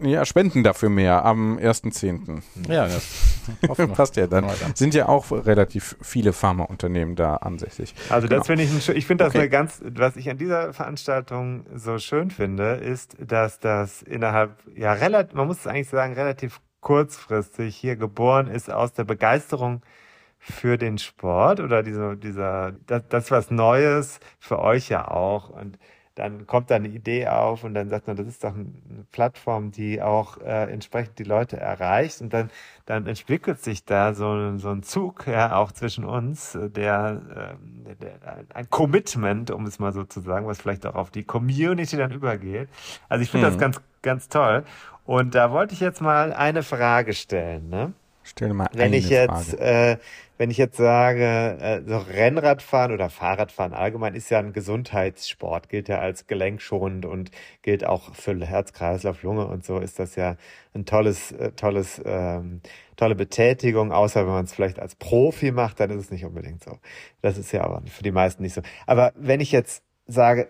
Ja, 0.00 0.24
spenden 0.24 0.62
dafür 0.62 0.88
mehr 0.88 1.24
am 1.24 1.58
1.10. 1.58 2.42
Ja, 2.68 2.86
das. 2.86 3.38
Passt 3.94 4.16
ja 4.16 4.26
dann. 4.26 4.46
Sind 4.74 4.94
ja 4.94 5.08
auch 5.08 5.30
relativ 5.30 5.96
viele 6.00 6.32
Pharmaunternehmen 6.32 7.16
da 7.16 7.36
ansässig. 7.36 7.94
Also 8.08 8.28
das 8.28 8.46
Genau. 8.46 8.60
finde 8.60 8.64
ich, 8.64 8.88
ein 8.88 8.96
ich 8.96 9.06
finde 9.06 9.24
das 9.24 9.32
Okay. 9.32 9.40
eine 9.40 9.48
ganz, 9.48 9.80
was 9.82 10.16
ich 10.16 10.30
an 10.30 10.38
dieser 10.38 10.72
Veranstaltung 10.72 11.66
so 11.74 11.98
schön 11.98 12.30
finde, 12.30 12.74
ist, 12.74 13.16
dass 13.20 13.58
das 13.58 14.02
innerhalb, 14.02 14.52
ja 14.74 14.92
relativ, 14.92 15.34
man 15.34 15.46
muss 15.46 15.58
es 15.60 15.66
eigentlich 15.66 15.88
sagen, 15.88 16.14
relativ 16.14 16.60
kurzfristig 16.80 17.76
hier 17.76 17.96
geboren 17.96 18.48
ist 18.48 18.70
aus 18.70 18.92
der 18.92 19.04
Begeisterung 19.04 19.82
für 20.38 20.78
den 20.78 20.98
Sport 20.98 21.60
oder 21.60 21.82
diese, 21.82 22.16
dieser, 22.16 22.72
das, 22.86 23.02
das 23.08 23.30
was 23.30 23.50
Neues 23.50 24.20
für 24.38 24.60
euch 24.60 24.88
ja 24.88 25.08
auch 25.08 25.50
und 25.50 25.78
dann 26.18 26.46
kommt 26.46 26.70
da 26.70 26.76
eine 26.76 26.88
Idee 26.88 27.28
auf 27.28 27.64
und 27.64 27.74
dann 27.74 27.88
sagt 27.88 28.06
man, 28.08 28.16
das 28.16 28.26
ist 28.26 28.42
doch 28.44 28.54
eine 28.54 28.66
Plattform, 29.12 29.70
die 29.70 30.02
auch 30.02 30.38
äh, 30.38 30.70
entsprechend 30.72 31.18
die 31.18 31.24
Leute 31.24 31.58
erreicht 31.58 32.20
und 32.20 32.32
dann, 32.32 32.50
dann 32.86 33.06
entwickelt 33.06 33.62
sich 33.62 33.84
da 33.84 34.14
so, 34.14 34.32
ein- 34.32 34.58
so 34.58 34.70
ein 34.70 34.82
Zug, 34.82 35.26
ja, 35.26 35.56
auch 35.56 35.72
zwischen 35.72 36.04
uns, 36.04 36.54
äh, 36.54 36.68
der, 36.70 37.22
ähm, 37.60 37.84
der, 37.84 37.94
der 38.18 38.44
ein 38.54 38.68
Commitment, 38.70 39.50
um 39.50 39.66
es 39.66 39.78
mal 39.78 39.92
so 39.92 40.04
zu 40.04 40.20
sagen, 40.20 40.46
was 40.46 40.60
vielleicht 40.60 40.84
auch 40.86 40.94
auf 40.96 41.10
die 41.10 41.24
Community 41.24 41.96
dann 41.96 42.10
übergeht. 42.12 42.68
Also 43.08 43.22
ich 43.22 43.30
finde 43.30 43.46
das 43.46 43.56
Mhm. 43.56 43.60
ganz, 43.60 43.80
ganz 44.02 44.28
toll. 44.28 44.64
Und 45.04 45.34
da 45.34 45.52
wollte 45.52 45.72
ich 45.74 45.80
jetzt 45.80 46.00
mal 46.02 46.32
eine 46.32 46.62
Frage 46.62 47.14
stellen, 47.14 47.68
ne? 47.70 47.92
Stell 48.24 48.48
dir 48.48 48.54
mal 48.54 48.68
Wenn 48.74 48.92
ich 48.92 49.08
jetzt, 49.08 49.54
äh, 49.58 49.96
wenn 50.38 50.50
ich 50.50 50.56
jetzt 50.56 50.76
sage, 50.76 51.58
äh, 51.60 51.82
so 51.86 51.98
Rennradfahren 51.98 52.92
oder 52.92 53.10
Fahrradfahren 53.10 53.74
allgemein 53.74 54.14
ist 54.14 54.30
ja 54.30 54.38
ein 54.38 54.52
Gesundheitssport, 54.52 55.68
gilt 55.68 55.88
ja 55.88 55.98
als 55.98 56.26
gelenkschonend 56.26 57.04
und 57.04 57.30
gilt 57.62 57.84
auch 57.84 58.14
für 58.14 58.38
Herz, 58.46 58.72
Kreislauf, 58.72 59.22
Lunge 59.22 59.46
und 59.46 59.64
so 59.64 59.78
ist 59.78 59.98
das 59.98 60.14
ja 60.16 60.36
ein 60.74 60.86
tolles, 60.86 61.32
äh, 61.32 61.52
tolles, 61.52 62.00
ähm, 62.04 62.60
tolle 62.96 63.16
Betätigung, 63.16 63.92
außer 63.92 64.20
wenn 64.24 64.32
man 64.32 64.44
es 64.44 64.54
vielleicht 64.54 64.78
als 64.78 64.94
Profi 64.94 65.50
macht, 65.50 65.80
dann 65.80 65.90
ist 65.90 66.04
es 66.04 66.10
nicht 66.10 66.24
unbedingt 66.24 66.62
so. 66.62 66.78
Das 67.20 67.36
ist 67.36 67.52
ja 67.52 67.64
aber 67.64 67.82
für 67.86 68.02
die 68.02 68.12
meisten 68.12 68.42
nicht 68.42 68.54
so. 68.54 68.62
Aber 68.86 69.12
wenn 69.16 69.40
ich 69.40 69.52
jetzt 69.52 69.82
sage, 70.06 70.48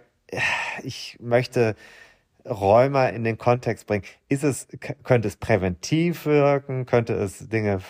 ich 0.84 1.16
möchte 1.20 1.74
Rheuma 2.45 3.09
in 3.09 3.24
den 3.24 3.39
Kontext 3.39 3.86
bringen. 3.86 4.05
Ist 4.28 4.45
es, 4.45 4.68
könnte 5.03 5.28
es 5.28 5.36
präventiv 5.36 6.26
wirken? 6.26 6.86
Könnte 6.86 7.14
es 7.14 7.49
Dinge, 7.49 7.80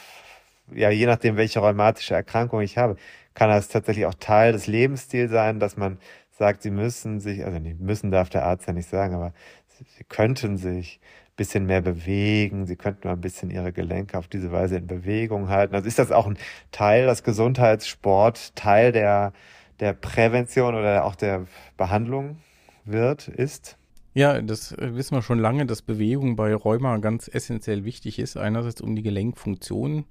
ja, 0.75 0.91
je 0.91 1.07
nachdem, 1.07 1.37
welche 1.37 1.61
rheumatische 1.61 2.15
Erkrankung 2.15 2.61
ich 2.61 2.79
habe, 2.79 2.97
kann 3.35 3.51
das 3.51 3.69
tatsächlich 3.69 4.07
auch 4.07 4.15
Teil 4.15 4.53
des 4.53 4.67
Lebensstils 4.67 5.31
sein, 5.31 5.61
dass 5.61 5.77
man 5.77 5.99
sagt, 6.31 6.63
sie 6.63 6.71
müssen 6.71 7.21
sich, 7.21 7.45
also 7.45 7.59
nicht 7.59 7.81
müssen 7.81 8.11
darf 8.11 8.31
der 8.31 8.45
Arzt 8.45 8.67
ja 8.67 8.73
nicht 8.73 8.89
sagen, 8.89 9.15
aber 9.15 9.33
sie, 9.67 10.05
könnten 10.05 10.57
sich 10.57 11.01
ein 11.03 11.37
bisschen 11.37 11.67
mehr 11.67 11.81
bewegen, 11.81 12.67
sie 12.67 12.77
könnten 12.77 13.09
mal 13.09 13.15
ein 13.15 13.21
bisschen 13.21 13.51
ihre 13.51 13.73
Gelenke 13.73 14.19
auf 14.19 14.29
diese 14.29 14.53
Weise 14.53 14.77
in 14.77 14.87
Bewegung 14.87 15.49
halten. 15.49 15.75
Also 15.75 15.87
ist 15.87 15.99
das 15.99 16.13
auch 16.13 16.27
ein 16.27 16.39
Teil, 16.71 17.07
das 17.07 17.23
Gesundheitssport, 17.23 18.55
Teil 18.57 18.93
der, 18.93 19.33
der 19.81 19.93
Prävention 19.93 20.75
oder 20.75 21.05
auch 21.05 21.17
der 21.17 21.47
Behandlung 21.77 22.39
wird, 22.85 23.29
ist? 23.29 23.77
Ja, 24.15 24.41
das 24.41 24.73
äh, 24.73 24.97
wissen 24.97 25.15
wir 25.15 25.23
schon 25.23 25.39
lange, 25.39 25.67
dass 25.67 25.83
Bewegung 25.83 26.35
bei 26.35 26.55
Rheuma 26.55 26.97
ganz 26.99 27.29
essentiell 27.33 27.85
wichtig 27.85 28.19
ist. 28.19 28.37
Einerseits, 28.37 28.81
um 28.81 28.97
die 28.97 29.03
Gelenkfunktion 29.03 30.07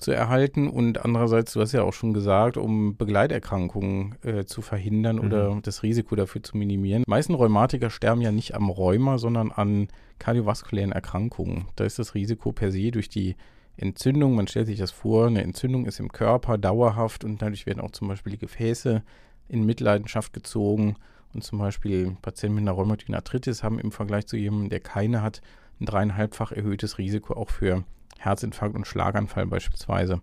zu 0.00 0.12
erhalten 0.12 0.68
und 0.68 1.04
andererseits, 1.04 1.52
du 1.52 1.60
hast 1.60 1.72
ja 1.72 1.82
auch 1.82 1.92
schon 1.92 2.12
gesagt, 2.12 2.56
um 2.56 2.96
Begleiterkrankungen 2.96 4.16
äh, 4.22 4.44
zu 4.44 4.62
verhindern 4.62 5.18
oder 5.18 5.58
das 5.62 5.82
Risiko 5.82 6.16
dafür 6.16 6.42
zu 6.42 6.56
minimieren. 6.56 7.04
Die 7.06 7.10
meisten 7.10 7.34
Rheumatiker 7.34 7.90
sterben 7.90 8.20
ja 8.20 8.32
nicht 8.32 8.54
am 8.54 8.70
Rheuma, 8.70 9.18
sondern 9.18 9.52
an 9.52 9.88
kardiovaskulären 10.18 10.92
Erkrankungen. 10.92 11.66
Da 11.76 11.84
ist 11.84 11.98
das 11.98 12.14
Risiko 12.14 12.52
per 12.52 12.72
se 12.72 12.90
durch 12.90 13.08
die 13.08 13.36
Entzündung, 13.76 14.34
man 14.34 14.46
stellt 14.46 14.66
sich 14.66 14.78
das 14.78 14.90
vor, 14.90 15.26
eine 15.26 15.42
Entzündung 15.42 15.86
ist 15.86 16.00
im 16.00 16.12
Körper 16.12 16.58
dauerhaft 16.58 17.24
und 17.24 17.40
dadurch 17.40 17.66
werden 17.66 17.80
auch 17.80 17.92
zum 17.92 18.08
Beispiel 18.08 18.32
die 18.32 18.38
Gefäße 18.38 19.02
in 19.48 19.64
Mitleidenschaft 19.64 20.32
gezogen. 20.32 20.96
Und 21.32 21.44
zum 21.44 21.60
Beispiel 21.60 22.16
Patienten 22.22 22.56
mit 22.56 22.62
einer 22.62 22.72
rheumatoiden 22.72 23.14
Arthritis 23.14 23.62
haben 23.62 23.78
im 23.78 23.92
Vergleich 23.92 24.26
zu 24.26 24.36
jemandem, 24.36 24.70
der 24.70 24.80
keine 24.80 25.22
hat, 25.22 25.40
ein 25.80 25.86
dreieinhalbfach 25.86 26.52
erhöhtes 26.52 26.98
Risiko 26.98 27.34
auch 27.34 27.50
für 27.50 27.84
Herzinfarkt 28.18 28.76
und 28.76 28.86
Schlaganfall 28.86 29.46
beispielsweise. 29.46 30.20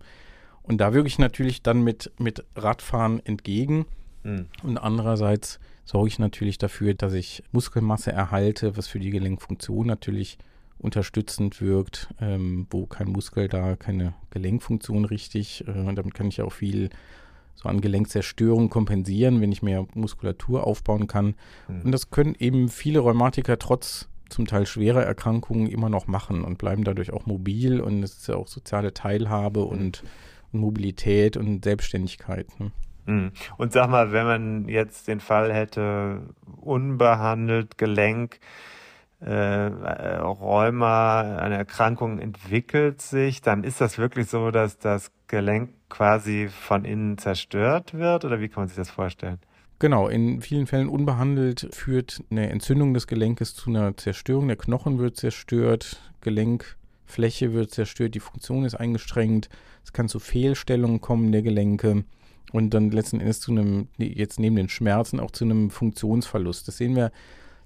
Und 0.63 0.79
da 0.79 0.93
wirke 0.93 1.07
ich 1.07 1.17
natürlich 1.17 1.63
dann 1.63 1.83
mit, 1.83 2.11
mit 2.19 2.43
Radfahren 2.55 3.25
entgegen. 3.25 3.85
Hm. 4.23 4.47
Und 4.63 4.77
andererseits 4.77 5.59
sorge 5.85 6.09
ich 6.09 6.19
natürlich 6.19 6.57
dafür, 6.57 6.93
dass 6.93 7.13
ich 7.13 7.43
Muskelmasse 7.51 8.11
erhalte, 8.11 8.75
was 8.75 8.87
für 8.87 8.99
die 8.99 9.09
Gelenkfunktion 9.09 9.87
natürlich 9.87 10.37
unterstützend 10.79 11.61
wirkt, 11.61 12.09
ähm, 12.21 12.67
wo 12.69 12.85
kein 12.85 13.07
Muskel 13.07 13.47
da, 13.47 13.75
keine 13.75 14.13
Gelenkfunktion 14.29 15.05
richtig. 15.05 15.67
Äh, 15.67 15.93
damit 15.95 16.13
kann 16.13 16.27
ich 16.27 16.41
auch 16.41 16.51
viel 16.51 16.89
so 17.55 17.69
an 17.69 17.81
Gelenkzerstörung 17.81 18.69
kompensieren, 18.69 19.41
wenn 19.41 19.51
ich 19.51 19.63
mehr 19.63 19.87
Muskulatur 19.95 20.67
aufbauen 20.67 21.07
kann. 21.07 21.35
Hm. 21.67 21.83
Und 21.83 21.91
das 21.91 22.09
können 22.11 22.35
eben 22.37 22.69
viele 22.69 22.99
Rheumatiker 22.99 23.57
trotz 23.57 24.09
zum 24.29 24.47
Teil 24.47 24.65
schwerer 24.65 25.03
Erkrankungen 25.03 25.67
immer 25.67 25.89
noch 25.89 26.07
machen 26.07 26.43
und 26.43 26.57
bleiben 26.57 26.83
dadurch 26.83 27.13
auch 27.13 27.25
mobil 27.25 27.79
und 27.79 28.03
es 28.03 28.17
ist 28.17 28.27
ja 28.27 28.35
auch 28.35 28.47
soziale 28.47 28.93
Teilhabe 28.93 29.63
und, 29.63 30.03
und 30.51 30.59
Mobilität 30.59 31.37
und 31.37 31.63
Selbstständigkeit. 31.63 32.47
Ne? 32.59 32.71
Hm. 33.05 33.31
Und 33.57 33.71
sag 33.71 33.89
mal, 33.89 34.11
wenn 34.11 34.25
man 34.25 34.69
jetzt 34.69 35.07
den 35.07 35.19
Fall 35.19 35.53
hätte, 35.53 36.21
unbehandelt 36.57 37.77
Gelenk, 37.77 38.39
äh, 39.19 39.31
Rheuma, 39.31 41.37
eine 41.37 41.57
Erkrankung 41.57 42.19
entwickelt 42.19 43.01
sich, 43.01 43.41
dann 43.41 43.63
ist 43.63 43.81
das 43.81 43.97
wirklich 43.97 44.27
so, 44.27 44.51
dass 44.51 44.77
das 44.77 45.11
Gelenk 45.27 45.71
quasi 45.89 46.49
von 46.49 46.85
innen 46.85 47.17
zerstört 47.17 47.93
wird? 47.93 48.25
Oder 48.25 48.39
wie 48.39 48.49
kann 48.49 48.63
man 48.63 48.67
sich 48.67 48.77
das 48.77 48.89
vorstellen? 48.89 49.39
Genau, 49.79 50.07
in 50.07 50.41
vielen 50.41 50.65
Fällen 50.65 50.89
unbehandelt 50.89 51.67
führt 51.71 52.23
eine 52.31 52.49
Entzündung 52.49 52.95
des 52.95 53.05
Gelenkes 53.05 53.53
zu 53.53 53.69
einer 53.69 53.95
Zerstörung. 53.95 54.47
Der 54.47 54.57
Knochen 54.57 54.97
wird 54.97 55.17
zerstört, 55.17 56.01
Gelenkfläche 56.21 57.53
wird 57.53 57.69
zerstört, 57.69 58.15
die 58.15 58.19
Funktion 58.19 58.65
ist 58.65 58.73
eingeschränkt. 58.73 59.49
Es 59.83 59.93
kann 59.93 60.09
zu 60.09 60.17
Fehlstellungen 60.17 60.99
kommen 60.99 61.31
der 61.31 61.43
Gelenke 61.43 62.05
und 62.53 62.73
dann 62.73 62.89
letzten 62.89 63.19
Endes 63.19 63.39
zu 63.39 63.51
einem, 63.51 63.87
jetzt 63.97 64.39
neben 64.39 64.55
den 64.55 64.69
Schmerzen, 64.69 65.19
auch 65.19 65.29
zu 65.29 65.45
einem 65.45 65.69
Funktionsverlust. 65.69 66.67
Das 66.67 66.77
sehen 66.77 66.95
wir 66.95 67.11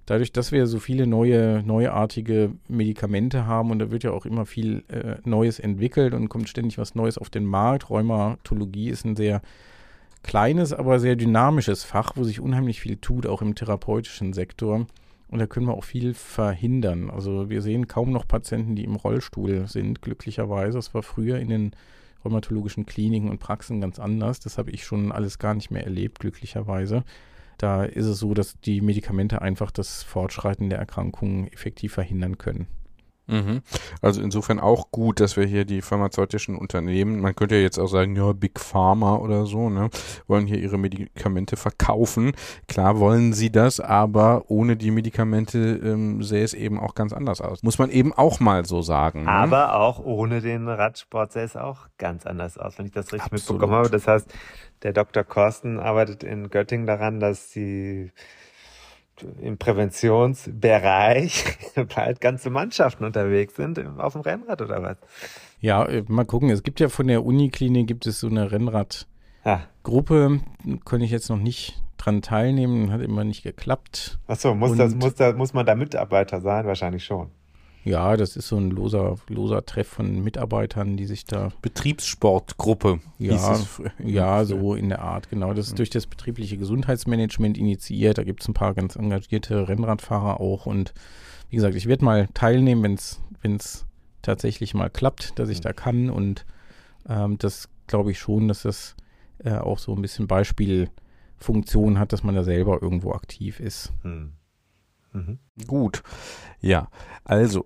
dadurch, 0.06 0.34
dass 0.34 0.52
wir 0.52 0.68
so 0.68 0.80
viele 0.80 1.08
neue, 1.08 1.64
neuartige 1.64 2.52
Medikamente 2.68 3.46
haben 3.46 3.72
und 3.72 3.80
da 3.80 3.90
wird 3.90 4.04
ja 4.04 4.12
auch 4.12 4.26
immer 4.26 4.46
viel 4.46 4.84
äh, 4.90 5.16
Neues 5.24 5.60
entwickelt 5.60 6.14
und 6.14 6.28
kommt 6.28 6.50
ständig 6.50 6.78
was 6.78 6.94
Neues 6.94 7.18
auf 7.18 7.30
den 7.30 7.46
Markt. 7.46 7.90
Rheumatologie 7.90 8.90
ist 8.90 9.06
ein 9.06 9.16
sehr 9.16 9.42
kleines, 10.24 10.74
aber 10.74 11.00
sehr 11.00 11.16
dynamisches 11.16 11.84
Fach, 11.84 12.14
wo 12.16 12.24
sich 12.24 12.40
unheimlich 12.40 12.82
viel 12.82 12.98
tut, 12.98 13.26
auch 13.26 13.42
im 13.42 13.56
therapeutischen 13.56 14.34
Sektor. 14.34 14.86
Und 15.28 15.40
da 15.40 15.48
können 15.48 15.66
wir 15.68 15.74
auch 15.74 15.86
viel 15.86 16.14
verhindern. 16.14 17.10
Also 17.10 17.50
wir 17.50 17.62
sehen 17.62 17.88
kaum 17.88 18.12
noch 18.12 18.28
Patienten, 18.28 18.76
die 18.76 18.84
im 18.84 18.96
Rollstuhl 18.96 19.68
sind, 19.68 20.02
glücklicherweise. 20.02 20.78
Das 20.78 20.94
war 20.94 21.04
früher 21.04 21.40
in 21.40 21.48
den 21.48 21.72
rheumatologischen 22.24 22.86
Kliniken 22.86 23.30
und 23.30 23.40
Praxen 23.40 23.82
ganz 23.82 23.98
anders. 23.98 24.40
Das 24.40 24.58
habe 24.58 24.72
ich 24.72 24.84
schon 24.84 25.12
alles 25.12 25.40
gar 25.40 25.54
nicht 25.54 25.72
mehr 25.72 25.86
erlebt, 25.86 26.20
glücklicherweise. 26.20 27.04
Da 27.58 27.84
ist 27.84 28.06
es 28.06 28.20
so, 28.20 28.34
dass 28.34 28.60
die 28.60 28.82
Medikamente 28.82 29.42
einfach 29.42 29.72
das 29.72 30.04
Fortschreiten 30.04 30.70
der 30.70 30.80
Erkrankungen 30.80 31.48
effektiv 31.48 31.94
verhindern 31.94 32.38
können. 32.38 32.68
Mhm. 33.32 33.62
Also 34.02 34.22
insofern 34.22 34.60
auch 34.60 34.92
gut, 34.92 35.22
dass 35.22 35.38
wir 35.38 35.46
hier 35.46 35.64
die 35.64 35.82
pharmazeutischen 35.82 36.58
Unternehmen, 36.58 37.22
man 37.22 37.34
könnte 37.34 37.56
ja 37.56 37.62
jetzt 37.62 37.80
auch 37.80 37.88
sagen, 37.88 38.16
ja, 38.16 38.34
Big 38.34 38.60
Pharma 38.60 39.16
oder 39.16 39.46
so, 39.46 39.70
ne, 39.70 39.90
wollen 40.28 40.46
hier 40.46 40.60
ihre 40.60 40.78
Medikamente 40.78 41.56
verkaufen. 41.56 42.34
Klar 42.68 43.00
wollen 43.00 43.32
sie 43.32 43.52
das, 43.52 43.80
aber 43.80 44.44
ohne 44.50 44.76
die 44.76 44.92
Medikamente 44.92 45.58
ähm, 45.84 46.22
sähe 46.22 46.44
es 46.44 46.54
eben 46.54 46.78
auch 46.80 46.94
ganz 46.94 47.14
anders 47.14 47.40
aus. 47.40 47.64
Muss 47.64 47.80
man 47.80 47.90
eben 47.90 48.14
auch 48.14 48.42
mal 48.42 48.66
so 48.66 48.82
sagen. 48.82 49.24
Ne? 49.24 49.32
Aber 49.32 49.76
auch 49.76 50.00
ohne 50.00 50.42
den 50.42 50.68
Radsport 50.68 51.32
sähe 51.32 51.46
es 51.46 51.56
auch 51.56 51.88
ganz 51.98 52.26
anders 52.26 52.58
aus, 52.58 52.78
wenn 52.78 52.86
ich 52.86 52.92
das 52.92 53.14
richtig 53.14 53.32
Absolut. 53.32 53.62
mitbekommen 53.62 53.74
habe. 53.74 53.90
Das 53.90 54.08
heißt, 54.08 54.30
der 54.84 54.94
Dr. 54.94 55.24
Korsten 55.24 55.80
arbeitet 55.80 56.24
in 56.24 56.50
Göttingen 56.50 56.88
daran, 56.88 57.20
dass 57.20 57.52
die 57.52 58.12
im 59.42 59.58
Präventionsbereich 59.58 61.44
bald 61.96 62.22
ganze 62.22 62.50
Mannschaften 62.50 63.04
unterwegs 63.06 63.56
sind 63.56 63.80
auf 64.00 64.14
dem 64.14 64.22
Rennrad 64.22 64.62
oder 64.62 64.82
was? 64.82 64.98
Ja, 65.60 65.86
äh, 65.86 66.04
mal 66.08 66.26
gucken. 66.26 66.50
Es 66.50 66.64
gibt 66.64 66.80
ja 66.80 66.90
von 66.90 67.08
der 67.08 67.24
Uniklinik 67.26 67.88
gibt 67.88 68.06
es 68.08 68.20
so 68.20 68.28
eine 68.28 68.52
Rennradgruppe. 68.52 69.08
Ah, 69.44 70.78
Konnte 70.84 71.06
ich 71.06 71.12
jetzt 71.12 71.30
noch 71.30 71.38
nicht 71.38 71.82
dran 71.98 72.22
teilnehmen, 72.22 72.92
hat 72.92 73.02
immer 73.02 73.24
nicht 73.24 73.44
geklappt. 73.44 74.20
achso, 74.28 74.56
muss, 74.56 74.72
Und- 74.72 74.78
das, 74.80 74.96
muss, 74.96 75.14
muss 75.36 75.54
man 75.54 75.66
da 75.66 75.76
Mitarbeiter 75.76 76.42
sein? 76.42 76.66
Wahrscheinlich 76.66 77.04
schon. 77.06 77.30
Ja, 77.84 78.16
das 78.16 78.36
ist 78.36 78.48
so 78.48 78.58
ein 78.58 78.70
loser, 78.70 79.18
loser 79.28 79.66
Treff 79.66 79.88
von 79.88 80.24
Mitarbeitern, 80.24 80.98
die 80.98 81.08
sich 81.08 81.26
da 81.26 81.52
Betriebssportgruppe. 81.62 83.00
Ja. 83.18 83.60
Ja, 84.04 84.46
so 84.46 84.76
in 84.76 84.90
der 84.90 85.02
Art, 85.02 85.30
genau. 85.30 85.54
Das 85.54 85.68
ist 85.68 85.80
durch 85.80 85.90
das 85.90 86.06
betriebliche 86.06 86.58
Gesundheitsmanagement 86.58 87.58
initiiert. 87.58 88.20
Da 88.20 88.24
gibt 88.24 88.42
es 88.42 88.48
ein 88.48 88.54
paar 88.54 88.76
ganz 88.76 88.96
engagierte 88.96 89.68
Rennradfahrer 89.68 90.40
auch. 90.40 90.68
Und 90.68 90.94
wie 91.50 91.56
gesagt, 91.56 91.76
ich 91.76 91.88
werde 91.88 92.06
mal 92.06 92.28
teilnehmen, 92.34 92.98
wenn 93.42 93.56
es 93.56 93.86
tatsächlich 94.22 94.76
mal 94.76 94.90
klappt, 94.90 95.40
dass 95.40 95.50
ich 95.50 95.62
da 95.62 95.74
kann. 95.74 96.12
Und 96.12 96.46
ähm, 97.10 97.40
das 97.40 97.68
glaube 97.88 98.12
ich 98.12 98.20
schon, 98.20 98.48
dass 98.48 98.62
das 98.62 98.96
äh, 99.44 99.56
auch 99.56 99.80
so 99.80 99.96
ein 99.96 100.02
bisschen 100.04 100.28
Beispielfunktion 100.28 101.98
hat, 101.98 102.14
dass 102.14 102.24
man 102.24 102.36
da 102.36 102.44
selber 102.44 102.80
irgendwo 102.82 103.14
aktiv 103.14 103.60
ist. 103.60 103.92
Hm. 104.04 104.34
Mhm. 105.14 105.40
Gut. 105.68 106.04
Ja, 106.62 106.90
also 107.24 107.66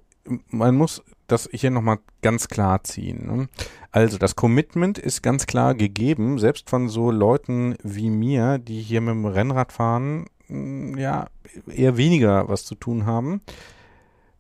man 0.50 0.76
muss 0.76 1.04
das 1.28 1.50
hier 1.52 1.72
nochmal 1.72 2.00
ganz 2.22 2.48
klar 2.48 2.84
ziehen. 2.84 3.26
Ne? 3.28 3.48
Also 3.92 4.18
das 4.18 4.36
Commitment 4.36 4.98
ist 4.98 5.22
ganz 5.22 5.46
klar 5.48 5.76
gegeben, 5.76 6.40
selbst 6.40 6.70
von 6.70 6.90
so 6.90 7.12
Leuten 7.12 7.76
wie 7.84 8.10
mir, 8.10 8.58
die 8.58 8.82
hier 8.82 9.02
mit 9.02 9.14
dem 9.14 9.26
Rennrad 9.26 9.72
fahren, 9.72 10.26
m, 10.50 10.98
ja, 10.98 11.28
eher 11.68 11.98
weniger 11.98 12.48
was 12.50 12.66
zu 12.66 12.76
tun 12.76 13.06
haben. 13.06 13.42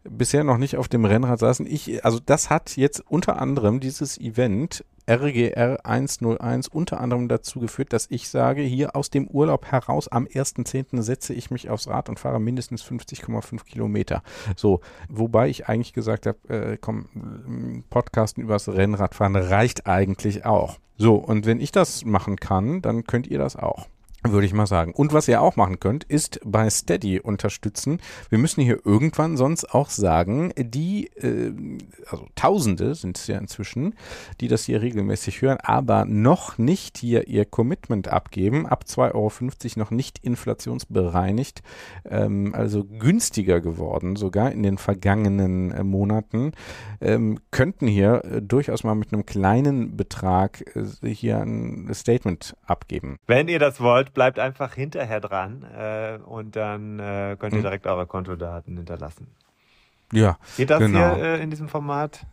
Bisher 0.04 0.44
noch 0.44 0.58
nicht 0.58 0.78
auf 0.78 0.88
dem 0.88 1.06
Rennrad 1.06 1.40
saßen. 1.40 1.66
Ich, 1.66 2.06
also 2.06 2.20
das 2.24 2.50
hat 2.50 2.78
jetzt 2.78 3.04
unter 3.08 3.42
anderem 3.42 3.80
dieses 3.80 4.20
Event 4.20 4.86
RGR 5.08 5.80
101 5.84 6.68
unter 6.68 7.00
anderem 7.00 7.28
dazu 7.28 7.60
geführt, 7.60 7.94
dass 7.94 8.08
ich 8.10 8.30
sage, 8.30 8.62
hier 8.62 8.96
aus 8.96 9.10
dem 9.10 9.28
Urlaub 9.28 9.66
heraus 9.66 10.08
am 10.08 10.26
1.10. 10.26 11.02
setze 11.02 11.34
ich 11.34 11.52
mich 11.52 11.70
aufs 11.70 11.88
Rad 11.88 12.10
und 12.10 12.20
fahre 12.20 12.40
mindestens 12.40 12.84
50,5 12.84 13.64
Kilometer. 13.66 14.24
So, 14.56 14.82
wobei 15.10 15.50
ich 15.50 15.68
eigentlich 15.68 15.94
gesagt 15.94 16.26
habe, 16.26 16.38
äh, 16.50 16.78
komm, 16.80 17.84
Podcasten 17.90 18.44
übers 18.44 18.68
Rennradfahren 18.68 19.36
reicht 19.36 19.88
eigentlich 19.88 20.46
auch. 20.46 20.80
So, 20.98 21.16
und 21.16 21.46
wenn 21.46 21.60
ich 21.60 21.72
das 21.72 22.06
machen 22.06 22.38
kann, 22.38 22.82
dann 22.82 23.04
könnt 23.04 23.28
ihr 23.28 23.38
das 23.38 23.56
auch. 23.56 23.88
Würde 24.32 24.46
ich 24.48 24.54
mal 24.54 24.66
sagen. 24.66 24.94
Und 24.94 25.14
was 25.14 25.28
ihr 25.28 25.42
auch 25.42 25.56
machen 25.56 25.80
könnt, 25.80 26.04
ist 26.04 26.40
bei 26.44 26.70
Steady 26.70 27.20
unterstützen. 27.20 28.00
Wir 28.30 28.38
müssen 28.38 28.62
hier 28.62 28.80
irgendwann 28.84 29.38
sonst 29.38 29.74
auch 29.74 29.90
sagen, 29.90 30.52
die, 30.58 31.08
äh, 31.18 31.54
also 32.10 32.28
Tausende 32.36 32.96
sind 32.96 33.18
es 33.18 33.28
ja 33.28 33.38
inzwischen, 33.38 33.96
die 34.42 34.48
das 34.48 34.66
hier 34.66 34.82
regelmäßig 34.82 35.42
hören, 35.42 35.58
aber 35.62 36.06
noch 36.06 36.58
nicht 36.58 36.98
hier 36.98 37.28
ihr 37.28 37.46
Commitment 37.46 38.08
abgeben. 38.08 38.66
Ab 38.66 38.86
2,50 38.88 39.14
Euro 39.14 39.32
noch 39.80 39.92
nicht 39.92 40.20
inflationsbereinigt, 40.20 41.62
ähm, 42.06 42.54
also 42.56 42.84
günstiger 42.84 43.62
geworden, 43.62 44.16
sogar 44.16 44.52
in 44.52 44.64
den 44.64 44.78
vergangenen 44.78 45.72
äh, 45.72 45.84
Monaten, 45.84 46.54
ähm, 47.02 47.40
könnten 47.52 47.88
hier 47.88 48.24
äh, 48.26 48.42
durchaus 48.42 48.84
mal 48.84 48.96
mit 48.96 49.14
einem 49.14 49.26
kleinen 49.26 49.96
Betrag 49.96 50.64
äh, 50.76 51.08
hier 51.08 51.40
ein 51.40 51.90
Statement 51.94 52.56
abgeben. 52.66 53.18
Wenn 53.28 53.48
ihr 53.48 53.60
das 53.60 53.80
wollt, 53.80 54.14
bleibt 54.16 54.40
einfach 54.40 54.74
hinterher 54.74 55.20
dran 55.22 55.64
äh, 55.78 56.18
und 56.26 56.56
dann 56.56 56.98
äh, 57.00 57.36
könnt 57.40 57.54
ihr 57.54 57.60
Mhm. 57.60 57.64
direkt 57.64 57.86
eure 57.86 58.08
Kontodaten 58.08 58.76
hinterlassen. 58.78 59.28
Ja, 60.12 60.38
Geht 60.58 60.72
das 60.72 60.80
Genau. 60.80 61.16
hier 61.16 61.24
äh, 61.24 61.44
in 61.44 61.52
diesem 61.52 61.68
Format? 61.70 62.26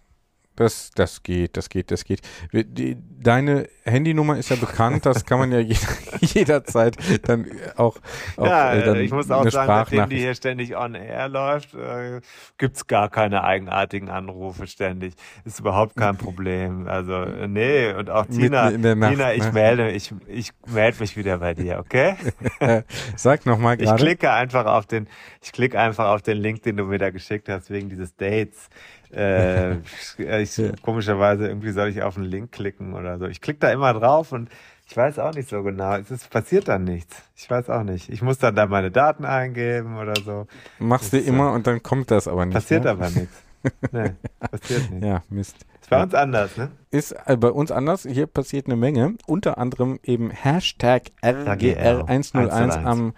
Das, 0.57 0.91
das 0.91 1.23
geht, 1.23 1.57
das 1.57 1.69
geht, 1.71 1.91
das 1.91 2.05
geht. 2.05 2.21
Deine 2.53 3.69
Handynummer 3.85 4.37
ist 4.37 4.51
ja 4.51 4.57
bekannt, 4.57 5.07
das 5.07 5.25
kann 5.25 5.39
man 5.39 5.51
ja 5.51 5.59
je, 5.61 5.77
jederzeit 6.21 6.97
dann 7.27 7.47
auch, 7.77 7.97
auch 8.37 8.47
ja, 8.47 8.75
äh, 8.75 8.85
dann 8.85 8.97
ich 8.99 9.11
muss 9.11 9.31
auch 9.31 9.49
sagen, 9.49 9.69
nachdem 9.69 10.09
die 10.11 10.19
hier 10.19 10.35
ständig 10.35 10.77
on 10.77 10.95
air 10.95 11.29
läuft, 11.29 11.75
äh, 11.75 12.21
gibt's 12.59 12.87
gar 12.87 13.09
keine 13.09 13.45
eigenartigen 13.45 14.11
Anrufe 14.11 14.67
ständig. 14.67 15.15
Ist 15.45 15.61
überhaupt 15.61 15.97
kein 15.97 16.17
Problem. 16.17 16.87
Also, 16.87 17.25
nee, 17.47 17.93
und 17.93 18.11
auch 18.11 18.27
Tina, 18.27 18.71
Nacht, 18.71 19.11
Tina, 19.13 19.33
ich 19.33 19.45
ne? 19.45 19.53
melde, 19.53 19.91
ich, 19.91 20.15
ich 20.27 20.53
melde 20.67 21.01
mich 21.01 21.17
wieder 21.17 21.39
bei 21.39 21.55
dir, 21.55 21.79
okay? 21.79 22.17
Sag 23.17 23.47
nochmal 23.47 23.81
Ich 23.81 23.87
gerade. 23.87 24.03
klicke 24.03 24.33
einfach 24.33 24.67
auf 24.67 24.87
den, 24.87 25.09
ich 25.43 25.53
klicke 25.53 25.79
einfach 25.81 26.09
auf 26.09 26.23
den 26.23 26.37
Link, 26.37 26.63
den 26.63 26.77
du 26.77 26.85
mir 26.85 26.99
da 26.99 27.11
geschickt 27.11 27.49
hast, 27.49 27.71
wegen 27.71 27.89
dieses 27.89 28.15
Dates. 28.17 28.69
Äh, 29.13 29.77
ich, 30.43 30.57
Ja. 30.57 30.73
Komischerweise 30.83 31.49
irgendwie 31.49 31.73
soll 31.73 31.89
ich 31.89 32.03
auf 32.03 32.17
einen 32.17 32.27
Link 32.27 32.53
klicken 32.53 32.95
oder 32.95 33.19
so. 33.19 33.27
Ich 33.27 33.41
klicke 33.41 33.61
da 33.61 33.71
immer 33.71 33.93
drauf 33.95 34.33
und 34.33 34.49
ich 34.89 34.97
weiß 34.97 35.19
auch 35.21 35.35
nicht 35.35 35.49
so 35.49 35.63
genau. 35.63 35.97
Es 35.97 36.11
ist, 36.11 36.29
passiert 36.31 36.69
dann 36.69 36.85
nichts. 36.85 37.17
Ich 37.37 37.49
weiß 37.49 37.71
auch 37.71 37.83
nicht. 37.83 38.09
Ich 38.11 38.21
muss 38.23 38.39
dann 38.39 38.55
da 38.55 38.67
meine 38.67 38.91
Daten 38.91 39.25
eingeben 39.25 39.97
oder 39.97 40.15
so. 40.23 40.47
Machst 40.79 41.13
du 41.13 41.19
ist 41.19 41.27
so. 41.27 41.33
immer 41.33 41.53
und 41.53 41.67
dann 41.67 41.83
kommt 41.83 42.11
das 42.11 42.29
aber 42.29 42.45
nicht. 42.45 42.55
Passiert 42.55 42.85
ne? 42.85 42.91
aber 42.91 43.11
nichts. 43.11 43.43
Nee, 43.93 44.11
passiert 44.51 44.91
nicht. 44.91 45.05
Ja, 45.05 45.23
Mist. 45.31 45.57
Ist 45.81 45.89
bei 45.89 46.03
uns 46.03 46.15
anders, 46.15 46.57
ne? 46.57 46.73
Ist 46.91 47.13
äh, 47.27 47.37
bei 47.37 47.49
uns 47.51 47.71
anders. 47.71 48.03
Hier 48.03 48.27
passiert 48.27 48.67
eine 48.67 48.75
Menge. 48.75 49.15
Unter 49.29 49.57
anderem 49.57 50.01
eben 50.03 50.31
Hashtag 50.31 51.13
RGR101 51.23 52.83
am 52.85 53.13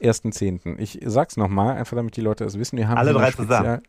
1.10. 0.00 0.78
Ich 0.78 1.00
sag's 1.04 1.36
nochmal, 1.36 1.76
einfach 1.76 1.96
damit 1.96 2.16
die 2.16 2.20
Leute 2.20 2.44
es 2.44 2.58
wissen. 2.58 2.76
Wir 2.76 2.88
haben 2.88 2.98
Alle 2.98 3.12
drei 3.12 3.30
spezial- 3.32 3.82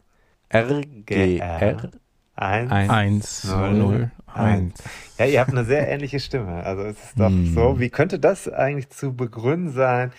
RGR. 0.53 1.89
Eins. 2.35 2.71
Ein- 2.71 2.89
Eins, 2.89 3.43
Null, 3.43 3.73
null, 3.73 4.11
eins. 4.25 4.73
eins. 4.79 4.83
Ja, 5.19 5.25
ihr 5.25 5.39
habt 5.39 5.51
eine 5.51 5.65
sehr 5.65 5.87
ähnliche 5.87 6.19
Stimme. 6.19 6.63
Also 6.63 6.81
es 6.83 6.97
ist 7.03 7.19
doch 7.19 7.27
Hm. 7.29 7.53
so, 7.53 7.79
wie 7.79 7.89
könnte 7.89 8.17
das 8.19 8.49
eigentlich 8.49 8.89
zu 8.89 9.15
begründen 9.15 9.71
sein? 9.71 10.11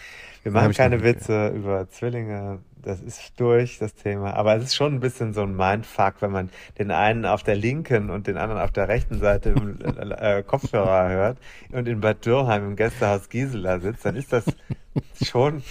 Wir 0.45 0.53
machen 0.53 0.73
keine 0.73 1.03
Witze 1.03 1.49
über 1.49 1.89
Zwillinge. 1.89 2.61
Das 2.83 3.01
ist 3.01 3.33
durch, 3.41 3.79
das 3.79 3.95
Thema. 3.95 4.35
Aber 4.35 4.55
es 4.57 4.65
ist 4.65 4.75
schon 4.77 4.95
ein 4.95 5.01
bisschen 5.01 5.33
so 5.33 5.43
ein 5.43 5.57
Mindfuck, 5.57 6.17
wenn 6.21 6.31
man 6.31 6.51
den 6.79 6.91
einen 6.91 7.25
auf 7.25 7.43
der 7.43 7.57
linken 7.57 8.11
und 8.11 8.27
den 8.27 8.37
anderen 8.37 8.61
auf 8.61 8.71
der 8.71 8.87
rechten 8.89 9.19
Seite 9.19 9.49
im 9.51 9.79
äh, 10.19 10.43
Kopfhörer 10.43 11.09
hört 11.09 11.39
und 11.73 11.89
in 11.89 12.01
Bad 12.01 12.25
Dürrheim 12.27 12.65
im 12.69 12.77
Gästehaus 12.77 13.29
Gisela 13.31 13.81
sitzt, 13.81 14.05
dann 14.05 14.15
ist 14.17 14.33
das 14.33 14.45
schon, 15.25 15.63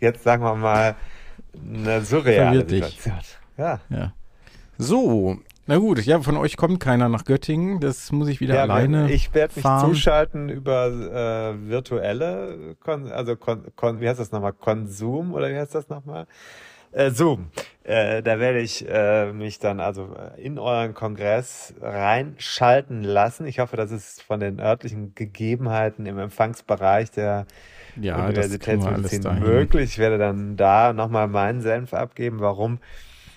jetzt 0.00 0.24
sagen 0.24 0.42
wir 0.42 0.56
mal, 0.56 0.96
eine 1.54 2.02
surreale 2.02 2.64
Verwirrt 2.66 2.70
dich. 2.72 3.00
Ja. 3.58 3.80
Ja. 3.90 4.12
So, 4.78 5.38
Na 5.66 5.76
gut, 5.76 6.00
ja, 6.06 6.20
von 6.20 6.36
euch 6.36 6.56
kommt 6.56 6.80
keiner 6.80 7.08
nach 7.08 7.24
Göttingen. 7.24 7.80
Das 7.80 8.10
muss 8.12 8.28
ich 8.28 8.40
wieder 8.40 8.54
Ja, 8.54 8.62
alleine. 8.62 9.10
Ich 9.10 9.34
werde 9.34 9.54
mich 9.56 9.62
fahren. 9.62 9.90
zuschalten 9.90 10.48
über 10.48 10.86
äh, 10.86 11.68
virtuelle, 11.68 12.76
Kon 12.80 13.10
also 13.10 13.36
kon 13.36 13.64
kon 13.76 14.00
wie 14.00 14.08
heißt 14.08 14.20
das 14.20 14.30
nochmal, 14.32 14.52
Konsum 14.54 15.34
oder 15.34 15.50
wie 15.50 15.56
heißt 15.56 15.74
das 15.74 15.88
nochmal? 15.88 16.26
Äh, 16.92 17.10
Zoom. 17.10 17.50
Äh, 17.84 18.22
da 18.22 18.38
werde 18.38 18.60
ich 18.60 18.88
äh, 18.88 19.32
mich 19.32 19.58
dann 19.58 19.78
also 19.80 20.08
in 20.38 20.58
euren 20.58 20.94
Kongress 20.94 21.74
reinschalten 21.82 23.02
lassen. 23.02 23.46
Ich 23.46 23.58
hoffe, 23.58 23.76
das 23.76 23.90
ist 23.90 24.22
von 24.22 24.40
den 24.40 24.58
örtlichen 24.60 25.14
Gegebenheiten 25.14 26.06
im 26.06 26.18
Empfangsbereich 26.18 27.10
der 27.10 27.46
ja, 28.00 28.16
Universitätsmedizin 28.24 29.22
möglich. 29.40 29.90
Ich 29.90 29.98
werde 29.98 30.16
dann 30.16 30.56
da 30.56 30.92
nochmal 30.94 31.28
meinen 31.28 31.60
Senf 31.60 31.92
abgeben, 31.92 32.40
warum 32.40 32.78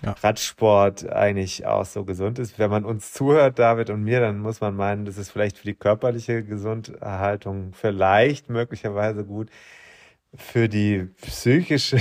Ja. 0.03 0.15
Radsport 0.23 1.07
eigentlich 1.11 1.65
auch 1.65 1.85
so 1.85 2.03
gesund 2.05 2.39
ist. 2.39 2.57
Wenn 2.57 2.71
man 2.71 2.85
uns 2.85 3.13
zuhört, 3.13 3.59
David 3.59 3.89
und 3.89 4.03
mir, 4.03 4.19
dann 4.19 4.39
muss 4.39 4.59
man 4.61 4.75
meinen, 4.75 5.05
das 5.05 5.17
ist 5.17 5.29
vielleicht 5.29 5.57
für 5.57 5.65
die 5.65 5.75
körperliche 5.75 6.43
Gesunderhaltung 6.43 7.73
vielleicht 7.73 8.49
möglicherweise 8.49 9.23
gut. 9.23 9.49
Für 10.33 10.69
die 10.69 11.09
psychische 11.21 11.97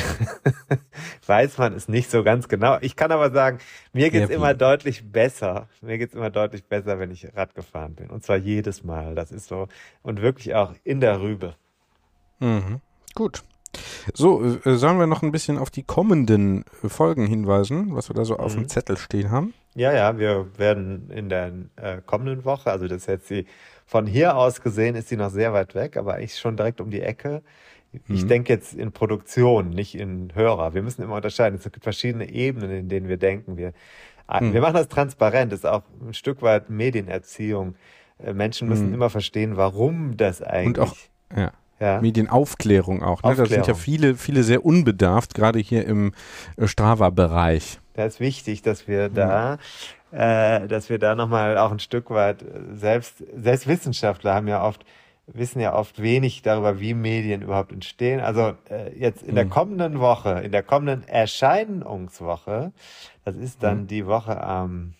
weiß 1.26 1.59
man 1.59 1.72
es 1.74 1.88
nicht 1.88 2.11
so 2.11 2.22
ganz 2.22 2.46
genau. 2.46 2.78
Ich 2.80 2.94
kann 2.94 3.11
aber 3.11 3.32
sagen, 3.32 3.59
mir 3.92 4.11
geht's 4.11 4.22
Ja, 4.22 4.28
wie? 4.28 4.34
immer 4.34 4.55
deutlich 4.55 5.11
besser. 5.11 5.68
Mir 5.80 5.98
geht's 5.98 6.14
immer 6.14 6.30
deutlich 6.30 6.64
besser, 6.64 7.01
wenn 7.01 7.11
ich 7.11 7.26
Rad 7.34 7.57
gefahren 7.57 7.96
bin. 7.96 8.09
Und 8.09 8.22
zwar 8.22 8.36
jedes 8.36 8.84
Mal. 8.84 9.16
Das 9.16 9.32
ist 9.32 9.48
so. 9.48 9.66
Und 10.03 10.22
wirklich 10.22 10.55
auch 10.55 10.74
in 10.84 11.01
der 11.01 11.20
Rübe. 11.20 11.57
Mhm. 12.38 12.80
Gut. 13.16 13.42
So, 14.14 14.43
äh, 14.64 14.75
sollen 14.77 14.99
wir 14.99 15.07
noch 15.07 15.23
ein 15.23 15.33
bisschen 15.33 15.59
auf 15.59 15.71
die 15.71 15.83
kommenden 15.83 16.64
Folgen 16.87 17.27
hinweisen, 17.27 17.95
was 17.95 18.09
wir 18.11 18.14
da 18.14 18.25
so 18.25 18.37
auf 18.37 18.55
Mhm. 18.57 18.62
dem 18.62 18.68
Zettel 18.68 18.97
stehen 18.97 19.31
haben? 19.31 19.55
Ja, 19.75 19.93
ja, 19.93 20.18
wir 20.18 20.47
werden 20.59 21.11
in 21.11 21.29
der 21.29 21.53
äh, 21.77 21.99
kommenden 22.05 22.45
Woche, 22.45 22.71
also 22.71 22.89
das 22.89 22.99
ist 23.03 23.07
jetzt 23.07 23.31
die, 23.31 23.47
von 23.87 24.07
hier 24.07 24.37
aus 24.37 24.61
gesehen 24.62 24.97
ist 24.97 25.09
sie 25.09 25.16
noch 25.16 25.31
sehr 25.31 25.53
weit 25.53 25.75
weg, 25.75 25.97
aber 25.97 26.14
eigentlich 26.14 26.39
schon 26.39 26.57
direkt 26.57 26.81
um 26.81 26.91
die 26.91 27.01
Ecke. 27.03 27.43
Ich 28.09 28.23
Mhm. 28.25 28.29
denke 28.29 28.53
jetzt 28.53 28.75
in 28.75 28.93
Produktion, 28.93 29.71
nicht 29.71 29.95
in 29.97 30.33
Hörer. 30.35 30.75
Wir 30.75 30.83
müssen 30.83 31.03
immer 31.03 31.16
unterscheiden. 31.16 31.59
Es 31.59 31.64
gibt 31.64 31.83
verschiedene 31.83 32.31
Ebenen, 32.31 32.71
in 32.71 32.89
denen 32.89 33.09
wir 33.09 33.16
denken. 33.16 33.57
Wir, 33.57 33.73
ah, 34.29 34.41
Mhm. 34.41 34.53
wir 34.55 34.61
machen 34.61 34.75
das 34.75 34.89
transparent, 34.89 35.51
das 35.53 35.61
ist 35.61 35.64
auch 35.66 35.83
ein 36.07 36.14
Stück 36.14 36.41
weit 36.43 36.71
Medienerziehung. 36.71 37.75
Äh, 38.18 38.33
Menschen 38.33 38.68
müssen 38.68 38.89
Mhm. 38.89 38.95
immer 38.95 39.11
verstehen, 39.11 39.57
warum 39.57 40.16
das 40.16 40.41
eigentlich. 40.43 40.79
auch- 40.89 40.97
Ja. 41.37 41.53
Ja. 41.81 42.01
Medienaufklärung 42.01 43.03
auch. 43.03 43.22
Ne? 43.22 43.35
Da 43.35 43.47
sind 43.47 43.66
ja 43.66 43.74
viele, 43.74 44.14
viele 44.14 44.43
sehr 44.43 44.64
unbedarft, 44.64 45.35
gerade 45.35 45.59
hier 45.59 45.87
im 45.87 46.12
äh, 46.57 46.66
Strava-Bereich. 46.66 47.78
Da 47.95 48.05
ist 48.05 48.20
wichtig, 48.20 48.62
dass 48.62 48.87
wir 48.87 49.09
da, 49.09 49.59
äh, 50.12 50.66
dass 50.68 50.89
wir 50.91 50.99
da 50.99 51.14
nochmal 51.14 51.59
auch 51.59 51.72
ein 51.72 51.78
Stück 51.81 52.11
weit 52.11 52.43
äh, 52.43 52.47
selbst, 52.74 53.24
selbst 53.37 53.66
Wissenschaftler 53.66 54.35
haben 54.35 54.49
ja 54.49 54.62
oft, 54.64 54.85
wissen 55.26 55.61
ja 55.61 55.74
oft 55.74 56.03
wenig 56.03 56.43
darüber, 56.43 56.81
wie 56.81 56.95
Medien 56.95 57.43
überhaupt 57.43 57.72
entstehen. 57.72 58.20
Also 58.20 58.55
äh, 58.68 58.97
jetzt 58.99 59.22
in 59.22 59.35
der 59.35 59.45
Mhm. 59.47 59.51
kommenden 59.51 60.01
Woche, 60.01 60.41
in 60.45 60.53
der 60.53 60.62
kommenden 60.62 61.07
Erscheinungswoche, 61.09 62.72
das 63.24 63.37
ist 63.37 63.62
dann 63.62 63.87
die 63.87 64.07
Woche 64.07 64.43
am 64.43 64.95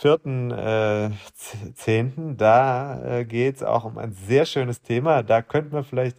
4.10., 0.00 2.36
da 2.36 3.18
äh, 3.18 3.24
geht 3.24 3.56
es 3.56 3.62
auch 3.62 3.84
um 3.84 3.98
ein 3.98 4.12
sehr 4.12 4.44
schönes 4.44 4.82
Thema. 4.82 5.22
Da 5.22 5.42
könnte 5.42 5.74
man 5.74 5.84
vielleicht 5.84 6.16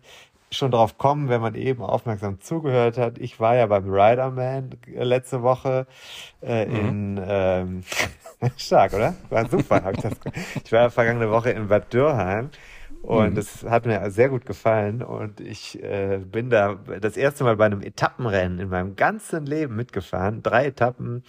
schon 0.51 0.71
drauf 0.71 0.97
kommen, 0.97 1.29
wenn 1.29 1.41
man 1.41 1.55
eben 1.55 1.83
aufmerksam 1.83 2.39
zugehört 2.39 2.97
hat. 2.97 3.17
Ich 3.17 3.39
war 3.39 3.55
ja 3.55 3.65
beim 3.65 3.89
Riderman 3.89 4.77
äh, 4.87 5.03
letzte 5.03 5.41
Woche 5.41 5.87
äh, 6.41 6.63
in 6.63 7.19
ähm, 7.25 7.83
stark, 8.57 8.93
oder? 8.93 9.15
War 9.29 9.49
super. 9.49 9.83
Hab 9.83 9.95
ich, 9.95 10.01
das, 10.01 10.13
ich 10.63 10.71
war 10.71 10.83
ja 10.83 10.89
vergangene 10.89 11.29
Woche 11.29 11.51
in 11.51 11.67
Bad 11.67 11.93
Dürrheim 11.93 12.51
und 13.05 13.35
das 13.35 13.63
hat 13.63 13.85
mir 13.85 14.09
sehr 14.09 14.29
gut 14.29 14.47
gefallen 14.47 15.03
und 15.03 15.39
ich 15.39 15.81
äh, 15.83 16.17
bin 16.17 16.49
da 16.49 16.79
das 17.01 17.17
erste 17.17 17.43
Mal 17.43 17.55
bei 17.55 17.65
einem 17.65 17.81
Etappenrennen 17.81 18.59
in 18.59 18.69
meinem 18.69 18.95
ganzen 18.95 19.45
Leben 19.45 19.75
mitgefahren. 19.75 20.41
Drei 20.41 20.67
Etappen 20.67 21.23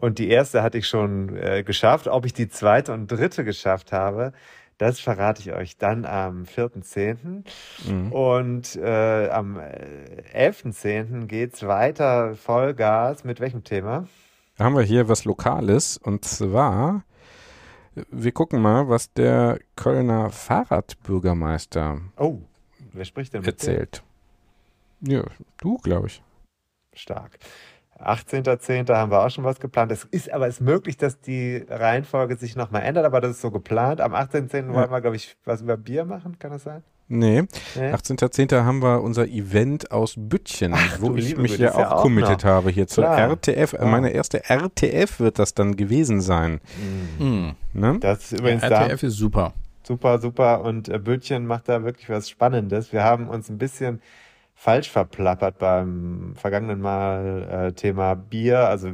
und 0.00 0.18
die 0.18 0.28
erste 0.28 0.62
hatte 0.62 0.78
ich 0.78 0.88
schon 0.88 1.36
äh, 1.36 1.62
geschafft. 1.62 2.08
Ob 2.08 2.24
ich 2.26 2.32
die 2.32 2.48
zweite 2.48 2.92
und 2.92 3.06
dritte 3.10 3.44
geschafft 3.44 3.92
habe, 3.92 4.32
das 4.78 4.98
verrate 4.98 5.42
ich 5.42 5.52
euch 5.52 5.76
dann 5.76 6.06
am 6.06 6.44
4.10. 6.44 7.44
Mhm. 7.86 8.12
Und 8.12 8.76
äh, 8.76 9.28
am 9.28 9.58
äh, 9.60 10.22
11.10. 10.34 11.26
geht's 11.26 11.66
weiter 11.66 12.34
Vollgas. 12.34 13.24
Mit 13.24 13.40
welchem 13.40 13.62
Thema? 13.62 14.06
Da 14.56 14.64
haben 14.64 14.76
wir 14.76 14.82
hier 14.82 15.08
was 15.08 15.24
Lokales 15.24 15.96
und 15.98 16.24
zwar, 16.24 17.04
wir 18.10 18.32
gucken 18.32 18.60
mal, 18.62 18.88
was 18.88 19.12
der 19.12 19.58
Kölner 19.76 20.30
Fahrradbürgermeister 20.30 22.00
Oh, 22.16 22.38
wer 22.92 23.04
spricht 23.04 23.34
denn 23.34 23.40
mit 23.42 23.48
dem? 23.48 23.52
erzählt. 23.52 24.02
Ja, 25.02 25.24
du, 25.58 25.76
glaube 25.78 26.08
ich. 26.08 26.22
Stark. 26.94 27.38
18.10. 28.02 28.92
haben 28.94 29.10
wir 29.10 29.24
auch 29.24 29.30
schon 29.30 29.44
was 29.44 29.60
geplant. 29.60 29.92
Es 29.92 30.04
ist 30.04 30.32
aber 30.32 30.46
es 30.48 30.54
ist 30.54 30.60
möglich, 30.60 30.96
dass 30.96 31.20
die 31.20 31.64
Reihenfolge 31.68 32.36
sich 32.36 32.56
nochmal 32.56 32.82
ändert, 32.82 33.04
aber 33.04 33.20
das 33.20 33.32
ist 33.32 33.40
so 33.42 33.50
geplant. 33.50 34.00
Am 34.00 34.14
18.10. 34.14 34.72
wollen 34.72 34.90
wir, 34.90 35.00
glaube 35.00 35.16
ich, 35.16 35.36
was 35.44 35.62
über 35.62 35.76
Bier 35.76 36.04
machen, 36.04 36.38
kann 36.38 36.50
das 36.52 36.64
sein? 36.64 36.82
Nee, 37.12 37.42
Nee? 37.74 37.92
18.10. 37.92 38.62
haben 38.62 38.82
wir 38.82 39.02
unser 39.02 39.26
Event 39.26 39.90
aus 39.90 40.14
Büttchen, 40.16 40.74
wo 41.00 41.08
du 41.08 41.16
ich 41.16 41.36
mich 41.36 41.58
ja 41.58 41.72
ja 41.72 41.88
auch 41.88 41.92
auch 41.98 42.02
committed 42.02 42.44
noch. 42.44 42.50
habe 42.50 42.70
hier 42.70 42.86
zur 42.86 43.02
Klar. 43.02 43.30
RTF. 43.30 43.74
Ah. 43.74 43.84
Meine 43.84 44.10
erste 44.10 44.48
RTF 44.48 45.18
wird 45.18 45.40
das 45.40 45.54
dann 45.54 45.74
gewesen 45.76 46.20
sein. 46.20 46.60
Hm. 47.18 47.56
Ne? 47.72 47.98
Das 48.00 48.30
ist 48.30 48.38
übrigens 48.40 48.62
da. 48.62 48.84
RTF 48.86 49.02
ist 49.02 49.16
super. 49.16 49.54
Super, 49.82 50.20
super. 50.20 50.60
Und 50.62 50.88
äh, 50.88 51.00
Bötchen 51.00 51.46
macht 51.46 51.68
da 51.68 51.82
wirklich 51.82 52.08
was 52.08 52.30
Spannendes. 52.30 52.92
Wir 52.92 53.02
haben 53.02 53.28
uns 53.28 53.48
ein 53.50 53.58
bisschen 53.58 54.00
falsch 54.60 54.90
verplappert 54.90 55.58
beim 55.58 56.34
vergangenen 56.36 56.82
Mal 56.82 57.68
äh, 57.68 57.72
Thema 57.72 58.14
Bier. 58.14 58.68
Also 58.68 58.88
äh, 58.88 58.92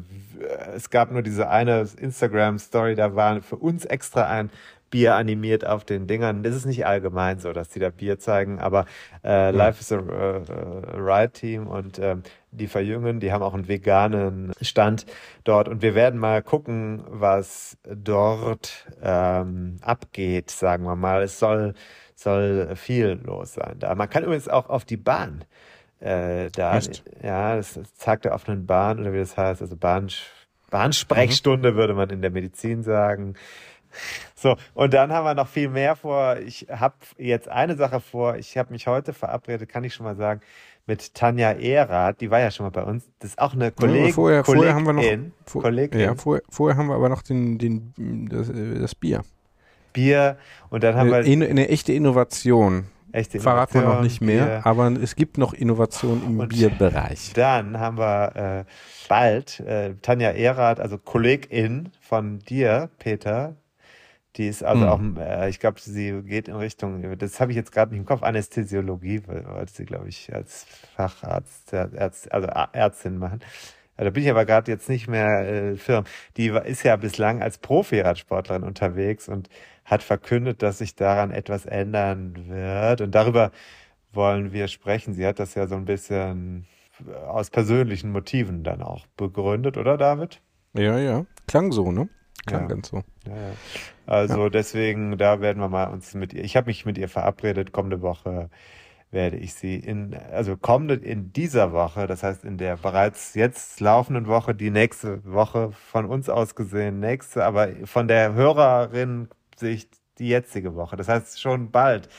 es 0.77 0.91
gab 0.91 1.11
nur 1.11 1.23
diese 1.23 1.49
eine 1.49 1.89
Instagram-Story, 2.01 2.95
da 2.95 3.17
war 3.17 3.43
für 3.43 3.57
uns 3.57 3.85
extra 3.85 4.29
ein 4.29 4.51
Bier 4.91 5.17
animiert 5.17 5.67
auf 5.67 5.85
den 5.85 6.07
Dingern. 6.07 6.45
Das 6.45 6.55
ist 6.55 6.67
nicht 6.67 6.87
allgemein 6.87 7.41
so, 7.41 7.53
dass 7.53 7.69
die 7.69 7.81
da 7.81 7.91
Bier 7.91 8.21
zeigen, 8.21 8.61
aber 8.61 8.85
äh, 9.25 9.51
Life 9.51 9.81
is 9.81 9.91
a 9.91 9.97
äh, 9.97 10.37
äh, 10.37 11.01
Ride 11.01 11.33
Team 11.33 11.67
und 11.67 11.99
ähm, 11.99 12.23
die 12.53 12.69
verjüngen, 12.69 13.19
die 13.19 13.33
haben 13.33 13.43
auch 13.43 13.55
einen 13.55 13.67
veganen 13.67 14.53
Stand 14.61 15.05
dort 15.43 15.69
und 15.69 15.83
wir 15.83 15.97
werden 15.97 16.21
mal 16.21 16.43
gucken, 16.43 17.03
was 17.09 17.77
dort 17.83 18.87
ähm, 19.03 19.79
abgeht, 19.83 20.53
sagen 20.53 20.85
wir 20.85 20.95
mal. 20.95 21.25
Es 21.25 21.41
soll, 21.41 21.75
soll 22.17 22.75
viel 22.75 23.21
los 23.25 23.55
sein 23.55 23.77
da. 23.79 23.95
Man 23.95 24.11
kann 24.11 24.25
übrigens 24.25 24.49
auch 24.49 24.69
auf 24.69 24.85
die 24.85 24.97
Bahn 24.97 25.45
äh, 26.01 26.51
da, 26.51 26.77
Echt? 26.77 27.05
ja, 27.23 27.57
das 27.57 27.79
Tag 27.99 28.23
der 28.23 28.35
offenen 28.35 28.67
Bahn 28.67 29.01
oder 29.01 29.13
wie 29.13 29.19
das 29.19 29.37
heißt, 29.37 29.63
also 29.63 29.77
Bahn, 29.77 30.11
Bahnsprechstunde 30.71 31.75
würde 31.77 31.95
man 31.95 32.11
in 32.11 32.21
der 32.21 32.31
Medizin 32.31 32.83
sagen. 32.83 33.35
So, 34.35 34.57
und 34.75 34.93
dann 34.93 35.11
haben 35.11 35.25
wir 35.25 35.35
noch 35.35 35.49
viel 35.49 35.71
mehr 35.71 35.97
vor. 35.97 36.37
Ich 36.39 36.67
habe 36.69 36.97
jetzt 37.17 37.49
eine 37.49 37.77
Sache 37.77 38.01
vor. 38.01 38.37
Ich 38.37 38.59
habe 38.59 38.73
mich 38.73 38.87
heute 38.87 39.15
verabredet, 39.15 39.71
kann 39.71 39.85
ich 39.85 39.95
schon 39.95 40.05
mal 40.05 40.17
sagen, 40.17 40.43
mit 40.87 41.15
Tanja 41.15 41.53
Ehrath. 41.53 42.21
Die 42.21 42.31
war 42.31 42.41
ja 42.41 42.51
schon 42.51 42.67
mal 42.67 42.71
bei 42.71 42.83
uns. 42.83 43.09
Das 43.21 43.31
ist 43.31 43.39
auch 43.39 43.55
eine 43.55 43.73
Kollegin. 43.73 44.13
vorher, 44.13 44.45
vorher 44.45 44.75
haben 44.75 44.85
wir 44.85 44.93
noch 44.93 45.03
vor, 45.47 45.63
ja, 45.99 46.15
vorher, 46.15 46.43
vorher 46.51 46.77
haben 46.77 46.89
wir 46.89 46.95
aber 46.95 47.09
noch 47.09 47.23
den, 47.23 47.57
den, 47.57 48.29
das, 48.31 48.51
äh, 48.51 48.79
das 48.79 48.95
Bier. 48.95 49.23
Bier. 49.97 50.37
Und 50.71 50.85
dann 50.85 50.95
haben 50.95 51.13
Eine, 51.13 51.27
wir 51.41 51.49
eine, 51.51 51.69
echte 51.69 51.93
Innovation. 51.93 52.85
echte 53.13 53.41
Verraten 53.41 53.75
wir 53.75 53.81
noch 53.81 53.87
Innovation, 54.01 54.05
nicht 54.05 54.21
mehr, 54.21 54.45
Bier. 54.47 54.67
aber 54.67 54.93
es 54.93 55.17
gibt 55.17 55.39
noch 55.39 55.55
Innovation 55.55 56.23
im 56.25 56.41
Und- 56.41 56.49
Bierbereich. 56.51 57.33
Dann 57.35 57.79
haben 57.81 57.99
wir 57.99 58.37
äh, 58.37 58.65
bald 59.09 59.61
äh, 59.61 59.95
Tanja 60.03 60.31
Erath, 60.31 60.79
also 60.81 60.99
Kollegin 60.99 61.91
von 62.01 62.39
dir, 62.41 62.91
Peter. 62.99 63.57
Die 64.37 64.49
ist 64.49 64.63
also 64.63 64.83
Hm. 64.83 65.17
auch, 65.17 65.21
äh, 65.23 65.49
ich 65.49 65.61
glaube, 65.61 65.81
sie 65.81 66.13
geht 66.23 66.49
in 66.49 66.57
Richtung, 66.57 67.17
das 67.17 67.41
habe 67.41 67.53
ich 67.53 67.57
jetzt 67.57 67.73
gerade 67.73 67.93
nicht 67.93 68.01
im 68.01 68.05
Kopf, 68.07 68.23
Anästhesiologie, 68.23 69.23
wollte 69.27 69.73
sie, 69.73 69.87
glaube 69.87 70.11
ich, 70.11 70.31
als 70.35 70.67
Facharzt, 70.95 71.73
äh, 71.73 71.89
Ärzt, 71.95 72.31
also 72.33 72.47
Ärztin 72.73 73.17
machen. 73.17 73.41
Da 73.97 74.11
bin 74.11 74.23
ich 74.23 74.31
aber 74.31 74.45
gerade 74.45 74.71
jetzt 74.71 74.89
nicht 74.89 75.09
mehr 75.09 75.73
äh, 75.73 75.77
firm. 75.77 76.05
Die 76.37 76.49
ist 76.49 76.83
ja 76.83 76.97
bislang 76.97 77.43
als 77.43 77.59
Profi-Radsportlerin 77.59 78.63
unterwegs 78.63 79.29
und 79.29 79.49
hat 79.85 80.03
verkündet, 80.03 80.63
dass 80.63 80.79
sich 80.79 80.97
daran 80.97 81.31
etwas 81.31 81.65
ändern 81.67 82.49
wird. 82.49 83.01
Und 83.01 83.15
darüber 83.15 83.53
wollen 84.13 84.53
wir 84.53 84.69
sprechen. 84.69 85.15
Sie 85.15 85.27
hat 85.27 85.39
das 85.39 85.55
ja 85.55 85.67
so 85.67 85.77
ein 85.77 85.85
bisschen 85.85 86.67
aus 87.27 87.51
persönlichen 87.51 88.11
Motiven 88.11 88.65
dann 88.65 88.83
auch 88.83 89.07
begründet, 89.17 89.77
oder 89.77 89.97
David? 89.97 90.41
Ja, 90.75 90.99
ja. 90.99 91.27
Klang 91.47 91.73
so, 91.73 91.93
ne? 91.93 92.09
Klang 92.47 92.63
Ja. 92.63 92.69
ganz 92.69 92.89
so. 92.89 93.03
Ja, 93.27 93.37
ja. 93.37 93.53
Also 94.07 94.49
deswegen, 94.49 95.19
da 95.19 95.41
werden 95.41 95.61
wir 95.61 95.69
mal 95.69 95.87
uns 95.87 96.15
mit 96.15 96.33
ihr. 96.33 96.45
Ich 96.45 96.57
habe 96.57 96.69
mich 96.69 96.87
mit 96.87 96.97
ihr 96.97 97.09
verabredet. 97.09 97.73
Kommende 97.73 98.03
Woche 98.03 98.51
werde 99.17 99.39
ich 99.39 99.55
sie 99.55 99.77
in, 99.77 100.15
also 100.31 100.57
kommende 100.59 100.95
in 100.95 101.33
dieser 101.33 101.73
Woche, 101.73 102.07
das 102.07 102.23
heißt 102.23 102.45
in 102.45 102.59
der 102.59 102.77
bereits 102.77 103.35
jetzt 103.35 103.81
laufenden 103.81 104.27
Woche, 104.27 104.55
die 104.55 104.71
nächste 104.71 105.25
Woche 105.25 105.73
von 105.73 106.05
uns 106.05 106.29
aus 106.29 106.55
gesehen, 106.55 107.01
nächste, 107.01 107.43
aber 107.45 107.71
von 107.85 108.07
der 108.09 108.35
Hörerin 108.35 109.29
Sicht 109.57 109.89
die 110.19 110.29
jetzige 110.29 110.75
Woche. 110.75 110.97
Das 110.97 111.09
heißt 111.09 111.41
schon 111.41 111.71
bald. 111.71 112.11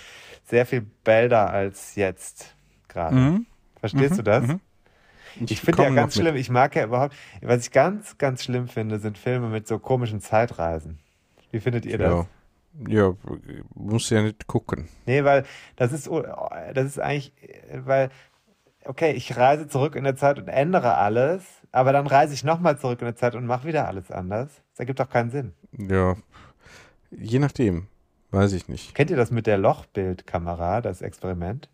Sehr 0.43 0.65
viel 0.65 0.81
bälder 0.81 1.51
als 1.51 1.95
jetzt 1.95 2.55
gerade. 2.87 3.15
Mhm. 3.15 3.45
Verstehst 3.79 4.13
Mhm. 4.13 4.17
du 4.17 4.23
das? 4.23 4.47
Mhm. 4.47 4.59
Ich 5.45 5.61
finde 5.61 5.83
ja 5.83 5.89
ganz 5.91 6.15
mit. 6.15 6.23
schlimm, 6.23 6.35
ich 6.35 6.49
mag 6.49 6.75
ja 6.75 6.83
überhaupt, 6.85 7.15
was 7.41 7.65
ich 7.65 7.71
ganz, 7.71 8.17
ganz 8.17 8.43
schlimm 8.43 8.67
finde, 8.67 8.97
sind 8.97 9.19
Filme 9.19 9.49
mit 9.49 9.67
so 9.67 9.77
komischen 9.77 10.19
Zeitreisen. 10.19 10.97
Wie 11.51 11.59
findet 11.59 11.85
ihr 11.85 11.99
das? 11.99 12.11
Ja. 12.11 12.25
Ja, 12.87 13.13
muss 13.73 14.09
ja 14.09 14.21
nicht 14.21 14.47
gucken. 14.47 14.87
Nee, 15.05 15.23
weil 15.23 15.45
das 15.75 15.93
ist, 15.93 16.09
das 16.73 16.85
ist 16.85 16.99
eigentlich, 16.99 17.33
weil, 17.73 18.09
okay, 18.85 19.11
ich 19.13 19.35
reise 19.37 19.67
zurück 19.67 19.95
in 19.95 20.03
der 20.03 20.15
Zeit 20.15 20.37
und 20.39 20.47
ändere 20.47 20.95
alles, 20.95 21.43
aber 21.71 21.93
dann 21.93 22.07
reise 22.07 22.33
ich 22.33 22.43
nochmal 22.43 22.77
zurück 22.77 23.01
in 23.01 23.05
der 23.05 23.15
Zeit 23.15 23.35
und 23.35 23.45
mache 23.45 23.67
wieder 23.67 23.87
alles 23.87 24.11
anders. 24.11 24.61
Das 24.71 24.79
ergibt 24.79 24.99
doch 24.99 25.09
keinen 25.09 25.31
Sinn. 25.31 25.53
Ja, 25.71 26.15
je 27.11 27.39
nachdem. 27.39 27.87
Weiß 28.29 28.51
ich 28.53 28.67
nicht. 28.67 28.93
Kennt 28.93 29.09
ihr 29.09 29.15
das 29.15 29.31
mit 29.31 29.47
der 29.47 29.57
Lochbildkamera, 29.57 30.81
das 30.81 31.01
Experiment? 31.01 31.69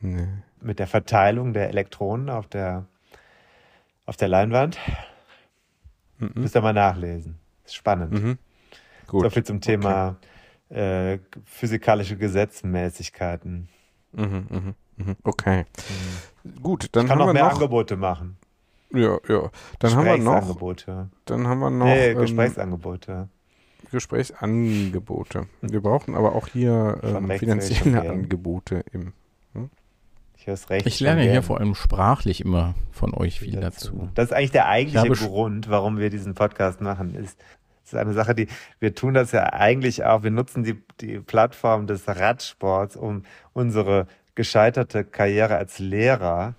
Nee. 0.00 0.26
Mit 0.60 0.80
der 0.80 0.88
Verteilung 0.88 1.52
der 1.52 1.68
Elektronen 1.68 2.30
auf 2.30 2.48
der, 2.48 2.86
auf 4.06 4.16
der 4.16 4.26
Leinwand? 4.26 4.78
Mhm. 6.18 6.32
Müsst 6.34 6.56
ihr 6.56 6.62
mal 6.62 6.72
nachlesen. 6.72 7.38
Ist 7.64 7.76
spannend. 7.76 8.12
Mhm. 8.12 8.38
Gut. 9.06 9.22
So 9.24 9.30
viel 9.30 9.44
zum 9.44 9.60
Thema 9.60 10.16
äh, 10.68 11.18
physikalische 11.44 12.16
Gesetzmäßigkeiten. 12.16 13.68
Mhm, 14.12 14.46
mhm. 14.50 14.74
Mhm, 14.96 15.16
Okay. 15.24 15.64
Gut, 16.62 16.88
dann 16.92 17.04
ich 17.04 17.08
kann 17.10 17.18
haben 17.18 17.18
noch 17.18 17.26
wir 17.26 17.32
mehr 17.34 17.44
noch. 17.44 17.52
Angebote 17.54 17.96
machen. 17.96 18.36
Ja, 18.92 19.18
ja. 19.28 19.50
Dann 19.78 19.94
haben 19.94 20.04
wir 20.04 20.16
noch. 20.18 20.34
Gesprächsangebote. 20.34 21.10
Dann 21.24 21.46
haben 21.48 21.58
wir 21.58 21.70
noch 21.70 21.86
nee, 21.86 22.08
ähm, 22.10 22.18
Gesprächsangebote. 22.18 23.28
Gesprächsangebote. 23.90 25.46
Wir 25.60 25.80
brauchen 25.80 26.14
aber 26.14 26.34
auch 26.34 26.48
hier 26.48 26.98
ähm, 27.02 27.30
finanzielle. 27.38 28.08
Angebote 28.10 28.84
im. 28.92 29.12
Ich 30.36 30.46
höre 30.46 30.54
es 30.54 30.70
recht. 30.70 30.86
Ich 30.86 31.00
lerne 31.00 31.22
hier 31.22 31.42
vor 31.42 31.58
allem 31.58 31.74
sprachlich 31.74 32.40
immer 32.44 32.74
von 32.92 33.12
euch 33.14 33.40
viel 33.40 33.60
dazu. 33.60 33.92
dazu. 33.96 34.08
Das 34.14 34.26
ist 34.26 34.32
eigentlich 34.32 34.52
der 34.52 34.68
eigentliche 34.68 35.26
Grund, 35.26 35.68
warum 35.68 35.98
wir 35.98 36.08
diesen 36.10 36.34
Podcast 36.34 36.80
machen. 36.80 37.14
Ist, 37.16 37.36
ist 37.92 37.98
eine 37.98 38.12
Sache, 38.12 38.34
die 38.34 38.48
wir 38.80 38.94
tun 38.94 39.14
das 39.14 39.32
ja 39.32 39.52
eigentlich 39.52 40.04
auch. 40.04 40.22
Wir 40.22 40.30
nutzen 40.30 40.64
die, 40.64 40.80
die 41.00 41.18
Plattform 41.20 41.86
des 41.86 42.02
Radsports, 42.08 42.96
um 42.96 43.24
unsere 43.52 44.06
gescheiterte 44.34 45.04
Karriere 45.04 45.56
als 45.56 45.78
Lehrer 45.78 46.54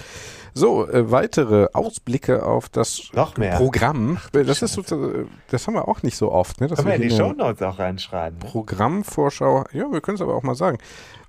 So, 0.54 0.88
äh, 0.88 1.12
weitere 1.12 1.68
Ausblicke 1.74 2.46
auf 2.46 2.70
das 2.70 3.10
Noch 3.14 3.38
mehr. 3.38 3.58
Programm. 3.58 4.18
das 4.32 4.62
ist 4.62 4.74
so, 4.74 4.84
das 5.50 5.68
haben 5.68 5.74
wir 5.74 5.88
auch 5.88 6.04
nicht 6.04 6.18
so 6.18 6.32
oft, 6.32 6.62
ne? 6.62 6.68
dass 6.68 6.78
Können 6.80 6.90
wir 6.90 6.96
in 6.96 7.10
die 7.10 7.16
Shownotes 7.16 7.62
auch 7.62 7.80
reinschreiben. 7.80 8.40
ne? 8.40 8.46
Programmvorschau, 8.46 9.66
ja, 9.74 9.92
wir 9.92 10.02
können 10.02 10.16
es 10.16 10.22
aber 10.22 10.36
auch 10.36 10.44
mal 10.44 10.56
sagen. 10.56 10.78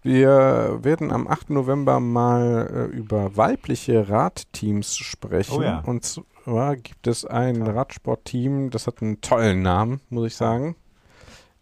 Wir 0.03 0.79
werden 0.83 1.13
am 1.13 1.29
8. 1.29 1.51
November 1.51 2.01
mal 2.01 2.89
äh, 2.93 2.97
über 2.97 3.37
weibliche 3.37 4.09
Radteams 4.09 4.97
sprechen. 4.97 5.59
Oh 5.59 5.63
ja. 5.63 5.83
Und 5.85 6.05
zwar 6.05 6.77
gibt 6.77 7.07
es 7.07 7.27
ein 7.27 7.63
Radsportteam, 7.63 8.71
das 8.71 8.87
hat 8.87 9.03
einen 9.03 9.21
tollen 9.21 9.61
Namen, 9.63 10.01
muss 10.09 10.27
ich 10.29 10.37
sagen. 10.37 10.75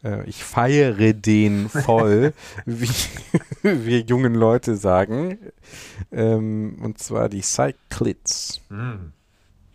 Äh, 0.04 0.28
ich 0.28 0.44
feiere 0.44 1.12
den 1.12 1.68
voll, 1.68 2.32
wie 2.66 2.88
wir 3.62 4.00
jungen 4.00 4.34
Leute 4.34 4.76
sagen. 4.76 5.38
Ähm, 6.12 6.78
und 6.82 6.98
zwar 6.98 7.28
die 7.28 7.42
Cyclids. 7.42 8.60
Hm. 8.68 9.12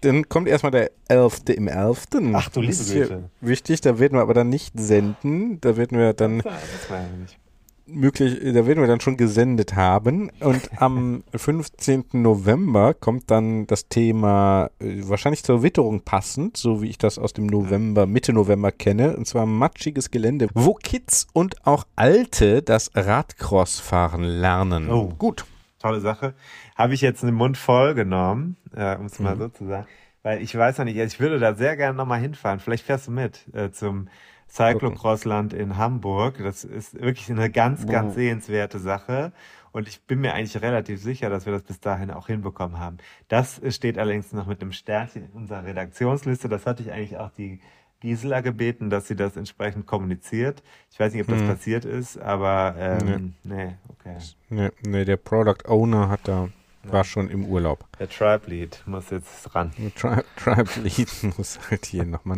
Dann 0.01 0.27
kommt 0.27 0.49
erstmal 0.49 0.71
der 0.71 0.91
11. 1.07 1.43
im 1.55 1.67
11. 1.69 2.07
Ach 2.33 2.49
du 2.49 2.61
Das 2.61 2.89
liebe 2.89 3.07
Güte. 3.07 3.29
Wichtig, 3.39 3.81
da 3.81 3.99
werden 3.99 4.15
wir 4.15 4.21
aber 4.21 4.33
dann 4.33 4.49
nicht 4.49 4.73
senden. 4.77 5.61
Da 5.61 5.77
werden 5.77 5.97
wir 5.97 6.13
dann 6.13 6.39
Das 6.39 6.89
war 6.89 6.99
ja 6.99 7.07
nicht. 7.21 7.37
Möglich, 7.85 8.39
da 8.53 8.65
werden 8.65 8.79
wir 8.81 8.87
dann 8.87 8.99
schon 9.01 9.17
gesendet 9.17 9.75
haben. 9.75 10.29
Und 10.39 10.69
am 10.81 11.23
15. 11.35 12.05
November 12.13 12.93
kommt 12.93 13.29
dann 13.31 13.67
das 13.67 13.87
Thema, 13.87 14.69
äh, 14.79 15.01
wahrscheinlich 15.07 15.43
zur 15.43 15.63
Witterung 15.63 16.01
passend, 16.01 16.57
so 16.57 16.81
wie 16.81 16.89
ich 16.89 16.97
das 16.97 17.19
aus 17.19 17.33
dem 17.33 17.47
November, 17.47 18.05
Mitte 18.05 18.33
November 18.33 18.71
kenne, 18.71 19.15
und 19.17 19.27
zwar 19.27 19.45
matschiges 19.45 20.11
Gelände, 20.11 20.47
wo 20.53 20.73
Kids 20.75 21.27
und 21.33 21.65
auch 21.65 21.85
Alte 21.95 22.61
das 22.61 22.91
Radcross 22.95 23.79
fahren 23.79 24.23
lernen. 24.23 24.89
Oh. 24.89 25.09
Gut. 25.17 25.45
tolle 25.79 25.99
Sache. 25.99 26.33
Habe 26.77 26.93
ich 26.93 27.01
jetzt 27.01 27.23
einen 27.23 27.35
Mund 27.35 27.57
voll 27.57 27.93
genommen, 27.93 28.55
äh, 28.73 28.95
um 28.95 29.07
es 29.07 29.19
Mhm. 29.19 29.25
mal 29.25 29.37
so 29.37 29.49
zu 29.49 29.65
sagen. 29.67 29.85
Weil 30.21 30.41
ich 30.41 30.57
weiß 30.57 30.77
noch 30.77 30.85
nicht, 30.85 30.95
ich 30.95 31.19
würde 31.19 31.37
da 31.39 31.53
sehr 31.55 31.75
gerne 31.75 31.97
nochmal 31.97 32.21
hinfahren. 32.21 32.61
Vielleicht 32.61 32.85
fährst 32.85 33.07
du 33.07 33.11
mit 33.11 33.41
äh, 33.53 33.69
zum 33.71 34.07
Cyclocrossland 34.53 35.53
in 35.53 35.77
Hamburg. 35.77 36.37
Das 36.41 36.63
ist 36.63 36.99
wirklich 37.01 37.29
eine 37.31 37.49
ganz, 37.49 37.85
ganz 37.87 38.15
sehenswerte 38.15 38.79
Sache. 38.79 39.31
Und 39.71 39.87
ich 39.87 40.01
bin 40.03 40.21
mir 40.21 40.33
eigentlich 40.33 40.61
relativ 40.61 41.01
sicher, 41.01 41.29
dass 41.31 41.45
wir 41.47 41.53
das 41.53 41.63
bis 41.63 41.79
dahin 41.79 42.11
auch 42.11 42.27
hinbekommen 42.27 42.79
haben. 42.79 42.97
Das 43.27 43.59
steht 43.69 43.97
allerdings 43.97 44.31
noch 44.31 44.45
mit 44.45 44.61
einem 44.61 44.71
Sternchen 44.71 45.25
in 45.25 45.31
unserer 45.31 45.65
Redaktionsliste. 45.65 46.47
Das 46.47 46.67
hatte 46.67 46.83
ich 46.83 46.91
eigentlich 46.91 47.17
auch 47.17 47.31
die 47.31 47.59
Gisela 47.99 48.41
gebeten, 48.41 48.89
dass 48.91 49.07
sie 49.07 49.15
das 49.15 49.35
entsprechend 49.37 49.87
kommuniziert. 49.87 50.61
Ich 50.91 50.99
weiß 50.99 51.13
nicht, 51.13 51.23
ob 51.23 51.29
das 51.29 51.39
Hm. 51.39 51.47
passiert 51.47 51.85
ist, 51.85 52.19
aber 52.19 52.75
ähm, 52.77 53.33
nee, 53.43 53.75
okay. 53.89 54.17
Nee, 54.49 54.69
nee, 54.85 55.05
der 55.05 55.17
Product 55.17 55.67
Owner 55.67 56.09
hat 56.09 56.19
da, 56.25 56.49
war 56.83 57.05
schon 57.05 57.29
im 57.29 57.45
Urlaub. 57.45 57.87
Der 57.97 58.09
Tribe 58.09 58.43
Lead 58.47 58.83
muss 58.85 59.09
jetzt 59.09 59.55
ran. 59.55 59.71
Tribe, 59.95 60.25
Tribe 60.35 60.69
Lead 60.81 61.09
muss 61.37 61.57
halt 61.71 61.85
hier 61.85 62.05
nochmal 62.05 62.37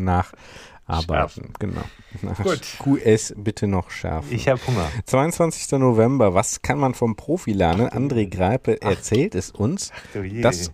nacharbeiten. 0.87 1.53
Genau. 1.59 1.81
Nach 2.21 2.37
Gut. 2.43 2.61
QS 2.79 3.33
bitte 3.37 3.67
noch 3.67 3.89
schärfen. 3.89 4.31
Ich 4.33 4.47
habe 4.47 4.59
Hunger. 4.67 4.89
22. 5.05 5.71
November, 5.79 6.33
was 6.33 6.61
kann 6.61 6.79
man 6.79 6.93
vom 6.93 7.15
Profi 7.15 7.53
lernen? 7.53 7.87
André 7.89 8.27
Greipel 8.29 8.77
erzählt 8.81 9.35
es 9.35 9.51
uns. 9.51 9.91
Du 10.13 10.21
je. 10.23 10.41
Das 10.41 10.71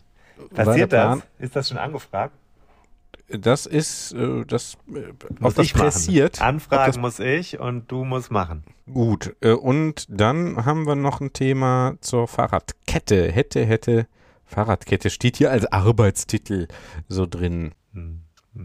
Passiert 0.54 0.92
das? 0.92 1.00
Plan. 1.00 1.24
Ist 1.40 1.56
das 1.56 1.70
schon 1.70 1.78
angefragt? 1.78 2.34
Das 3.30 3.66
ist, 3.66 4.12
äh, 4.12 4.44
das, 4.46 4.78
äh, 4.90 5.14
Muss 5.40 5.52
ob 5.52 5.56
das 5.56 5.72
pressiert. 5.72 6.42
Anfragen 6.42 6.88
das, 6.88 6.98
muss 6.98 7.20
ich 7.20 7.60
und 7.60 7.90
du 7.90 8.04
musst 8.04 8.32
machen. 8.32 8.64
gut. 8.92 9.34
Äh, 9.40 9.54
und 9.54 10.06
dann 10.10 10.66
haben 10.66 10.86
wir 10.86 10.96
noch 10.96 11.22
ein 11.22 11.32
Thema 11.32 11.96
zur 12.02 12.28
Fahrradkette. 12.28 13.32
Hätte, 13.32 13.66
hätte, 13.66 14.08
Fahrradkette 14.46 15.10
steht 15.10 15.38
hier 15.38 15.52
als 15.52 15.66
Arbeitstitel 15.72 16.68
so 17.08 17.26
drin. 17.26 17.72
Hm. 17.94 18.24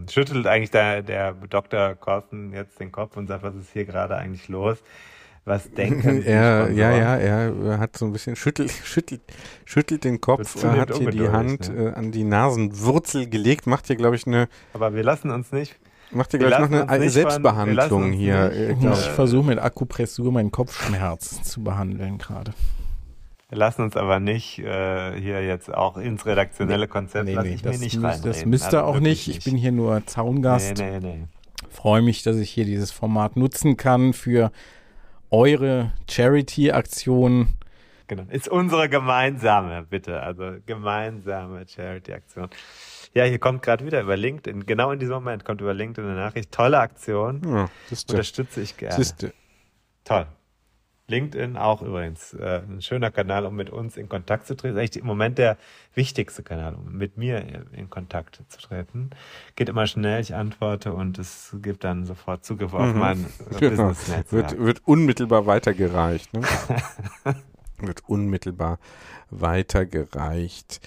Schüttelt 0.09 0.45
eigentlich 0.47 0.71
der, 0.71 1.01
der 1.01 1.33
Dr. 1.33 1.95
Korsten 1.95 2.51
jetzt 2.53 2.79
den 2.79 2.91
Kopf 2.91 3.15
und 3.15 3.27
sagt, 3.27 3.43
was 3.43 3.55
ist 3.55 3.71
hier 3.71 3.85
gerade 3.85 4.17
eigentlich 4.17 4.47
los? 4.49 4.77
Was 5.45 5.71
denken 5.71 6.23
Er, 6.25 6.69
ja, 6.71 6.91
ja, 6.97 7.15
er 7.15 7.79
hat 7.79 7.95
so 7.95 8.05
ein 8.05 8.11
bisschen 8.11 8.35
schüttelt, 8.35 8.69
schüttelt, 8.83 9.21
schüttelt 9.63 10.03
den 10.03 10.19
Kopf, 10.19 10.61
er 10.61 10.77
hat 10.81 10.93
hier 10.93 11.09
die 11.09 11.29
Hand 11.29 11.73
ne? 11.73 11.91
äh, 11.91 11.93
an 11.93 12.11
die 12.11 12.25
Nasenwurzel 12.25 13.29
gelegt, 13.29 13.65
macht 13.65 13.87
hier, 13.87 13.95
glaube 13.95 14.17
ich, 14.17 14.27
eine, 14.27 14.49
Aber 14.73 14.93
wir 14.93 15.03
lassen 15.03 15.31
uns 15.31 15.53
nicht. 15.53 15.79
macht 16.11 16.31
hier, 16.31 16.41
Wir 16.41 16.47
glaube 16.47 16.65
ich, 16.65 16.71
noch 16.71 16.87
eine 16.89 17.09
Selbstbehandlung 17.09 18.11
hier. 18.11 18.49
nicht- 18.49 18.57
äh, 18.57 18.71
Ich 18.73 18.81
Ja. 18.81 18.93
versuche 18.93 19.45
mit 19.47 19.59
Akupressur 19.59 20.33
meinen 20.33 20.51
Kopfschmerz 20.51 21.43
zu 21.43 21.63
behandeln 21.63 22.17
gerade. 22.17 22.51
Wir 23.49 23.57
lassen 23.57 23.81
uns 23.83 23.95
aber 23.95 24.19
nicht 24.19 24.59
äh, 24.59 25.19
hier 25.19 25.41
jetzt 25.45 25.73
auch 25.73 25.95
ins 25.97 26.25
redaktionelle 26.25 26.87
Konzept 26.87 27.29
lasse 27.29 27.47
ich 27.47 27.61
das, 27.61 27.77
mir 27.77 27.85
nicht 27.85 27.95
reinreden. 27.95 28.23
das 28.23 28.45
müsste 28.45 28.83
Also 28.83 28.97
auch 28.97 28.99
nicht. 28.99 29.29
Ich 29.29 29.43
bin 29.45 29.55
hier 29.55 29.71
nur 29.71 30.05
Zaungast. 30.05 30.77
Nee, 30.77 30.99
nee, 30.99 31.15
nee. 31.15 31.27
Freue 31.69 32.01
mich, 32.01 32.23
dass 32.23 32.35
ich 32.37 32.49
hier 32.49 32.65
dieses 32.65 32.91
Format 32.91 33.37
nutzen 33.37 33.77
kann 33.77 34.11
für 34.11 34.51
eure 35.29 35.93
Charity-Aktion. 36.09 37.47
Genau. 38.07 38.23
Ist 38.29 38.47
unsere 38.49 38.89
gemeinsame, 38.89 39.83
bitte. 39.83 40.21
Also 40.21 40.57
gemeinsame 40.65 41.65
Charity-Aktion. 41.67 42.49
Ja, 43.13 43.23
hier 43.23 43.39
kommt 43.39 43.63
gerade 43.63 43.85
wieder 43.85 44.01
über 44.01 44.17
LinkedIn, 44.17 44.65
genau 44.65 44.91
in 44.91 44.99
diesem 44.99 45.15
Moment 45.15 45.45
kommt 45.45 45.61
über 45.61 45.73
LinkedIn 45.73 46.09
eine 46.09 46.19
Nachricht. 46.19 46.51
Tolle 46.51 46.79
Aktion. 46.79 47.41
Ja, 47.45 47.69
das 47.89 48.03
Unterstütze 48.03 48.61
ich 48.61 48.75
gerne. 48.77 48.95
Siehste. 48.95 49.33
Toll. 50.03 50.27
LinkedIn 51.09 51.55
auch 51.55 51.81
übrigens 51.81 52.33
äh, 52.33 52.61
ein 52.67 52.81
schöner 52.81 53.11
Kanal, 53.11 53.45
um 53.45 53.55
mit 53.55 53.69
uns 53.69 53.95
in 53.95 54.09
Kontakt 54.09 54.45
zu 54.45 54.55
treten. 54.57 54.77
Eigentlich 54.77 54.97
im 54.97 55.05
Moment 55.05 55.37
der 55.37 55.57
wichtigste 55.95 56.43
Kanal, 56.43 56.75
um 56.75 56.97
mit 56.97 57.17
mir 57.17 57.65
in 57.71 57.89
Kontakt 57.89 58.41
zu 58.49 58.59
treten. 58.59 59.11
Geht 59.55 59.69
immer 59.69 59.87
schnell, 59.87 60.19
ich 60.21 60.35
antworte 60.35 60.93
und 60.93 61.17
es 61.17 61.55
gibt 61.61 61.83
dann 61.85 62.05
sofort 62.05 62.43
Zugriff 62.43 62.73
auf 62.73 62.93
Mhm. 62.93 62.99
mein 62.99 63.25
Genau. 63.59 63.87
Business-Netzwerk. 63.89 64.51
Wird, 64.51 64.59
wird 64.59 64.81
unmittelbar 64.85 65.45
weitergereicht. 65.45 66.33
Ne? 66.33 66.41
wird 67.79 68.03
unmittelbar 68.07 68.79
weitergereicht. 69.29 70.81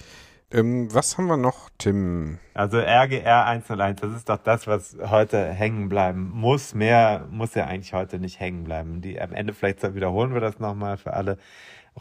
Ähm, 0.52 0.92
was 0.92 1.16
haben 1.16 1.26
wir 1.26 1.36
noch, 1.36 1.70
Tim? 1.78 2.38
Also 2.54 2.78
RGR 2.78 3.46
101, 3.46 4.00
das 4.00 4.12
ist 4.16 4.28
doch 4.28 4.38
das, 4.38 4.66
was 4.66 4.96
heute 5.06 5.46
hängen 5.46 5.88
bleiben 5.88 6.30
muss. 6.34 6.74
Mehr 6.74 7.26
muss 7.30 7.54
ja 7.54 7.66
eigentlich 7.66 7.92
heute 7.92 8.18
nicht 8.18 8.40
hängen 8.40 8.64
bleiben. 8.64 9.00
Die, 9.00 9.20
am 9.20 9.32
Ende 9.32 9.52
vielleicht 9.52 9.94
wiederholen 9.94 10.34
wir 10.34 10.40
das 10.40 10.58
nochmal 10.58 10.96
für 10.96 11.12
alle. 11.14 11.38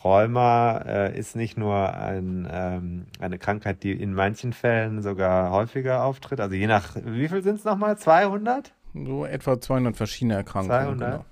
Rheuma 0.04 0.78
äh, 0.80 1.18
ist 1.18 1.36
nicht 1.36 1.58
nur 1.58 1.93
ein, 1.93 2.47
ähm, 2.52 3.06
eine 3.20 3.38
Krankheit, 3.38 3.84
die 3.84 3.91
in 3.91 4.14
manchen 4.14 4.54
Fällen 4.54 5.02
sogar 5.02 5.52
häufiger 5.52 6.04
auftritt. 6.04 6.39
Also 6.39 6.56
je 6.56 6.68
nach, 6.68 6.95
wie 7.04 7.28
viel 7.28 7.43
sind 7.43 7.56
es 7.56 7.66
nochmal? 7.66 7.97
200? 7.97 8.74
So 8.93 9.26
etwa 9.26 9.60
200 9.60 9.95
verschiedene 9.97 10.36
Erkrankungen. 10.36 10.97
200? 11.00 11.12
Genau. 11.12 11.26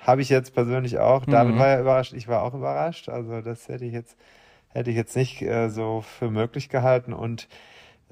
Habe 0.00 0.20
ich 0.20 0.28
jetzt 0.30 0.54
persönlich 0.54 0.98
auch. 0.98 1.24
David 1.24 1.54
Mhm. 1.54 1.58
war 1.58 1.68
ja 1.68 1.80
überrascht. 1.80 2.12
Ich 2.12 2.28
war 2.28 2.42
auch 2.42 2.54
überrascht. 2.54 3.08
Also 3.08 3.40
das 3.40 3.68
hätte 3.68 3.84
ich 3.84 3.92
jetzt, 3.92 4.16
hätte 4.72 4.90
ich 4.90 4.96
jetzt 4.96 5.16
nicht 5.16 5.42
äh, 5.42 5.68
so 5.70 6.02
für 6.02 6.30
möglich 6.30 6.68
gehalten. 6.68 7.12
Und 7.12 7.48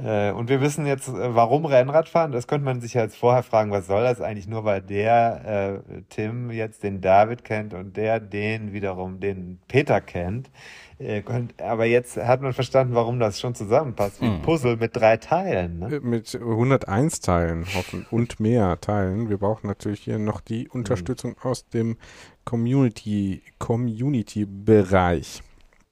Äh, 0.02 0.32
und 0.32 0.48
wir 0.48 0.61
wissen 0.61 0.86
jetzt, 0.86 1.08
äh, 1.08 1.34
warum 1.34 1.66
Rennradfahren. 1.66 2.32
Das 2.32 2.46
könnte 2.46 2.64
man 2.64 2.80
sich 2.80 2.94
ja 2.94 3.02
jetzt 3.02 3.16
vorher 3.16 3.42
fragen, 3.42 3.70
was 3.70 3.86
soll 3.86 4.02
das 4.02 4.20
eigentlich? 4.20 4.48
Nur 4.48 4.64
weil 4.64 4.80
der 4.80 5.82
äh, 5.90 6.02
Tim 6.08 6.50
jetzt 6.50 6.82
den 6.82 7.00
David 7.00 7.44
kennt 7.44 7.74
und 7.74 7.96
der 7.96 8.18
den 8.18 8.72
wiederum 8.72 9.20
den 9.20 9.58
Peter 9.68 10.00
kennt. 10.00 10.50
Äh, 10.98 11.22
aber 11.62 11.84
jetzt 11.84 12.16
hat 12.16 12.40
man 12.40 12.52
verstanden, 12.52 12.94
warum 12.94 13.18
das 13.20 13.40
schon 13.40 13.54
zusammenpasst. 13.54 14.22
Wie 14.22 14.26
ein 14.26 14.42
Puzzle 14.42 14.76
mit 14.76 14.96
drei 14.96 15.16
Teilen. 15.18 15.80
Ne? 15.80 15.96
Äh, 15.96 16.00
Mit 16.00 16.34
101 16.34 17.20
Teilen 17.20 17.66
hoffen 17.74 18.06
und 18.11 18.40
mehr 18.40 18.80
Teilen. 18.80 19.28
Wir 19.28 19.36
brauchen 19.38 19.66
natürlich 19.66 20.00
hier 20.00 20.18
noch 20.18 20.40
die 20.40 20.68
Unterstützung 20.68 21.36
aus 21.42 21.68
dem 21.68 21.96
Community 22.44 23.42
Community 23.58 24.46
Bereich. 24.46 25.42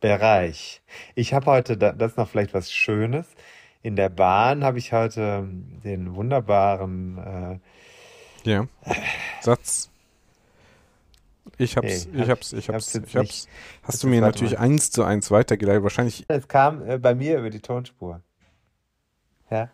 Bereich. 0.01 0.81
Ich 1.15 1.35
habe 1.35 1.47
heute, 1.47 1.77
da, 1.77 1.93
das 1.93 2.13
ist 2.13 2.17
noch 2.17 2.29
vielleicht 2.29 2.55
was 2.55 2.73
Schönes. 2.73 3.27
In 3.83 3.97
der 3.97 4.09
Bahn 4.09 4.65
habe 4.65 4.79
ich 4.79 4.93
heute 4.93 5.49
den 5.85 6.15
wunderbaren 6.15 7.61
äh, 8.45 8.49
Ja. 8.49 8.67
Satz. 9.41 9.91
Ich 11.57 11.77
hab's, 11.77 12.07
Nee, 12.07 12.23
ich 12.23 12.29
hab- 12.31 12.39
hab's, 12.39 12.53
ich 12.53 12.59
ich 12.61 12.69
hab's, 12.69 12.75
hab's 12.87 12.93
jetzt 12.95 13.09
ich 13.09 13.17
hab's. 13.17 13.27
nicht. 13.27 13.49
Hast 13.83 14.03
du 14.03 14.07
mir 14.09 14.21
natürlich 14.21 14.53
mal. 14.55 14.61
eins 14.61 14.91
zu 14.91 15.03
eins 15.03 15.31
weitergeleitet. 15.31 15.83
Wahrscheinlich, 15.83 16.25
Es 16.29 16.47
kam 16.47 16.89
äh, 16.89 16.99
bei 16.99 17.15
mir 17.15 17.39
über 17.39 17.51
die 17.51 17.61
Tonspur. 17.61 18.21
Ja? 19.51 19.69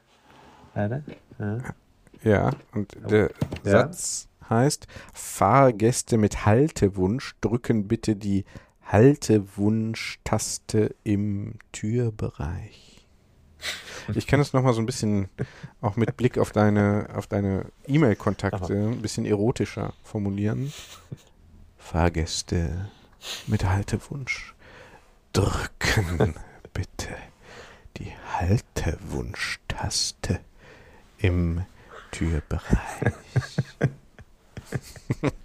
Warte. 0.75 1.03
Ja. 1.39 1.59
ja. 2.22 2.51
Und 2.72 2.97
der 3.11 3.31
Ja. 3.64 3.70
Satz 3.70 4.29
heißt, 4.49 4.87
Fahrgäste 5.12 6.16
mit 6.16 6.47
Haltewunsch 6.47 7.35
drücken 7.41 7.89
bitte 7.89 8.16
die 8.16 8.45
Haltewunsch-Taste 8.87 10.95
im 11.05 11.55
Türbereich. 11.72 13.07
Ich 14.14 14.26
kann 14.26 14.41
es 14.41 14.53
nochmal 14.53 14.74
so 14.74 14.80
ein 14.80 14.87
bisschen, 14.87 15.28
auch 15.80 15.97
mit 15.97 16.16
Blick 16.16 16.39
auf 16.39 16.53
deine, 16.53 17.09
auf 17.14 17.26
deine 17.26 17.66
E-Mail-Kontakte, 17.87 18.74
ein 18.74 19.01
bisschen 19.01 19.24
erotischer 19.24 19.95
formulieren. 20.03 20.72
Fahrgäste 21.78 22.91
mit 23.47 23.64
Haltewunsch 23.64 24.55
drücken 25.32 26.35
bitte 26.74 27.16
die 27.97 28.12
Haltewunsch-Taste 28.39 30.41
im 31.18 31.64
Türbereich. 32.11 33.14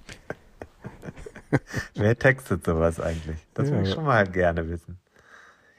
Wer 1.96 2.18
textet 2.18 2.66
sowas 2.66 3.00
eigentlich? 3.00 3.38
Das 3.54 3.70
Ja, 3.70 3.76
würde 3.76 3.88
ich 3.88 3.94
schon 3.94 4.06
mal 4.06 4.28
gerne 4.28 4.70
wissen. 4.70 5.00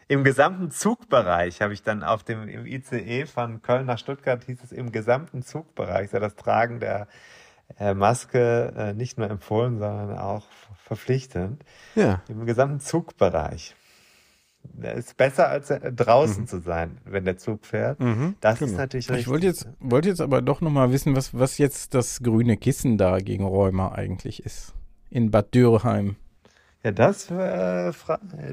Im 0.09 0.25
gesamten 0.25 0.73
Zugbereich 0.73 1.63
habe 1.63 1.73
ich 1.73 1.85
dann 1.85 2.03
auf 2.03 2.25
dem 2.25 2.49
im 2.49 2.67
ICE 2.67 3.27
von 3.27 3.63
Köln 3.63 3.87
nach 3.87 3.99
Stuttgart 3.99 4.43
hieß 4.43 4.59
es 4.65 4.73
im 4.73 4.91
gesamten 4.91 5.43
Zugbereich 5.43 6.11
sei 6.11 6.19
das 6.19 6.35
Tragen 6.35 6.81
der 6.81 7.07
äh, 7.79 7.95
Maske 7.95 8.73
äh, 8.77 8.93
nicht 8.93 9.19
nur 9.19 9.31
empfohlen, 9.31 9.79
sondern 9.79 10.19
auch 10.19 10.49
verpflichtend. 10.83 11.63
Ja. 11.95 12.23
Im 12.29 12.45
gesamten 12.45 12.81
Zugbereich. 12.81 13.77
Das 14.63 14.99
ist 14.99 15.17
besser 15.17 15.49
als 15.49 15.71
äh, 15.71 15.93
draußen 15.93 16.47
zu 16.49 16.61
sein, 16.61 16.99
wenn 17.05 17.25
der 17.25 17.39
Zug 17.39 17.65
fährt. 17.65 18.01
Mhm, 18.01 18.35
Das 18.41 18.61
ist 18.61 18.71
genau. 18.71 18.79
natürlich 18.79 19.09
richtig. 19.09 19.27
Ich 19.27 19.29
wollte 19.29 19.47
jetzt, 19.47 19.69
wollte 19.79 20.09
jetzt 20.09 20.21
aber 20.21 20.43
doch 20.43 20.61
nochmal 20.61 20.91
wissen, 20.93 21.15
was, 21.15 21.39
was 21.39 21.59
jetzt 21.59 21.95
das 21.95 22.21
grüne 22.23 22.57
Kissen 22.57 22.99
da 22.99 23.19
gegen 23.19 23.45
Rheuma 23.45 23.93
eigentlich 23.93 24.45
ist. 24.45 24.75
In 25.11 25.31
Bad 25.31 25.55
Dürrheim. 25.55 26.17
Ja, 26.83 26.93
das, 26.93 27.31
äh, 27.31 27.93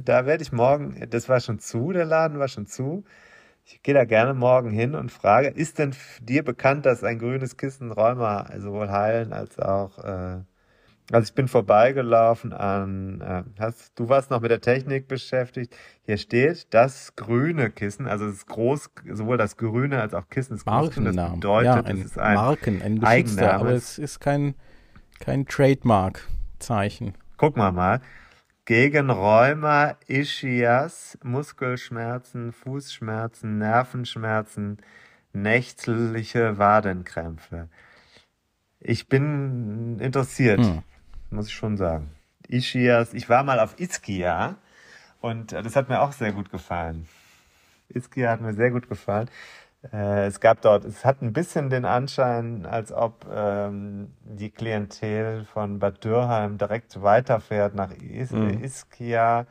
da 0.04 0.26
werde 0.26 0.44
ich 0.44 0.52
morgen, 0.52 1.08
das 1.10 1.30
war 1.30 1.40
schon 1.40 1.60
zu, 1.60 1.94
der 1.94 2.04
Laden 2.06 2.40
war 2.40 2.48
schon 2.50 2.66
zu. 2.66 3.06
Ich 3.64 3.82
gehe 3.84 3.94
da 3.94 4.06
gerne 4.06 4.34
morgen 4.34 4.70
hin 4.70 4.96
und 4.96 5.12
frage, 5.12 5.50
ist 5.50 5.78
denn 5.80 5.94
dir 6.22 6.44
bekannt, 6.44 6.86
dass 6.86 7.04
ein 7.04 7.20
grünes 7.20 7.58
Kissen 7.58 7.92
Rheuma 7.92 8.50
sowohl 8.60 8.90
heilen 8.90 9.34
als 9.34 9.60
auch, 9.60 9.98
äh, 10.00 10.40
also 11.12 11.26
ich 11.26 11.34
bin 11.36 11.48
vorbeigelaufen 11.48 12.52
an, 12.54 13.22
äh, 13.22 13.44
hast, 13.60 13.98
du 13.98 14.10
warst 14.10 14.30
noch 14.32 14.42
mit 14.42 14.52
der 14.52 14.60
Technik 14.62 15.08
beschäftigt. 15.08 15.74
Hier 16.06 16.18
steht 16.18 16.68
das 16.72 17.16
grüne 17.16 17.70
Kissen, 17.70 18.08
also 18.08 18.26
es 18.26 18.36
ist 18.38 18.48
groß, 18.48 18.90
sowohl 19.14 19.38
das 19.38 19.56
grüne 19.58 20.02
als 20.02 20.14
auch 20.14 20.28
Kissen 20.30 20.56
ist 20.56 20.66
groß. 20.66 20.90
geschrieben. 20.90 21.06
Das 21.06 21.16
Markennamen. 21.16 21.40
bedeutet, 21.40 21.66
ja, 21.66 21.80
es 21.80 21.86
ein 21.86 21.98
ist 22.02 22.20
ein 22.20 22.36
Marken, 22.36 22.82
ein 22.82 23.04
Eigenname. 23.04 23.54
aber 23.54 23.72
es 23.72 23.98
ist 23.98 24.20
kein, 24.20 24.56
kein 25.20 25.46
Trademark-Zeichen. 26.60 27.14
Gucken 27.38 27.62
wir 27.62 27.72
mal. 27.72 28.02
Gegen 28.66 29.10
Rheuma, 29.10 29.96
Ischias, 30.08 31.18
Muskelschmerzen, 31.24 32.52
Fußschmerzen, 32.52 33.58
Nervenschmerzen, 33.58 34.78
nächtliche 35.32 36.58
Wadenkrämpfe. 36.58 37.70
Ich 38.80 39.08
bin 39.08 40.00
interessiert, 40.00 40.60
Hm. 40.60 40.84
muss 41.30 41.48
ich 41.48 41.54
schon 41.54 41.78
sagen. 41.78 42.12
Ischias, 42.50 43.14
ich 43.14 43.30
war 43.30 43.44
mal 43.44 43.60
auf 43.60 43.80
Iskia 43.80 44.58
und 45.22 45.54
äh, 45.54 45.64
das 45.64 45.76
hat 45.76 45.90
mir 45.90 46.02
auch 46.02 46.12
sehr 46.12 46.34
gut 46.34 46.52
gefallen. 46.52 47.08
Iskia 47.90 48.32
hat 48.32 48.42
mir 48.42 48.54
sehr 48.54 48.72
gut 48.72 48.90
gefallen. 48.90 49.30
Äh, 49.94 50.28
es 50.28 50.40
gab 50.40 50.62
dort, 50.62 50.86
es 50.86 51.06
hat 51.06 51.22
ein 51.22 51.34
bisschen 51.34 51.70
den 51.70 51.86
Anschein, 51.86 52.66
als 52.66 52.92
ob 52.92 53.26
ähm, 53.34 54.12
die 54.24 54.50
Klientel 54.50 55.46
von 55.46 55.80
Bad 55.80 56.04
Dürrheim 56.04 56.58
direkt 56.58 57.02
weiterfährt 57.02 57.76
nach 57.76 57.92
Is 57.92 58.32
Mhm. 58.32 58.64
Iskia. 58.64 59.46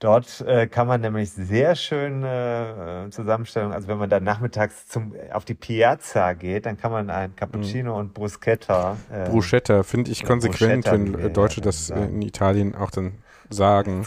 Dort 0.00 0.40
äh, 0.40 0.66
kann 0.66 0.88
man 0.88 1.00
nämlich 1.00 1.30
sehr 1.30 1.76
schöne 1.76 3.06
äh, 3.06 3.10
Zusammenstellungen, 3.10 3.72
also 3.72 3.86
wenn 3.86 3.98
man 3.98 4.10
dann 4.10 4.24
nachmittags 4.24 4.88
zum, 4.88 5.14
auf 5.32 5.44
die 5.44 5.54
Piazza 5.54 6.32
geht, 6.32 6.66
dann 6.66 6.76
kann 6.76 6.90
man 6.90 7.08
ein 7.08 7.36
Cappuccino 7.36 7.96
und 7.96 8.12
Bruschetta. 8.12 8.96
Äh, 9.12 9.30
Bruschetta 9.30 9.84
finde 9.84 10.10
ich 10.10 10.24
konsequent, 10.24 10.86
Bruschetta, 10.86 10.92
wenn 10.92 11.20
äh, 11.20 11.30
Deutsche 11.30 11.60
das 11.60 11.90
in 11.90 12.20
Italien 12.20 12.74
auch 12.74 12.90
dann 12.90 13.12
sagen. 13.48 14.04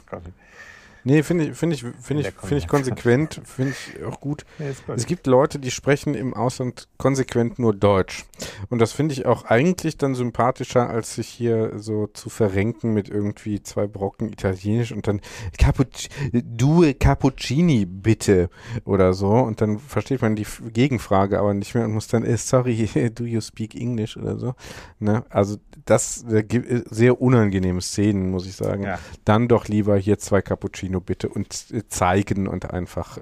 Nee, 1.07 1.21
finde 1.21 1.45
ich, 1.45 1.55
finde 1.55 1.75
ich, 1.75 1.83
finde 2.01 2.23
ich, 2.23 2.33
finde 2.33 2.57
ich 2.57 2.67
konsequent, 2.67 3.39
finde 3.45 3.73
ich 3.73 4.03
auch 4.03 4.19
gut. 4.19 4.43
Ja, 4.57 4.65
gut. 4.87 4.97
Es 4.97 5.05
gibt 5.05 5.27
Leute, 5.27 5.59
die 5.59 5.69
sprechen 5.69 6.15
im 6.15 6.33
Ausland 6.33 6.87
konsequent 6.97 7.59
nur 7.59 7.75
Deutsch. 7.75 8.25
Und 8.71 8.79
das 8.79 8.91
finde 8.91 9.13
ich 9.13 9.27
auch 9.27 9.45
eigentlich 9.45 9.97
dann 9.97 10.15
sympathischer, 10.15 10.89
als 10.89 11.13
sich 11.13 11.27
hier 11.27 11.73
so 11.77 12.07
zu 12.07 12.29
verrenken 12.29 12.91
mit 12.91 13.07
irgendwie 13.07 13.61
zwei 13.61 13.85
Brocken 13.85 14.33
Italienisch 14.33 14.91
und 14.91 15.05
dann 15.07 15.21
Cappuc 15.59 15.89
Due 16.31 16.95
Cappuccini 16.95 17.85
bitte 17.85 18.49
oder 18.83 19.13
so. 19.13 19.29
Und 19.29 19.61
dann 19.61 19.77
versteht 19.77 20.23
man 20.23 20.35
die 20.35 20.47
Gegenfrage 20.73 21.37
aber 21.37 21.53
nicht 21.53 21.75
mehr 21.75 21.85
und 21.85 21.93
muss 21.93 22.07
dann, 22.07 22.25
eh, 22.25 22.35
sorry, 22.35 22.89
do 23.13 23.25
you 23.25 23.41
speak 23.41 23.75
English 23.75 24.17
oder 24.17 24.39
so. 24.39 24.55
Ne? 24.97 25.23
Also 25.29 25.57
das 25.85 26.23
äh, 26.23 26.83
sehr 26.89 27.21
unangenehme 27.21 27.81
Szenen, 27.81 28.31
muss 28.31 28.45
ich 28.47 28.55
sagen. 28.55 28.83
Ja. 28.83 28.99
Dann 29.23 29.47
doch 29.47 29.67
lieber 29.67 29.97
hier 29.97 30.17
zwei 30.17 30.41
Cappuccino 30.41 30.99
bitte 30.99 31.29
und 31.29 31.65
äh, 31.71 31.87
zeigen 31.87 32.47
und 32.47 32.71
einfach 32.71 33.17
äh, 33.17 33.21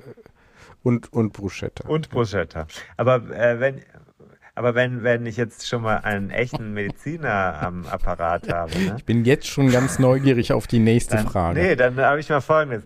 und, 0.82 1.11
und 1.14 1.34
Bruschetta. 1.34 1.88
Und 1.88 2.09
Bruschetta. 2.09 2.68
Aber 2.97 3.16
äh, 3.32 3.59
wenn, 3.59 3.82
aber 4.55 4.76
wenn, 4.76 5.03
wenn 5.03 5.26
ich 5.26 5.38
jetzt 5.38 5.68
schon 5.68 5.82
mal 5.82 5.97
einen 5.97 6.30
echten 6.30 6.74
Mediziner 6.74 7.61
am 7.61 7.86
Apparat 7.86 8.51
habe, 8.51 8.78
ne? 8.78 8.95
Ich 8.97 9.05
bin 9.05 9.26
jetzt 9.26 9.47
schon 9.47 9.72
ganz 9.72 9.97
neugierig 9.99 10.53
auf 10.53 10.68
die 10.68 10.80
nächste 10.80 11.16
Dann, 11.18 11.28
Frage. 11.28 11.59
Nee, 11.59 11.76
dann 11.76 11.97
habe 11.97 12.20
ich 12.20 12.30
mal 12.30 12.41
folgendes. 12.41 12.84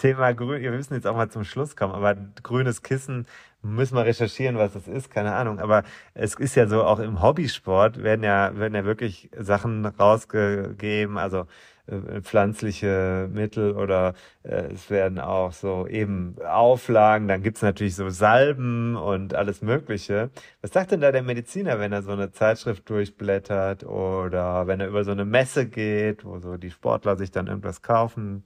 Thema 0.00 0.32
grün, 0.32 0.62
wir 0.62 0.70
müssen 0.70 0.94
jetzt 0.94 1.06
auch 1.06 1.16
mal 1.16 1.28
zum 1.30 1.44
Schluss 1.44 1.76
kommen, 1.76 1.94
aber 1.94 2.16
grünes 2.42 2.82
Kissen, 2.82 3.26
müssen 3.62 3.96
wir 3.96 4.04
recherchieren, 4.04 4.56
was 4.56 4.72
das 4.72 4.86
ist, 4.88 5.10
keine 5.10 5.34
Ahnung. 5.34 5.58
Aber 5.58 5.82
es 6.14 6.34
ist 6.36 6.54
ja 6.54 6.66
so, 6.66 6.84
auch 6.84 7.00
im 7.00 7.22
Hobbysport 7.22 8.02
werden 8.02 8.22
ja, 8.22 8.56
werden 8.56 8.74
ja 8.74 8.84
wirklich 8.84 9.30
Sachen 9.36 9.84
rausgegeben, 9.84 11.18
also 11.18 11.46
äh, 11.88 12.20
pflanzliche 12.20 13.28
Mittel 13.32 13.72
oder 13.72 14.14
äh, 14.42 14.72
es 14.72 14.90
werden 14.90 15.18
auch 15.18 15.52
so 15.52 15.86
eben 15.86 16.36
Auflagen, 16.46 17.28
dann 17.28 17.42
gibt's 17.42 17.62
natürlich 17.62 17.96
so 17.96 18.10
Salben 18.10 18.96
und 18.96 19.34
alles 19.34 19.62
Mögliche. 19.62 20.30
Was 20.62 20.72
sagt 20.72 20.92
denn 20.92 21.00
da 21.00 21.12
der 21.12 21.22
Mediziner, 21.22 21.78
wenn 21.80 21.92
er 21.92 22.02
so 22.02 22.12
eine 22.12 22.30
Zeitschrift 22.30 22.88
durchblättert 22.90 23.84
oder 23.84 24.66
wenn 24.66 24.80
er 24.80 24.88
über 24.88 25.04
so 25.04 25.12
eine 25.12 25.24
Messe 25.24 25.66
geht, 25.66 26.24
wo 26.24 26.38
so 26.38 26.56
die 26.56 26.70
Sportler 26.70 27.16
sich 27.16 27.30
dann 27.30 27.46
irgendwas 27.46 27.82
kaufen, 27.82 28.44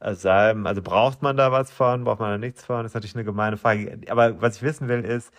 äh, 0.00 0.14
Salben, 0.14 0.66
also 0.66 0.82
braucht 0.82 1.22
man 1.22 1.36
da 1.36 1.52
was 1.52 1.70
von, 1.70 2.04
braucht 2.04 2.20
man 2.20 2.30
da 2.30 2.38
nichts 2.38 2.64
von, 2.64 2.86
ist 2.86 2.94
natürlich 2.94 3.16
eine 3.16 3.24
gemeine 3.24 3.56
Frage. 3.56 3.98
Aber 4.08 4.40
was 4.40 4.56
ich 4.56 4.62
wissen 4.62 4.88
will 4.88 5.04
ist, 5.04 5.32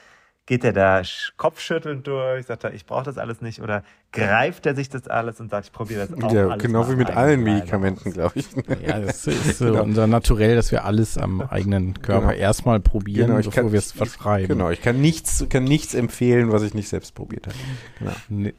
geht 0.50 0.64
er 0.64 0.74
da 0.74 0.98
sch- 1.02 1.32
kopfschüttelnd 1.38 2.08
durch, 2.08 2.48
sagt 2.48 2.64
er, 2.64 2.74
ich 2.74 2.88
brauche 2.88 3.04
das 3.04 3.20
alles 3.20 3.40
nicht 3.40 3.62
oder 3.62 3.84
greift 4.12 4.66
er 4.66 4.74
sich 4.76 4.90
das 4.90 5.08
alles 5.08 5.40
und 5.40 5.52
sagt, 5.52 5.68
ich 5.68 5.72
probiere 5.72 6.08
das 6.08 6.24
auch 6.24 6.32
Ja, 6.34 6.48
alles 6.48 6.64
genau 6.64 6.90
wie 6.90 6.96
mit 6.96 7.12
allen 7.12 7.44
Medikamenten, 7.44 8.12
glaube 8.12 8.40
ich. 8.40 8.48
Ja, 8.84 8.98
das 9.00 9.28
ist 9.28 9.60
so 9.60 9.66
Genau. 9.66 9.84
unser 9.84 10.08
Naturell, 10.08 10.56
dass 10.56 10.72
wir 10.72 10.86
alles 10.86 11.20
am 11.20 11.42
eigenen 11.42 12.02
Körper 12.02 12.30
Genau. 12.30 12.40
erstmal 12.42 12.80
probieren, 12.80 13.28
Genau, 13.28 13.40
ich 13.40 13.46
bevor 13.46 13.64
kann- 13.66 13.72
wir 13.72 13.78
es 13.78 13.92
verschreiben. 13.92 14.48
Genau, 14.48 14.72
ich 14.72 14.82
kann 14.82 15.00
nichts, 15.00 15.46
kann 15.50 15.66
nichts 15.66 15.94
empfehlen, 15.94 16.52
was 16.52 16.64
ich 16.64 16.74
nicht 16.74 16.90
selbst 16.90 17.14
probiert 17.14 17.46
habe. 17.46 17.56
Genau. 18.00 18.12
Nee. 18.30 18.54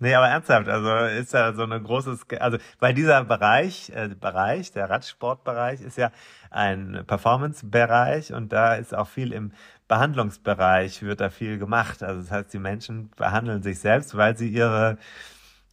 Nee, 0.00 0.14
aber 0.14 0.26
ernsthaft, 0.28 0.68
also 0.68 0.90
ist 1.18 1.32
ja 1.32 1.54
so 1.54 1.62
eine 1.62 1.80
große, 1.80 2.18
also 2.40 2.58
weil 2.78 2.94
dieser 2.94 3.24
Bereich, 3.24 3.90
äh, 3.94 4.08
Bereich, 4.08 4.72
der 4.72 4.90
Radsportbereich 4.90 5.80
ist 5.80 5.96
ja 5.96 6.10
ein 6.50 7.04
Performance-Bereich 7.06 8.32
und 8.32 8.52
da 8.52 8.74
ist 8.74 8.94
auch 8.94 9.08
viel 9.08 9.32
im 9.32 9.52
Behandlungsbereich 9.88 11.02
wird 11.02 11.20
da 11.20 11.30
viel 11.30 11.58
gemacht. 11.58 12.02
Also 12.02 12.22
das 12.22 12.30
heißt, 12.30 12.52
die 12.52 12.58
Menschen 12.58 13.10
behandeln 13.16 13.62
sich 13.62 13.78
selbst, 13.78 14.16
weil 14.16 14.36
sie 14.36 14.48
ihre 14.48 14.98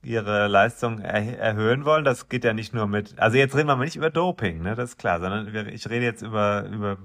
ihre 0.03 0.47
Leistung 0.47 0.99
er 0.99 1.39
erhöhen 1.39 1.85
wollen. 1.85 2.03
Das 2.03 2.29
geht 2.29 2.43
ja 2.43 2.53
nicht 2.53 2.73
nur 2.73 2.87
mit, 2.87 3.19
also 3.19 3.37
jetzt 3.37 3.55
reden 3.55 3.67
wir 3.67 3.75
mal 3.75 3.85
nicht 3.85 3.95
über 3.95 4.09
Doping, 4.09 4.61
ne, 4.61 4.75
das 4.75 4.91
ist 4.91 4.97
klar, 4.97 5.19
sondern 5.19 5.47
ich 5.67 5.87
rede 5.89 6.05
jetzt 6.05 6.21
über, 6.21 6.65
über, 6.65 6.97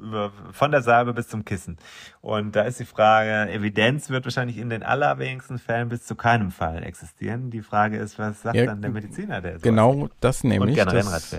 über 0.00 0.32
von 0.50 0.72
der 0.72 0.82
Salbe 0.82 1.14
bis 1.14 1.28
zum 1.28 1.44
Kissen. 1.44 1.76
Und 2.20 2.56
da 2.56 2.62
ist 2.62 2.80
die 2.80 2.84
Frage, 2.84 3.50
Evidenz 3.52 4.10
wird 4.10 4.24
wahrscheinlich 4.24 4.58
in 4.58 4.70
den 4.70 4.82
allerwenigsten 4.82 5.58
Fällen 5.58 5.88
bis 5.88 6.04
zu 6.04 6.16
keinem 6.16 6.50
Fall 6.50 6.82
existieren. 6.82 7.50
Die 7.50 7.62
Frage 7.62 7.98
ist, 7.98 8.18
was 8.18 8.42
sagt 8.42 8.56
Ja, 8.56 8.66
dann 8.66 8.82
der 8.82 8.90
Mediziner, 8.90 9.40
der 9.40 9.58
Genau 9.58 10.08
das 10.20 10.42
und 10.42 10.50
nämlich. 10.50 10.74
gerne 10.74 10.92
das-? 10.92 11.36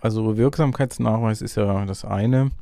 Also 0.00 0.36
Wirksamkeitsnachweis 0.36 1.42
ist 1.42 1.56
ja 1.56 1.84
das 1.84 2.04
eine. 2.04 2.52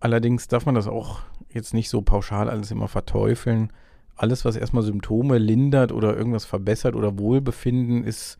Allerdings 0.00 0.48
darf 0.48 0.66
man 0.66 0.74
das 0.74 0.86
auch 0.86 1.20
jetzt 1.50 1.74
nicht 1.74 1.88
so 1.88 2.02
pauschal 2.02 2.48
alles 2.48 2.70
immer 2.70 2.88
verteufeln. 2.88 3.72
Alles, 4.16 4.44
was 4.44 4.56
erstmal 4.56 4.82
Symptome 4.82 5.38
lindert 5.38 5.92
oder 5.92 6.16
irgendwas 6.16 6.44
verbessert 6.44 6.94
oder 6.94 7.18
Wohlbefinden, 7.18 8.04
ist 8.04 8.38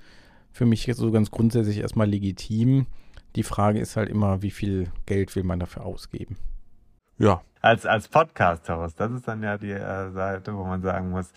für 0.52 0.66
mich 0.66 0.86
jetzt 0.86 0.98
so 0.98 1.10
ganz 1.10 1.30
grundsätzlich 1.30 1.78
erstmal 1.78 2.08
legitim. 2.08 2.86
Die 3.36 3.42
Frage 3.42 3.78
ist 3.78 3.96
halt 3.96 4.08
immer, 4.08 4.42
wie 4.42 4.50
viel 4.50 4.90
Geld 5.06 5.34
will 5.36 5.44
man 5.44 5.60
dafür 5.60 5.84
ausgeben? 5.84 6.36
Ja, 7.18 7.40
als, 7.60 7.84
als 7.86 8.06
Podcast-Host. 8.08 8.98
Das 9.00 9.10
ist 9.12 9.26
dann 9.26 9.42
ja 9.42 9.58
die 9.58 9.72
äh, 9.72 10.10
Seite, 10.12 10.54
wo 10.56 10.64
man 10.64 10.80
sagen 10.82 11.10
muss, 11.10 11.30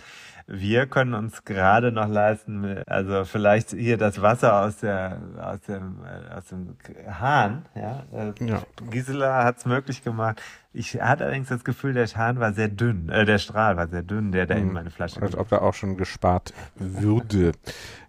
wir 0.47 0.85
können 0.85 1.13
uns 1.13 1.43
gerade 1.45 1.91
noch 1.91 2.07
leisten, 2.07 2.83
also 2.85 3.25
vielleicht 3.25 3.71
hier 3.71 3.97
das 3.97 4.21
Wasser 4.21 4.61
aus 4.61 4.77
der 4.77 5.17
aus 5.41 5.61
dem 5.61 5.99
äh, 6.03 6.33
aus 6.35 6.45
dem 6.47 6.75
Hahn, 7.09 7.65
ja. 7.75 8.03
Äh, 8.13 8.33
Ja. 8.45 8.61
Gisela 8.89 9.43
hat 9.43 9.57
es 9.59 9.65
möglich 9.65 10.03
gemacht. 10.03 10.41
Ich 10.73 11.01
hatte 11.01 11.23
allerdings 11.25 11.49
das 11.49 11.63
Gefühl, 11.63 11.93
der 11.93 12.05
Hahn 12.07 12.39
war 12.39 12.53
sehr 12.53 12.67
dünn, 12.67 13.09
äh, 13.09 13.25
der 13.25 13.37
Strahl 13.37 13.77
war 13.77 13.87
sehr 13.87 14.03
dünn, 14.03 14.31
der 14.31 14.45
da 14.45 14.55
in 14.55 14.67
Mhm. 14.67 14.73
meine 14.73 14.91
Flasche 14.91 15.21
als 15.21 15.35
ob 15.35 15.49
da 15.49 15.59
auch 15.59 15.73
schon 15.73 15.95
gespart 15.97 16.53
würde. 16.75 17.53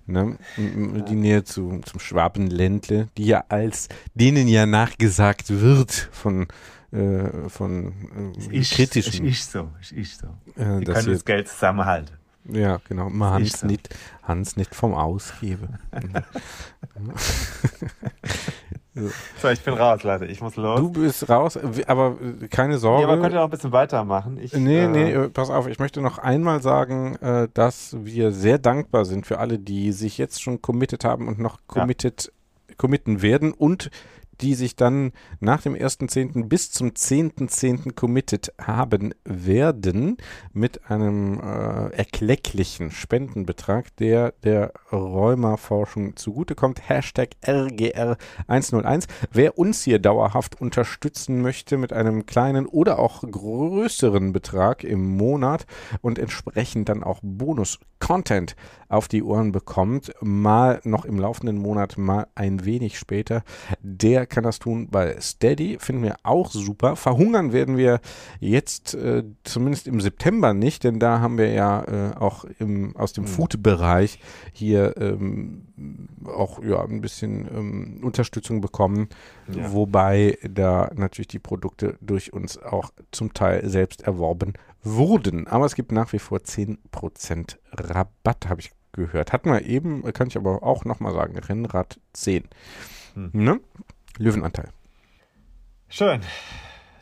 Ne? 0.07 0.37
Die 0.57 1.15
Nähe 1.15 1.45
zu, 1.45 1.81
zum 1.85 2.01
Schwabenländle, 2.01 3.09
die 3.17 3.27
ja 3.27 3.45
als 3.49 3.89
denen 4.15 4.49
ja 4.49 4.67
nachgesagt 4.67 5.61
wird 5.61 5.93
von, 6.11 6.49
äh, 6.93 7.49
von 7.49 8.33
äh, 8.51 8.51
ich, 8.51 8.71
kritischen. 8.73 9.25
Ich, 9.27 9.33
ich 9.33 9.45
so, 9.47 9.69
ich, 9.81 9.97
ich 9.97 10.17
so. 10.17 10.27
äh, 10.57 10.81
Wir 10.81 10.95
können 10.95 11.07
wir, 11.07 11.13
das 11.15 11.25
Geld 11.25 11.49
zusammenhalten. 11.49 12.17
ja, 12.45 12.79
genau. 12.89 13.09
Ist 13.09 13.21
Hans 13.21 13.61
so. 13.61 13.67
nicht, 13.67 13.89
Hans 14.23 14.57
nicht 14.57 14.75
vom 14.75 14.95
Ausgebe. 14.95 15.69
So, 19.41 19.49
ich 19.49 19.63
bin 19.63 19.73
raus, 19.73 20.03
Leute. 20.03 20.27
Ich 20.27 20.43
muss 20.43 20.57
los. 20.57 20.79
du 20.79 20.91
bist 20.91 21.27
raus, 21.31 21.59
aber 21.87 22.19
keine 22.51 22.75
ja, 22.75 22.79
Sorge. 22.79 23.07
man 23.07 23.23
könnte 23.23 23.37
noch 23.37 23.45
ein 23.45 23.51
bisschen 23.51 23.73
weitermachen. 23.73 24.37
Ich, 24.39 24.53
Nee, 24.53 24.81
äh, 24.85 24.89
nee, 24.89 25.29
pass 25.29 25.49
auf, 25.49 25.67
ich 25.67 25.79
möchte 25.79 26.03
noch 26.03 26.19
einmal 26.19 26.61
sagen, 26.61 27.17
äh, 27.17 27.49
dass 27.55 27.97
wir 28.01 28.33
sehr 28.33 28.59
dankbar 28.59 29.07
sind 29.07 29.27
für 29.27 29.39
alle, 29.39 29.59
die 29.59 29.93
sich 29.93 30.19
jetzt 30.19 30.43
schon 30.43 30.61
committed 30.61 31.05
haben 31.07 31.27
und 31.27 31.39
noch 31.39 31.57
Ja. 31.57 31.81
committed, 31.81 32.33
committen 32.77 33.23
werden 33.23 33.53
und 33.53 33.91
die 34.41 34.55
sich 34.55 34.77
dann 34.77 35.13
nach 35.41 35.63
dem 35.63 35.75
1.10. 35.75 36.49
bis 36.49 36.71
zum 36.71 36.91
10.10. 36.91 37.95
committed 37.95 38.53
haben 38.61 39.15
werden 39.25 40.17
mit 40.53 40.91
einem 40.91 41.41
äh, 41.41 41.95
erklecklichen 41.95 42.91
Spendenbetrag, 42.91 43.95
der 43.97 44.33
der 44.43 44.73
Rheuma-Forschung 44.91 46.17
zugutekommt. 46.17 46.89
Hashtag 46.89 47.31
RGR101. 47.45 49.07
Wer 49.31 49.59
uns 49.59 49.83
hier 49.83 49.99
dauerhaft 49.99 50.61
unterstützen 50.61 51.43
möchte 51.43 51.77
mit 51.79 51.93
einem 51.93 52.27
kleinen 52.27 52.67
oder 52.67 52.99
auch 52.99 53.23
größeren 53.23 54.33
Betrag 54.33 54.85
im 54.85 55.17
Monat 55.17 55.67
und 56.01 56.19
entsprechend 56.19 56.89
dann 56.89 57.03
auch 57.03 57.21
Bonus-Content 57.23 58.57
auf 58.89 59.09
die 59.09 59.23
Ohren 59.23 59.53
bekommt, 59.53 60.13
mal 60.21 60.81
noch 60.85 61.05
im 61.05 61.19
laufenden 61.19 61.57
Monat, 61.57 61.97
mal 61.97 62.27
ein 62.35 62.65
wenig 62.65 62.99
später, 62.99 63.43
der 63.81 64.22
kann 64.27 64.45
das 64.45 64.59
tun 64.59 64.89
bei 64.91 65.19
Steady. 65.21 65.79
Finden 65.79 66.03
wir 66.03 66.17
auch 66.23 66.51
super. 66.51 66.97
Verhungern 66.97 67.53
werden 67.53 67.77
wir 67.77 68.01
jetzt 68.41 68.95
äh, 68.95 69.25
zumindest 69.45 69.87
im 69.87 70.01
September 70.01 70.55
nicht, 70.55 70.85
denn 70.85 70.99
da 70.99 71.21
haben 71.21 71.39
wir 71.39 71.53
ja 71.53 71.83
äh, 71.85 72.17
auch 72.17 72.45
im, 72.59 72.97
aus 72.97 73.13
dem 73.13 73.27
Food-Bereich 73.27 74.19
hier 74.53 74.95
ähm, 74.97 75.63
auch 76.27 76.63
ja, 76.63 76.83
ein 76.85 77.01
bisschen 77.01 77.49
ähm, 77.55 78.01
Unterstützung 78.03 78.61
bekommen, 78.61 79.09
Ja. 79.55 79.73
wobei 79.73 80.39
da 80.49 80.91
natürlich 80.95 81.29
die 81.29 81.39
Produkte 81.39 81.97
durch 82.01 82.33
uns 82.33 82.59
auch 82.59 82.91
zum 83.11 83.35
Teil 83.35 83.69
selbst 83.69 84.03
erworben 84.03 84.55
wurden. 84.83 85.47
Aber 85.47 85.67
es 85.67 85.75
gibt 85.75 85.93
nach 85.93 86.13
wie 86.13 86.19
vor 86.19 86.39
10% 86.39 87.57
Rabatt, 87.73 88.49
habe 88.49 88.61
ich 88.61 88.73
gehört. 88.93 89.33
Hatten 89.33 89.51
wir 89.51 89.65
eben, 89.65 90.03
kann 90.13 90.29
ich 90.29 90.37
aber 90.37 90.63
auch 90.63 90.85
nochmal 90.85 91.15
sagen, 91.15 91.39
Rennrad 91.39 91.99
10. 92.13 92.45
Hm. 93.15 93.31
Ne? 93.33 93.61
Löwenanteil. 94.19 94.69
Schön. 95.89 96.21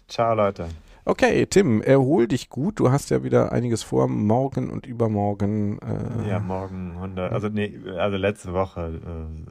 Ciao, 0.08 0.34
Leute. 0.34 0.68
Okay, 1.04 1.46
Tim, 1.46 1.80
erhol 1.82 2.28
dich 2.28 2.50
gut. 2.50 2.78
Du 2.78 2.90
hast 2.92 3.10
ja 3.10 3.24
wieder 3.24 3.52
einiges 3.52 3.82
vor, 3.82 4.06
morgen 4.06 4.70
und 4.70 4.86
übermorgen. 4.86 5.78
Äh, 5.80 6.28
Ja, 6.28 6.38
morgen 6.38 6.92
100, 6.92 7.32
also 7.32 7.48
nee, 7.48 7.78
also 7.96 8.16
letzte 8.16 8.52
Woche 8.52 9.00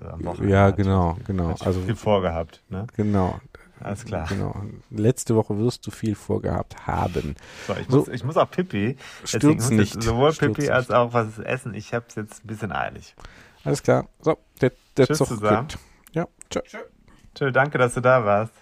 äh, 0.02 0.06
am 0.06 0.24
Wochenende. 0.26 0.54
Ja, 0.54 0.70
genau, 0.72 1.18
genau. 1.26 1.50
hatte 1.50 1.58
ich 1.62 1.68
Also- 1.68 1.82
viel 1.82 1.96
vorgehabt, 1.96 2.62
ne? 2.70 2.86
Genau, 2.96 3.40
Alles 3.82 4.06
klar. 4.06 4.28
genau. 4.30 4.56
Letzte 4.92 5.36
Woche 5.36 5.58
wirst 5.58 5.88
du 5.88 5.92
viel 5.92 6.16
vorgehabt 6.16 6.86
haben. 6.88 7.36
So, 7.68 7.74
ich, 7.74 7.88
So. 7.90 7.98
muss, 7.98 8.08
ich 8.10 8.24
muss 8.24 8.38
auch 8.38 8.50
Pipi. 8.52 8.96
Deswegen 9.24 9.60
Stürz 9.60 9.70
nicht. 9.72 10.04
Sowohl 10.04 10.32
Stürz 10.34 10.56
Pipi 10.58 10.70
als 10.70 10.90
nicht. 10.90 10.96
auch 10.98 11.14
was 11.14 11.40
essen. 11.40 11.74
Ich 11.74 11.94
habe 11.94 12.06
es 12.08 12.16
jetzt 12.16 12.44
ein 12.44 12.48
bisschen 12.48 12.72
eilig. 12.72 13.16
Alles 13.64 13.82
klar. 13.82 14.08
So, 14.22 14.38
der, 14.62 14.72
der 14.98 15.08
Tschüss 15.08 15.18
Zug 15.18 15.28
zusammen. 15.30 15.68
geht. 15.68 15.80
Ja, 16.14 16.28
tschö. 16.50 16.62
Tschö, 16.64 16.78
danke, 17.34 17.78
dass 17.78 17.94
du 17.94 18.02
da 18.02 18.26
warst. 18.26 18.54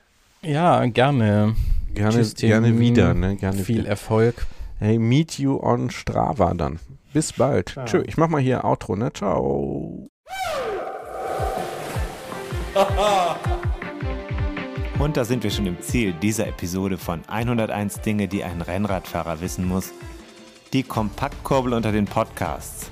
Ja, 0.42 0.86
gerne. 0.86 1.56
Gerne, 1.94 2.14
Tschüss, 2.14 2.36
gerne 2.36 2.78
wieder. 2.80 3.14
Ne? 3.14 3.36
Gerne 3.38 3.64
Viel 3.64 3.80
wieder. 3.80 3.90
Erfolg. 3.90 4.46
Hey, 4.80 5.00
meet 5.00 5.40
you 5.40 5.60
on 5.60 5.90
Strava 5.90 6.54
dann. 6.54 6.80
Bis 7.14 7.34
bald. 7.34 7.70
Ciao. 7.70 7.86
Tschö. 7.86 8.04
Ich 8.06 8.18
mach 8.18 8.28
mal 8.30 8.42
hier 8.42 8.64
Outro, 8.64 8.96
ne? 8.96 9.12
Ciao. 9.12 10.08
Und 15.00 15.18
da 15.18 15.26
sind 15.26 15.44
wir 15.44 15.52
schon 15.52 15.66
im 15.66 15.80
Ziel 15.82 16.14
dieser 16.14 16.48
Episode 16.48 16.98
von 16.98 17.22
101 17.28 18.02
Dinge, 18.02 18.28
die 18.28 18.44
ein 18.44 18.62
Rennradfahrer 18.62 19.42
wissen 19.42 19.68
muss. 19.68 19.92
Die 20.74 20.84
Kompaktkurbel 20.84 21.74
unter 21.74 21.92
den 21.92 22.06
Podcasts. 22.06 22.92